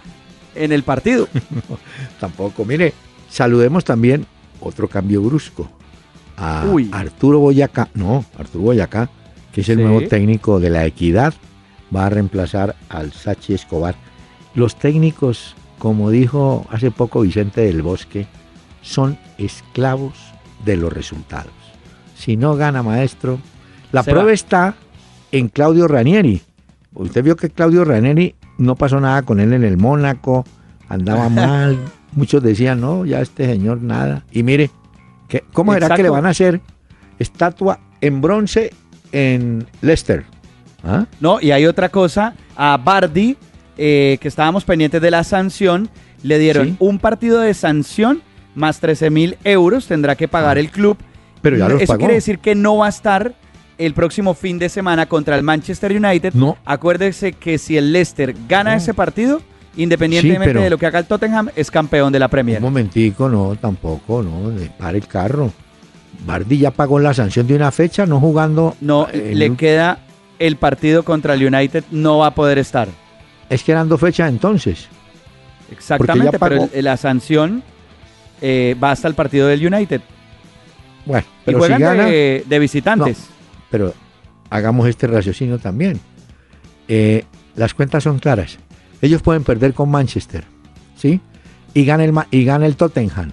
en 0.56 0.72
el 0.72 0.84
partido. 0.84 1.28
Tampoco. 2.20 2.66
Mire, 2.66 2.94
saludemos 3.30 3.84
también 3.86 4.26
otro 4.60 4.88
cambio 4.88 5.22
brusco. 5.22 5.70
A 6.38 6.66
Uy. 6.72 6.90
Arturo 6.92 7.40
Boyacá. 7.40 7.90
No, 7.94 8.26
Arturo 8.38 8.64
Boyacá, 8.66 9.10
que 9.52 9.62
es 9.62 9.70
el 9.70 9.78
Sí. 9.78 9.84
nuevo 9.84 10.02
técnico 10.08 10.60
de 10.60 10.70
la 10.70 10.86
Equidad, 10.86 11.34
va 11.96 12.06
a 12.06 12.10
reemplazar 12.10 12.76
al 12.90 13.12
Sachi 13.14 13.54
Escobar. 13.54 13.96
Los 14.56 14.76
técnicos, 14.78 15.56
como 15.78 16.10
dijo 16.10 16.66
hace 16.72 16.92
poco 16.92 17.22
Vicente 17.22 17.62
del 17.62 17.82
Bosque, 17.82 18.26
son 18.82 19.18
esclavos 19.38 20.14
de 20.66 20.78
los 20.78 20.92
resultados. 20.92 21.52
Si 22.20 22.36
no 22.36 22.56
gana 22.58 22.84
maestro, 22.84 23.40
la 23.94 24.04
Se 24.04 24.12
prueba 24.12 24.28
va. 24.28 24.34
está 24.34 24.76
en 25.32 25.48
Claudio 25.48 25.88
Ranieri. 25.88 26.42
Usted 26.94 27.24
vio 27.24 27.38
que 27.38 27.50
Claudio 27.50 27.86
Ranieri 27.86 28.36
no 28.58 28.76
pasó 28.76 29.00
nada 29.00 29.22
con 29.22 29.40
él 29.40 29.54
en 29.54 29.64
el 29.64 29.78
Mónaco, 29.78 30.44
andaba 30.90 31.30
mal. 31.30 31.78
Muchos 32.12 32.44
decían, 32.44 32.82
no, 32.82 33.06
ya 33.06 33.22
este 33.22 33.46
señor 33.46 33.82
nada. 33.82 34.26
Y 34.34 34.44
mire, 34.44 34.70
¿qué- 35.30 35.46
¿cómo 35.54 35.74
era 35.74 35.96
que 35.96 36.04
le 36.04 36.10
van 36.10 36.26
a 36.26 36.30
hacer 36.30 36.60
estatua 37.20 37.80
en 38.02 38.20
bronce 38.22 38.74
en 39.14 39.66
Leicester? 39.82 40.26
¿Ah? 40.84 41.06
No, 41.22 41.40
y 41.42 41.52
hay 41.52 41.66
otra 41.68 41.88
cosa. 41.90 42.34
A 42.58 42.78
Bardi, 42.84 43.38
eh, 43.78 44.18
que 44.20 44.28
estábamos 44.28 44.66
pendientes 44.66 45.02
de 45.02 45.12
la 45.12 45.24
sanción, 45.24 45.90
le 46.24 46.38
dieron 46.40 46.68
Sí. 46.68 46.76
un 46.80 47.00
partido 47.00 47.40
de 47.40 47.54
sanción 47.54 48.22
más 48.56 48.80
13 48.82 49.10
mil 49.10 49.38
euros. 49.46 49.88
Tendrá 49.88 50.16
que 50.16 50.28
pagar 50.28 50.58
Ah. 50.58 50.60
el 50.60 50.70
club. 50.72 50.98
Pero 51.42 51.58
ya 51.58 51.70
los 51.70 51.82
Eso 51.82 51.88
pagó. 51.94 52.00
quiere 52.00 52.14
decir 52.16 52.40
que 52.40 52.56
no 52.56 52.78
va 52.78 52.88
a 52.88 52.90
estar 52.90 53.34
el 53.78 53.94
próximo 53.94 54.34
fin 54.34 54.60
de 54.60 54.68
semana 54.70 55.06
contra 55.08 55.36
el 55.38 55.44
Manchester 55.44 55.92
United. 55.96 56.34
No. 56.34 56.58
Acuérdese 56.66 57.34
que 57.34 57.58
si 57.58 57.78
el 57.78 57.94
Leicester 57.94 58.36
gana 58.48 58.72
No. 58.72 58.78
ese 58.78 58.94
partido, 58.94 59.42
independientemente 59.78 60.48
pero- 60.48 60.62
de 60.62 60.70
lo 60.70 60.78
que 60.78 60.86
haga 60.86 61.00
el 61.00 61.06
Tottenham, 61.06 61.50
es 61.56 61.72
campeón 61.72 62.12
de 62.12 62.20
la 62.20 62.28
Premier. 62.28 62.58
Un 62.60 62.66
momentico, 62.66 63.30
no, 63.30 63.56
tampoco, 63.56 64.22
no, 64.22 64.52
para 64.78 64.98
el 64.98 65.08
carro. 65.08 65.52
Bardi 66.26 66.58
ya 66.58 66.72
pagó 66.72 67.00
la 67.00 67.14
sanción 67.14 67.48
de 67.48 67.56
una 67.56 67.72
fecha, 67.72 68.06
no 68.06 68.20
jugando. 68.20 68.76
No, 68.82 69.08
eh, 69.14 69.32
le 69.34 69.56
queda 69.56 70.00
el 70.38 70.58
partido 70.58 71.04
contra 71.04 71.34
el 71.36 71.46
United, 71.46 71.86
no 71.92 72.18
va 72.18 72.28
a 72.28 72.36
poder 72.36 72.58
estar. 72.58 72.90
Es 73.50 73.64
que 73.64 73.72
eran 73.72 73.88
dos 73.88 74.02
fechas 74.02 74.28
entonces. 74.30 74.90
Exactamente, 75.72 76.38
pero 76.40 76.68
la 76.82 76.98
sanción 76.98 77.64
eh, 78.42 78.76
va 78.82 78.92
hasta 78.92 79.08
el 79.08 79.14
partido 79.16 79.48
del 79.48 79.66
United. 79.66 80.02
Bueno, 81.10 81.26
Y 81.42 81.46
pero 81.46 81.58
si 81.58 81.62
juegan 81.62 81.82
gana, 81.82 82.06
de, 82.06 82.46
de 82.48 82.60
visitantes. 82.60 83.28
pero 83.72 83.94
hagamos 84.52 84.88
este 84.88 85.08
raciocinio 85.08 85.58
también. 85.58 86.00
Eh, 86.88 87.26
las 87.56 87.74
cuentas 87.74 88.04
son 88.04 88.20
claras. 88.20 88.60
Ellos 89.02 89.22
pueden 89.24 89.44
perder 89.44 89.74
con 89.74 89.90
Manchester, 89.90 90.44
¿sí? 90.96 91.20
Y 91.74 91.84
gana 91.84 92.04
el, 92.06 92.14
y 92.30 92.46
gana 92.46 92.68
el 92.68 92.76
Tottenham. 92.76 93.32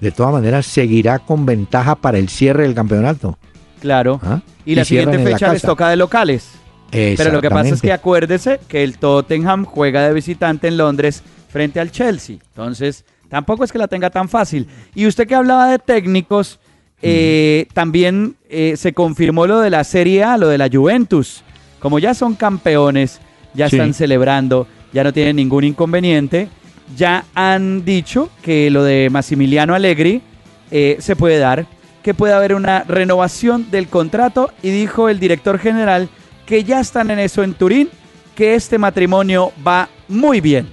De 0.00 0.10
todas 0.10 0.32
maneras, 0.32 0.64
seguirá 0.64 1.18
con 1.18 1.44
ventaja 1.44 1.96
para 1.96 2.16
el 2.18 2.28
cierre 2.30 2.62
del 2.62 2.74
campeonato. 2.74 3.38
Claro. 3.80 4.18
¿ah? 4.22 4.40
Y 4.64 4.74
la 4.74 4.84
siguiente 4.86 5.18
la 5.18 5.24
fecha 5.24 5.52
les 5.52 5.62
toca 5.62 5.90
de 5.90 5.96
locales. 5.96 6.50
Pero 6.90 7.30
lo 7.30 7.42
que 7.42 7.50
pasa 7.50 7.74
es 7.74 7.82
que 7.82 7.92
acuérdese 7.92 8.58
que 8.68 8.82
el 8.82 8.96
Tottenham 8.98 9.66
juega 9.66 10.06
de 10.06 10.14
visitante 10.14 10.68
en 10.68 10.78
Londres 10.78 11.22
frente 11.50 11.78
al 11.78 11.90
Chelsea. 11.90 12.38
Entonces, 12.48 13.04
tampoco 13.28 13.64
es 13.64 13.72
que 13.72 13.78
la 13.78 13.88
tenga 13.88 14.08
tan 14.08 14.28
fácil. 14.30 14.66
Y 14.94 15.06
usted 15.06 15.26
que 15.26 15.34
hablaba 15.34 15.68
de 15.68 15.78
técnicos, 15.78 16.58
eh, 17.02 17.66
también 17.72 18.36
eh, 18.48 18.74
se 18.76 18.92
confirmó 18.92 19.46
lo 19.46 19.60
de 19.60 19.70
la 19.70 19.84
Serie 19.84 20.24
A, 20.24 20.36
lo 20.36 20.48
de 20.48 20.58
la 20.58 20.68
Juventus. 20.72 21.42
Como 21.78 21.98
ya 21.98 22.14
son 22.14 22.34
campeones, 22.34 23.20
ya 23.54 23.68
Sí. 23.68 23.76
están 23.76 23.94
celebrando, 23.94 24.66
ya 24.92 25.04
no 25.04 25.12
tienen 25.12 25.36
ningún 25.36 25.64
inconveniente. 25.64 26.48
Ya 26.96 27.24
han 27.34 27.84
dicho 27.84 28.30
que 28.42 28.70
lo 28.70 28.84
de 28.84 29.08
Massimiliano 29.10 29.74
Allegri 29.74 30.22
eh, 30.70 30.96
se 31.00 31.16
puede 31.16 31.38
dar, 31.38 31.66
que 32.02 32.14
puede 32.14 32.32
haber 32.32 32.54
una 32.54 32.84
renovación 32.84 33.70
del 33.70 33.88
contrato 33.88 34.50
y 34.62 34.70
dijo 34.70 35.08
el 35.08 35.18
director 35.18 35.58
general 35.58 36.08
que 36.46 36.62
ya 36.64 36.80
están 36.80 37.10
en 37.10 37.18
eso 37.18 37.42
en 37.42 37.54
Turín, 37.54 37.88
que 38.36 38.54
este 38.54 38.78
matrimonio 38.78 39.52
va 39.66 39.88
muy 40.08 40.40
bien. 40.40 40.68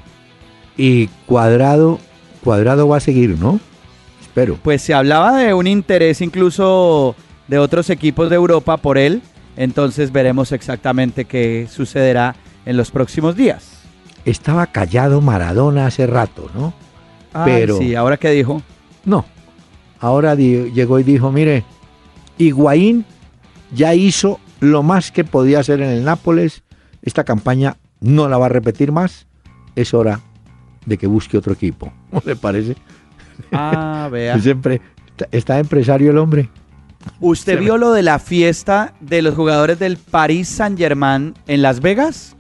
Y 0.78 1.08
Cuadrado, 1.26 2.00
Cuadrado 2.44 2.88
va 2.88 2.98
a 2.98 3.00
seguir, 3.00 3.32
¿no? 3.40 3.60
Espero. 4.34 4.58
Pues 4.64 4.82
se 4.82 4.96
hablaba 4.96 5.38
de 5.38 5.54
un 5.54 5.68
interés 5.68 6.20
incluso 6.20 7.16
de 7.48 7.60
otros 7.60 7.92
equipos 7.92 8.32
de 8.32 8.36
Europa 8.36 8.78
por 8.78 8.98
él, 8.98 9.22
entonces 9.58 10.12
veremos 10.12 10.52
exactamente 10.52 11.26
qué 11.26 11.68
sucederá 11.70 12.36
en 12.66 12.76
los 12.76 12.90
próximos 12.90 13.36
días. 13.36 13.84
Estaba 14.26 14.66
callado 14.66 15.22
Maradona 15.22 15.86
hace 15.86 16.08
rato, 16.08 16.50
¿no? 16.56 16.74
Ay, 17.32 17.54
Pero- 17.60 17.78
sí, 17.78 17.94
ahora 17.94 18.18
qué 18.18 18.32
dijo. 18.32 18.64
No. 19.06 19.24
Ahora 20.00 20.34
llegó 20.34 20.98
y 20.98 21.04
dijo, 21.04 21.32
mire, 21.32 21.64
Higuaín 22.40 23.06
ya 23.72 23.94
hizo 23.94 24.40
lo 24.62 24.82
más 24.82 25.12
que 25.12 25.24
podía 25.24 25.60
hacer 25.60 25.80
en 25.80 25.90
el 25.92 26.04
Nápoles. 26.04 26.64
Esta 27.04 27.24
campaña 27.24 27.78
no 28.00 28.28
la 28.28 28.40
va 28.40 28.48
a 28.48 28.50
repetir 28.50 28.92
más. 28.92 29.28
Es 29.76 29.94
hora 29.94 30.22
de 30.88 30.98
que 30.98 31.06
busque 31.06 31.38
otro 31.38 31.54
equipo. 31.54 31.94
¿No 32.12 32.20
le 32.26 32.36
parece? 32.36 32.76
Ah, 33.52 34.10
vea. 34.12 34.40
Siempre 34.40 34.82
está, 35.32 35.60
empresario 35.60 36.12
el 36.12 36.18
hombre. 36.18 36.50
¿Usted 37.20 37.60
vio 37.60 37.78
lo 37.78 37.92
de 37.92 38.02
la 38.02 38.18
fiesta 38.20 38.94
de 39.02 39.22
los 39.22 39.36
jugadores 39.36 39.78
del 39.80 39.98
Paris 39.98 40.48
Saint-Germain 40.48 41.34
en 41.48 41.62
Las 41.62 41.82
Vegas? 41.82 42.36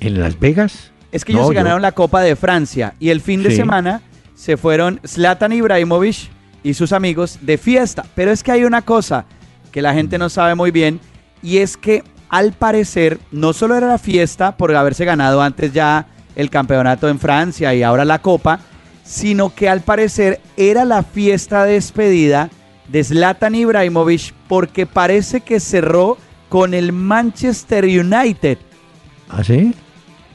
¿En 0.00 0.20
Las 0.20 0.38
Vegas? 0.38 0.90
Es 1.12 1.24
que 1.24 1.32
ellos 1.32 1.42
No, 1.42 1.48
se 1.48 1.54
yo- 1.54 1.60
ganaron 1.60 1.82
la 1.82 1.92
Copa 1.92 2.20
de 2.22 2.34
Francia 2.34 2.94
y 2.98 3.10
el 3.10 3.20
fin 3.20 3.42
de 3.42 3.50
Sí. 3.50 3.56
semana 3.56 4.00
se 4.34 4.56
fueron 4.56 5.00
Zlatan 5.06 5.52
Ibrahimovic 5.52 6.28
y 6.64 6.74
sus 6.74 6.92
amigos 6.92 7.38
de 7.42 7.56
fiesta. 7.56 8.04
Pero 8.16 8.32
es 8.32 8.42
que 8.42 8.50
hay 8.50 8.64
una 8.64 8.82
cosa 8.82 9.26
que 9.70 9.80
la 9.82 9.94
gente 9.94 10.18
no 10.18 10.28
sabe 10.28 10.56
muy 10.56 10.72
bien 10.72 10.98
y 11.42 11.58
es 11.58 11.76
que 11.76 12.02
al 12.30 12.52
parecer 12.52 13.18
no 13.30 13.52
solo 13.52 13.76
era 13.76 13.86
la 13.86 13.98
fiesta 13.98 14.56
por 14.56 14.74
haberse 14.74 15.04
ganado 15.04 15.40
antes 15.40 15.72
ya 15.72 16.06
el 16.34 16.50
campeonato 16.50 17.08
en 17.08 17.20
Francia 17.20 17.72
y 17.74 17.84
ahora 17.84 18.04
la 18.04 18.20
Copa, 18.20 18.58
sino 19.04 19.54
que 19.54 19.68
al 19.68 19.82
parecer 19.82 20.40
era 20.56 20.84
la 20.84 21.02
fiesta 21.02 21.64
de 21.64 21.74
despedida 21.74 22.50
de 22.88 23.04
Zlatan 23.04 23.54
Ibrahimovic 23.54 24.32
porque 24.48 24.86
parece 24.86 25.40
que 25.40 25.60
cerró 25.60 26.16
con 26.48 26.74
el 26.74 26.92
Manchester 26.92 27.84
United. 27.84 28.58
¿Ah, 29.28 29.44
sí? 29.44 29.74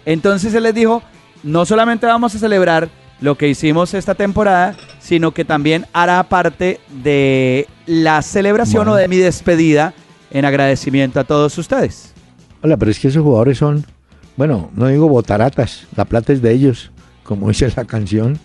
Entonces 0.06 0.54
él 0.54 0.64
les 0.64 0.74
dijo, 0.74 1.04
no 1.44 1.66
solamente 1.66 2.06
vamos 2.06 2.34
a 2.36 2.40
celebrar 2.40 2.90
lo 3.22 3.36
que 3.36 3.50
hicimos 3.50 3.94
esta 3.94 4.16
temporada, 4.16 4.76
sino 5.00 5.32
que 5.34 5.46
también 5.46 5.86
hará 5.94 6.24
parte 6.24 6.80
de 7.04 7.68
la 7.86 8.22
celebración 8.22 8.86
Bueno. 8.86 8.94
o 8.94 8.96
de 8.96 9.08
mi 9.08 9.18
despedida 9.18 9.94
en 10.32 10.46
agradecimiento 10.46 11.20
a 11.20 11.24
todos 11.24 11.58
ustedes. 11.58 12.14
Hola, 12.62 12.78
pero 12.78 12.92
es 12.92 13.00
que 13.00 13.08
esos 13.10 13.24
jugadores 13.24 13.58
son, 13.58 13.86
bueno, 14.38 14.70
no 14.76 14.88
digo 14.88 15.08
botaratas, 15.10 15.88
la 15.96 16.06
plata 16.06 16.34
es 16.34 16.42
de 16.42 16.52
ellos, 16.52 16.92
como 17.24 17.50
dice 17.50 17.72
la 17.76 17.86
canción, 17.86 18.40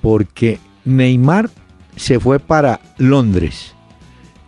porque 0.00 0.58
Neymar 0.84 1.50
se 1.96 2.18
fue 2.20 2.38
para 2.38 2.80
Londres. 2.98 3.74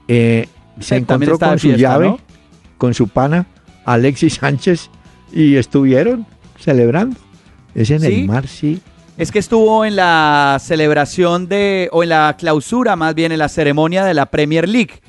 Eh, 0.09 0.49
se 0.81 0.97
encontró 0.97 1.39
con 1.39 1.59
su 1.59 1.69
fiesta, 1.69 1.81
llave, 1.81 2.09
¿no? 2.09 2.21
con 2.79 2.95
su 2.95 3.09
pana, 3.09 3.47
Alexis 3.85 4.35
Sánchez, 4.41 4.91
y 5.33 5.57
estuvieron 5.57 6.27
celebrando. 6.59 7.17
Ese. 7.75 7.99
Neymar 7.99 8.47
sí. 8.49 8.81
Es 9.17 9.31
que 9.31 9.39
estuvo 9.39 9.85
en 9.85 9.95
la 9.97 10.59
celebración 10.61 11.47
de, 11.49 11.89
o 11.93 12.03
en 12.03 12.09
la 12.11 12.35
clausura 12.39 12.97
más 12.97 13.15
bien, 13.15 13.31
en 13.33 13.39
la 13.39 13.49
ceremonia 13.49 14.05
de 14.05 14.15
la 14.15 14.27
Premier 14.27 14.69
League, 14.69 15.01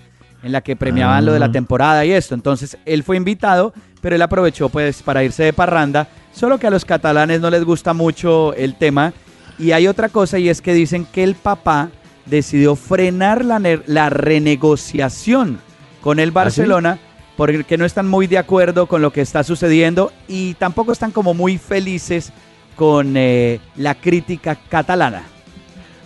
en 0.43 0.51
la 0.51 0.61
que 0.61 0.75
premiaban 0.75 1.25
lo 1.25 1.31
de 1.33 1.39
la 1.39 1.45
Ah. 1.47 1.51
temporada 1.51 2.05
y 2.05 2.11
esto. 2.11 2.35
Entonces 2.35 2.77
él 2.85 3.03
fue 3.03 3.15
invitado, 3.17 3.73
pero 4.01 4.15
él 4.15 4.21
aprovechó 4.21 4.67
pues 4.69 5.01
para 5.01 5.23
irse 5.23 5.43
de 5.43 5.53
parranda, 5.53 6.09
solo 6.33 6.57
que 6.59 6.67
a 6.67 6.69
los 6.69 6.83
catalanes 6.85 7.39
no 7.39 7.49
les 7.49 7.63
gusta 7.63 7.93
mucho 7.93 8.53
el 8.53 8.75
tema. 8.75 9.13
Y 9.59 9.71
hay 9.71 9.87
otra 9.87 10.09
cosa 10.09 10.39
y 10.39 10.49
es 10.49 10.61
que 10.61 10.73
dicen 10.73 11.05
que 11.05 11.23
el 11.23 11.35
papá 11.35 11.89
decidió 12.25 12.75
frenar 12.75 13.43
la, 13.45 13.59
la 13.85 14.09
renegociación 14.09 15.59
con 16.01 16.19
el 16.19 16.31
Barcelona 16.31 16.99
porque 17.37 17.77
no 17.77 17.85
están 17.85 18.07
muy 18.07 18.27
de 18.27 18.37
acuerdo 18.37 18.87
con 18.87 19.01
lo 19.01 19.11
que 19.11 19.21
está 19.21 19.43
sucediendo 19.43 20.11
y 20.27 20.53
tampoco 20.55 20.91
están 20.91 21.11
como 21.11 21.33
muy 21.33 21.57
felices 21.57 22.31
con 22.75 23.15
eh, 23.17 23.59
la 23.75 23.95
crítica 23.95 24.55
catalana. 24.69 25.23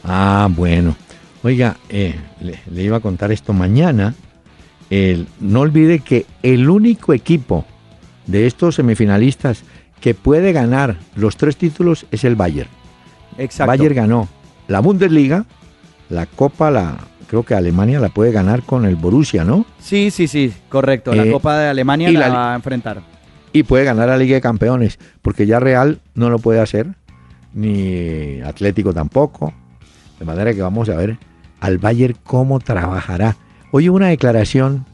Ah, 0.04 0.48
bueno. 0.50 0.95
Oiga, 1.43 1.78
eh, 1.89 2.16
le, 2.41 2.60
le 2.72 2.84
iba 2.84 2.98
a 2.98 3.02
contar 3.02 3.32
esto 3.32 3.54
mañana. 3.54 4.16
El- 4.89 5.28
no 5.39 5.62
olvide 5.62 6.00
que 6.00 6.26
el 6.43 6.70
único 6.70 7.14
equipo 7.14 7.66
de 8.26 8.48
estos 8.48 8.76
semifinalistas 8.76 9.64
que 10.02 10.14
puede 10.14 10.52
ganar 10.54 10.98
los 11.16 11.38
tres 11.38 11.58
títulos 11.58 12.06
es 12.12 12.24
el 12.24 12.36
Bayern. 12.36 12.70
Exacto. 13.38 13.67
Bayern 13.71 13.95
ganó 13.95 14.27
la 14.67 14.79
Bundesliga, 14.79 15.45
la 16.09 16.25
Copa, 16.25 16.71
la 16.71 16.97
creo 17.27 17.43
que 17.43 17.53
Alemania 17.55 17.99
la 17.99 18.09
puede 18.09 18.31
ganar 18.31 18.63
con 18.63 18.85
el 18.85 18.95
Borussia, 18.95 19.43
¿no? 19.43 19.65
Sí, 19.79 20.11
sí, 20.11 20.27
sí, 20.27 20.53
correcto. 20.69 21.13
La 21.13 21.23
Eh, 21.25 21.31
Copa 21.31 21.57
de 21.57 21.67
Alemania 21.69 22.09
la, 22.11 22.19
la- 22.19 22.29
va 22.29 22.53
a 22.53 22.55
enfrentar. 22.55 23.01
Y 23.53 23.63
puede 23.63 23.83
ganar 23.85 24.07
la 24.09 24.17
Liga 24.17 24.35
de 24.35 24.41
Campeones, 24.41 24.99
porque 25.21 25.45
ya 25.45 25.59
Real 25.59 25.99
no 26.15 26.29
lo 26.29 26.39
puede 26.39 26.59
hacer, 26.61 26.88
ni 27.53 28.41
Atlético 28.41 28.93
tampoco. 28.93 29.53
De 30.19 30.25
manera 30.25 30.53
que 30.53 30.61
vamos 30.61 30.89
a 30.89 30.95
ver 30.95 31.17
al 31.59 31.77
Bayern 31.77 32.15
cómo 32.23 32.59
trabajará. 32.59 33.35
Hubo 33.71 33.93
una 33.93 34.07
declaración. 34.07 34.85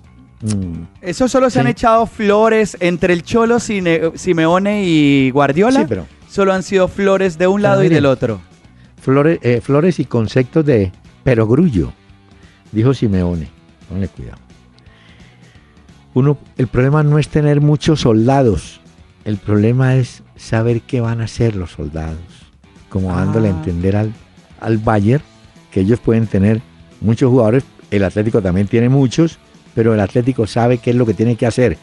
mm, 0.42 0.84
Eso 1.02 1.28
solo 1.28 1.50
se 1.50 1.54
Sí. 1.56 1.60
han 1.60 1.68
echado 1.68 2.06
flores 2.06 2.76
entre 2.80 3.14
el 3.14 3.24
Cholo, 3.24 3.60
Simeone 3.60 4.84
y 4.86 5.30
Guardiola. 5.32 5.82
sí, 5.82 5.86
pero 5.88 6.06
Solo 6.34 6.52
han 6.52 6.64
sido 6.64 6.88
flores 6.88 7.38
de 7.38 7.46
un 7.46 7.62
lado 7.62 7.84
y 7.84 7.90
del 7.90 8.08
otro. 8.08 8.42
flores, 9.00 9.38
eh, 9.44 9.62
flores 9.62 10.00
y 10.00 10.06
conceptos 10.06 10.66
de 10.66 10.92
perogrullo, 11.24 11.94
dijo 12.72 12.92
Simeone. 12.96 13.50
Ponle 13.88 14.08
cuidado. 14.08 14.40
Uno, 16.16 16.40
el 16.58 16.66
problema 16.66 17.04
no 17.04 17.20
es 17.20 17.30
tener 17.30 17.62
muchos 17.62 18.02
soldados, 18.02 18.82
el 19.26 19.38
problema 19.38 19.96
es 19.96 20.24
saber 20.36 20.82
qué 20.82 21.02
van 21.02 21.22
a 21.22 21.26
hacer 21.26 21.56
los 21.56 21.72
soldados. 21.74 22.18
Como 22.90 23.10
dándole 23.16 23.50
a 23.50 23.52
Ah. 23.52 23.56
entender 23.56 23.96
al, 23.96 24.12
al 24.60 24.80
Bayern 24.80 25.24
que 25.72 25.82
ellos 25.82 26.00
pueden 26.00 26.26
tener 26.26 26.62
muchos 27.00 27.30
jugadores, 27.30 27.64
el 27.92 28.04
Atlético 28.04 28.42
también 28.42 28.66
tiene 28.68 28.90
muchos, 28.90 29.38
pero 29.76 29.94
el 29.94 30.00
Atlético 30.00 30.48
sabe 30.48 30.80
qué 30.80 30.90
es 30.90 30.96
lo 30.96 31.06
que 31.06 31.14
tiene 31.14 31.36
que 31.36 31.46
hacer. 31.46 31.78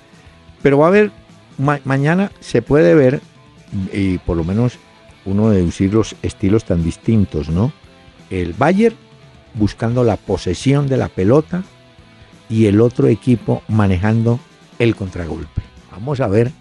Pero 0.61 0.79
va 0.79 0.87
a 0.87 0.89
haber, 0.89 1.13
ma- 1.57 1.79
mañana 1.85 2.33
se 2.41 2.63
puede 2.63 2.97
ver, 2.97 3.21
y 3.93 4.19
por 4.19 4.37
lo 4.37 4.45
menos 4.45 4.79
uno 5.25 5.51
deducir 5.51 5.93
los 5.95 6.17
estilos 6.23 6.65
tan 6.65 6.83
distintos, 6.83 7.49
¿no? 7.49 7.73
El 8.31 8.53
Bayern 8.55 8.97
buscando 9.55 10.05
la 10.05 10.17
posesión 10.17 10.87
de 10.89 10.97
la 10.97 11.09
pelota 11.09 11.63
y 12.49 12.67
el 12.67 12.81
otro 12.81 13.09
equipo 13.09 13.63
manejando 13.69 14.41
el 14.79 14.97
contragolpe. 14.97 15.63
Vamos 15.91 16.21
a 16.21 16.29
ver 16.29 16.53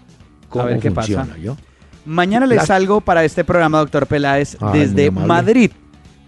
cómo 0.48 0.66
ver 0.66 0.78
qué 0.80 0.90
funciona, 0.90 1.24
pasa. 1.24 1.38
¿yo? 1.38 1.56
Mañana 2.04 2.46
les 2.46 2.66
salgo 2.66 3.00
para 3.00 3.24
este 3.24 3.44
programa, 3.44 3.78
doctor 3.78 4.06
Peláez, 4.06 4.56
Ay, 4.60 4.80
desde. 4.80 5.10
Madrid. 5.10 5.70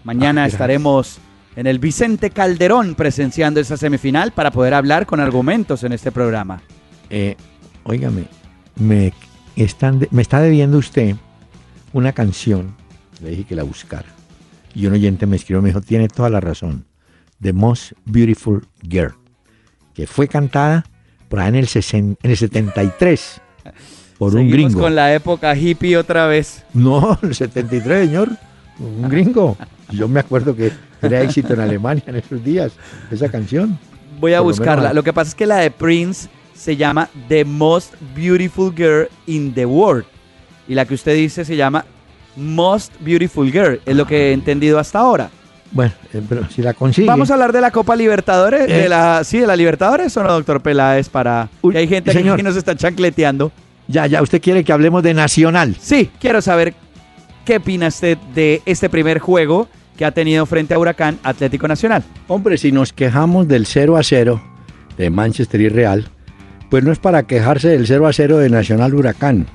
Mañana 0.03 0.43
Ah, 0.43 0.47
estaremos 0.47 1.19
en 1.55 1.67
el 1.67 1.79
Vicente 1.79 2.29
Calderón 2.29 2.95
presenciando 2.95 3.59
esa 3.59 3.77
semifinal 3.77 4.31
para 4.31 4.51
poder 4.51 4.73
hablar 4.73 5.05
con 5.05 5.19
argumentos 5.19 5.83
en 5.83 5.93
este 5.93 6.11
programa. 6.11 6.61
Eh, 7.09 7.35
óigame, 7.83 8.25
me, 8.75 9.13
están 9.55 9.99
de- 9.99 10.07
me 10.11 10.21
está 10.21 10.41
debiendo 10.41 10.77
usted 10.77 11.15
una 11.93 12.11
canción. 12.13 12.75
Le 13.21 13.29
dije 13.31 13.43
que 13.45 13.55
la 13.55 13.63
buscara. 13.63 14.07
Y 14.75 14.85
un 14.87 14.93
oyente 14.93 15.25
me 15.27 15.35
escribió, 15.35 15.61
me 15.61 15.69
dijo, 15.69 15.81
tiene 15.81 16.07
toda 16.07 16.29
la 16.29 16.39
razón. 16.39 16.85
The 17.41 17.53
Most 17.53 17.91
Beautiful 18.05 18.65
Girl. 18.81 19.13
Que 19.93 20.07
fue 20.07 20.27
cantada 20.27 20.85
por 21.29 21.39
ahí 21.39 21.49
en 21.49 21.55
el, 21.55 21.67
sesen- 21.67 22.17
en 22.23 22.31
el 22.31 22.37
73 22.37 23.41
por 24.17 24.35
un 24.35 24.49
gringo. 24.49 24.79
con 24.79 24.95
la 24.95 25.13
época 25.13 25.55
hippie 25.55 25.97
otra 25.97 26.27
vez. 26.27 26.63
No, 26.73 27.17
el 27.21 27.35
73, 27.35 28.07
señor. 28.07 28.29
Un 28.79 29.07
gringo. 29.09 29.55
Yo 29.91 30.07
me 30.07 30.19
acuerdo 30.19 30.55
que 30.55 30.71
era 31.01 31.21
éxito 31.21 31.53
en 31.53 31.59
Alemania 31.59 32.03
en 32.07 32.15
esos 32.15 32.43
días, 32.43 32.71
esa 33.11 33.29
canción. 33.29 33.77
Voy 34.19 34.33
a 34.33 34.37
Por 34.37 34.45
lo 34.47 34.49
buscarla. 34.51 34.81
menos- 34.83 34.95
Lo 34.95 35.03
que 35.03 35.13
pasa 35.13 35.29
es 35.29 35.35
que 35.35 35.45
la 35.45 35.57
de 35.57 35.69
Prince 35.69 36.29
se 36.53 36.75
llama 36.75 37.09
The 37.27 37.45
Most 37.45 37.93
Beautiful 38.15 38.73
Girl 38.75 39.07
in 39.27 39.53
the 39.53 39.65
World. 39.65 40.05
Y 40.67 40.75
la 40.75 40.85
que 40.85 40.93
usted 40.93 41.15
dice 41.15 41.43
se 41.45 41.55
llama 41.55 41.85
Most 42.35 42.93
Beautiful 42.99 43.51
Girl. 43.51 43.79
Es 43.85 43.95
lo 43.95 44.05
que 44.07 44.29
he 44.29 44.33
entendido 44.33 44.79
hasta 44.79 44.99
ahora. 44.99 45.29
Bueno, 45.71 45.91
eh, 46.13 46.21
pero 46.27 46.47
si 46.49 46.61
la 46.61 46.73
consigue. 46.73 47.07
Vamos 47.07 47.31
a 47.31 47.33
hablar 47.33 47.51
de 47.51 47.59
la 47.61 47.71
Copa 47.71 47.95
Libertadores, 47.95 48.67
de 48.67 48.85
Eh. 48.85 48.89
la, 48.89 49.23
sí, 49.23 49.39
de 49.39 49.47
la 49.47 49.55
Libertadores 49.55 50.15
o 50.17 50.23
no, 50.23 50.31
doctor 50.31 50.61
Peláez, 50.61 51.09
para 51.09 51.49
Uy, 51.61 51.75
hay 51.75 51.87
gente 51.87 52.11
aquí 52.11 52.23
que 52.35 52.43
nos 52.43 52.55
está 52.55 52.75
chancleteando. 52.75 53.51
Ya, 53.87 54.05
ya, 54.07 54.21
usted 54.21 54.41
quiere 54.41 54.63
que 54.63 54.71
hablemos 54.71 55.01
de 55.03 55.13
Nacional. 55.13 55.75
Sí, 55.79 56.09
quiero 56.19 56.41
saber 56.41 56.73
qué 57.43 57.57
opina 57.57 57.87
usted 57.87 58.17
de 58.35 58.61
este 58.65 58.87
primer 58.87 59.19
juego 59.19 59.67
que 59.97 60.05
ha 60.05 60.11
tenido 60.11 60.45
frente 60.45 60.73
a 60.75 60.79
Huracán 60.79 61.19
Atlético 61.23 61.67
Nacional. 61.67 62.03
Hombre, 62.27 62.57
si 62.57 62.71
nos 62.71 62.93
quejamos 62.93 63.47
del 63.47 63.65
0 63.65 63.97
a 63.97 64.03
0 64.03 64.41
de 64.97 65.09
Manchester 65.09 65.59
y 65.59 65.69
Real, 65.69 66.07
pues 66.73 66.83
no 66.83 66.91
es 66.91 66.97
para 66.97 67.27
quejarse 67.27 67.67
del 67.67 67.85
0 67.85 68.07
a 68.07 68.13
0 68.13 68.39
de 68.39 68.49
Nacional 68.49 68.95
Huracán. 68.95 69.45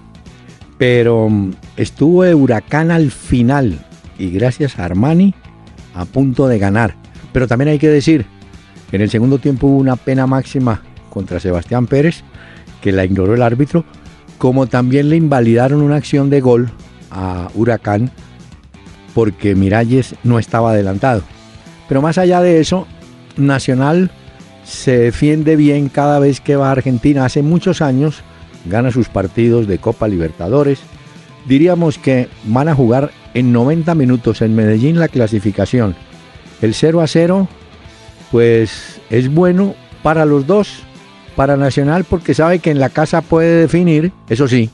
Pero 0.78 1.28
mm, 1.28 1.50
estuvo 1.76 2.22
de 2.22 2.32
Huracán 2.32 2.92
al 2.92 3.10
final 3.10 3.84
y 4.20 4.30
gracias 4.30 4.78
a 4.78 4.84
Armani 4.84 5.34
a 5.96 6.04
punto 6.04 6.46
de 6.46 6.60
ganar. 6.60 6.94
Pero 7.32 7.48
también 7.48 7.70
hay 7.70 7.80
que 7.80 7.88
decir 7.88 8.24
en 8.92 9.00
el 9.00 9.10
segundo 9.10 9.38
tiempo 9.38 9.66
hubo 9.66 9.78
una 9.78 9.96
pena 9.96 10.28
máxima 10.28 10.80
contra 11.10 11.40
Sebastián 11.40 11.88
Pérez, 11.88 12.22
que 12.80 12.92
la 12.92 13.04
ignoró 13.04 13.34
el 13.34 13.42
árbitro, 13.42 13.84
como 14.38 14.68
también 14.68 15.10
le 15.10 15.16
invalidaron 15.16 15.82
una 15.82 15.96
acción 15.96 16.30
de 16.30 16.40
gol 16.40 16.70
a 17.10 17.48
Huracán 17.56 18.12
porque 19.12 19.56
Miralles 19.56 20.14
no 20.22 20.38
estaba 20.38 20.70
adelantado. 20.70 21.22
Pero 21.88 22.00
más 22.00 22.16
allá 22.16 22.40
de 22.42 22.60
eso, 22.60 22.86
Nacional 23.36 24.12
se 24.68 24.98
defiende 24.98 25.56
bien 25.56 25.88
cada 25.88 26.18
vez 26.18 26.40
que 26.40 26.56
va 26.56 26.68
a 26.68 26.72
Argentina. 26.72 27.24
Hace 27.24 27.42
muchos 27.42 27.80
años 27.80 28.22
gana 28.66 28.90
sus 28.90 29.08
partidos 29.08 29.66
de 29.66 29.78
Copa 29.78 30.06
Libertadores. 30.06 30.80
Diríamos 31.46 31.96
que 31.96 32.28
van 32.44 32.68
a 32.68 32.74
jugar 32.74 33.10
en 33.32 33.52
90 33.52 33.94
minutos 33.94 34.42
en 34.42 34.54
Medellín 34.54 35.00
la 35.00 35.08
clasificación. 35.08 35.96
El 36.60 36.74
0 36.74 37.00
a 37.00 37.06
0, 37.06 37.48
pues 38.30 39.00
es 39.08 39.32
bueno 39.32 39.74
para 40.02 40.26
los 40.26 40.46
dos, 40.46 40.82
para 41.34 41.56
Nacional 41.56 42.04
porque 42.04 42.34
sabe 42.34 42.58
que 42.58 42.70
en 42.70 42.78
la 42.78 42.90
casa 42.90 43.22
puede 43.22 43.60
definir, 43.60 44.12
eso 44.28 44.48
sí, 44.48 44.70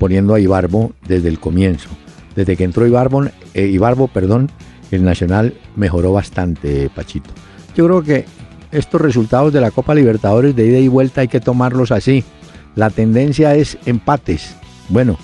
poniendo 0.00 0.34
a 0.34 0.40
Ibarbo 0.40 0.92
desde 1.06 1.28
el 1.28 1.38
comienzo. 1.38 1.90
Desde 2.34 2.56
que 2.56 2.64
entró 2.64 2.86
Ibarbo, 2.86 3.24
eh, 3.54 3.66
Ibarbo 3.66 4.08
perdón, 4.08 4.50
el 4.90 5.04
Nacional 5.04 5.54
mejoró 5.76 6.12
bastante, 6.12 6.90
Pachito. 6.92 7.30
Yo 7.76 7.86
creo 7.86 8.02
que 8.02 8.24
estos 8.72 9.00
resultados 9.00 9.52
de 9.52 9.60
la 9.60 9.70
Copa 9.70 9.94
Libertadores 9.94 10.54
de 10.54 10.66
ida 10.66 10.78
y 10.78 10.88
vuelta 10.88 11.22
hay 11.22 11.28
que 11.28 11.40
tomarlos 11.40 11.90
así. 11.92 12.24
La 12.74 12.90
tendencia 12.90 13.54
es 13.54 13.78
empates. 13.86 14.54
Bueno, 14.88 15.18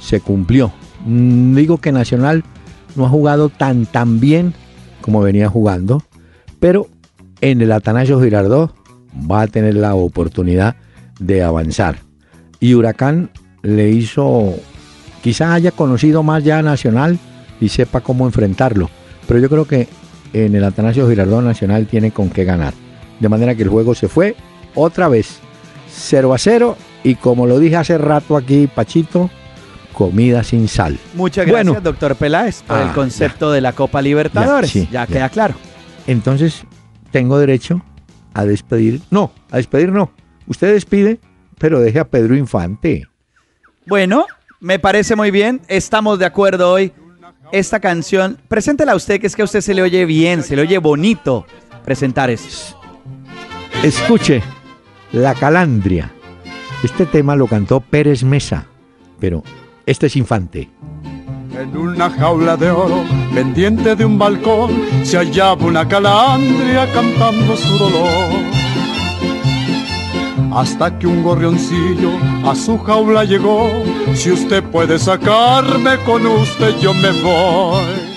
se 0.00 0.20
cumplió. 0.20 0.72
Mm, 1.04 1.54
digo 1.54 1.78
que 1.78 1.92
Nacional 1.92 2.44
no 2.96 3.06
ha 3.06 3.08
jugado 3.08 3.48
tan 3.48 3.86
tan 3.86 4.20
bien 4.20 4.54
como 5.00 5.20
venía 5.20 5.48
jugando, 5.48 6.02
pero 6.60 6.88
en 7.40 7.60
el 7.60 7.72
Atanasio 7.72 8.20
Girardot 8.20 8.74
va 9.30 9.42
a 9.42 9.46
tener 9.46 9.74
la 9.74 9.94
oportunidad 9.94 10.76
de 11.20 11.42
avanzar. 11.42 11.98
Y 12.60 12.74
Huracán 12.74 13.30
le 13.62 13.90
hizo, 13.90 14.54
quizás 15.22 15.50
haya 15.50 15.72
conocido 15.72 16.22
más 16.22 16.42
ya 16.42 16.58
a 16.58 16.62
Nacional 16.62 17.18
y 17.60 17.68
sepa 17.68 18.00
cómo 18.00 18.26
enfrentarlo, 18.26 18.88
pero 19.28 19.40
yo 19.40 19.50
creo 19.50 19.66
que 19.66 19.88
en 20.32 20.54
el 20.54 20.64
Atanasio 20.64 21.08
Girardot 21.08 21.44
Nacional 21.44 21.86
tiene 21.86 22.10
con 22.10 22.30
qué 22.30 22.44
ganar. 22.44 22.72
De 23.24 23.30
manera 23.30 23.54
que 23.54 23.62
el 23.62 23.70
juego 23.70 23.94
se 23.94 24.06
fue 24.06 24.36
otra 24.74 25.08
vez 25.08 25.38
0 25.90 26.34
a 26.34 26.36
0 26.36 26.76
y 27.04 27.14
como 27.14 27.46
lo 27.46 27.58
dije 27.58 27.74
hace 27.74 27.96
rato 27.96 28.36
aquí, 28.36 28.66
Pachito, 28.66 29.30
comida 29.94 30.44
sin 30.44 30.68
sal. 30.68 30.98
Muchas 31.14 31.46
gracias, 31.46 31.82
doctor 31.82 32.16
Peláez, 32.16 32.60
por 32.64 32.76
el 32.76 32.88
ah, 32.88 32.92
concepto 32.94 33.50
de 33.50 33.62
la 33.62 33.72
Copa 33.72 34.02
Libertadores. 34.02 34.74
Ya, 34.90 35.06
queda 35.06 35.30
claro. 35.30 35.54
Entonces, 36.06 36.64
tengo 37.12 37.38
derecho 37.38 37.82
a 38.34 38.44
despedir. 38.44 39.00
No, 39.10 39.32
a 39.50 39.56
despedir 39.56 39.90
no. 39.90 40.12
Usted 40.46 40.74
despide, 40.74 41.18
pero 41.56 41.80
deje 41.80 42.00
a 42.00 42.04
Pedro 42.04 42.36
Infante. 42.36 43.08
Bueno, 43.86 44.26
me 44.60 44.78
parece 44.78 45.16
muy 45.16 45.30
bien. 45.30 45.62
Estamos 45.68 46.18
de 46.18 46.26
acuerdo 46.26 46.70
hoy. 46.70 46.92
Esta 47.52 47.80
canción, 47.80 48.36
preséntela 48.48 48.92
a 48.92 48.96
usted, 48.96 49.18
que 49.18 49.28
es 49.28 49.34
que 49.34 49.40
a 49.40 49.46
usted 49.46 49.62
se 49.62 49.72
le 49.72 49.80
oye 49.80 50.04
bien, 50.04 50.42
se 50.42 50.56
le 50.56 50.60
oye 50.60 50.76
bonito 50.76 51.46
presentar 51.86 52.28
eso. 52.28 52.83
Escuche, 53.84 54.42
La 55.12 55.34
Calandria. 55.34 56.10
Este 56.82 57.04
tema 57.04 57.36
lo 57.36 57.46
cantó 57.46 57.80
Pérez 57.80 58.24
Mesa, 58.24 58.64
pero 59.20 59.42
este 59.84 60.06
es 60.06 60.16
Infante. 60.16 60.70
En 61.52 61.76
una 61.76 62.08
jaula 62.08 62.56
de 62.56 62.70
oro, 62.70 63.04
pendiente 63.34 63.94
de 63.94 64.06
un 64.06 64.18
balcón, 64.18 64.70
se 65.02 65.18
hallaba 65.18 65.66
una 65.66 65.86
calandria 65.86 66.90
cantando 66.94 67.58
su 67.58 67.76
dolor. 67.76 68.30
Hasta 70.54 70.98
que 70.98 71.06
un 71.06 71.22
gorrioncillo 71.22 72.12
a 72.42 72.54
su 72.54 72.78
jaula 72.78 73.24
llegó, 73.24 73.68
si 74.14 74.30
usted 74.30 74.64
puede 74.64 74.98
sacarme 74.98 75.98
con 76.06 76.24
usted 76.26 76.78
yo 76.80 76.94
me 76.94 77.12
voy. 77.20 78.13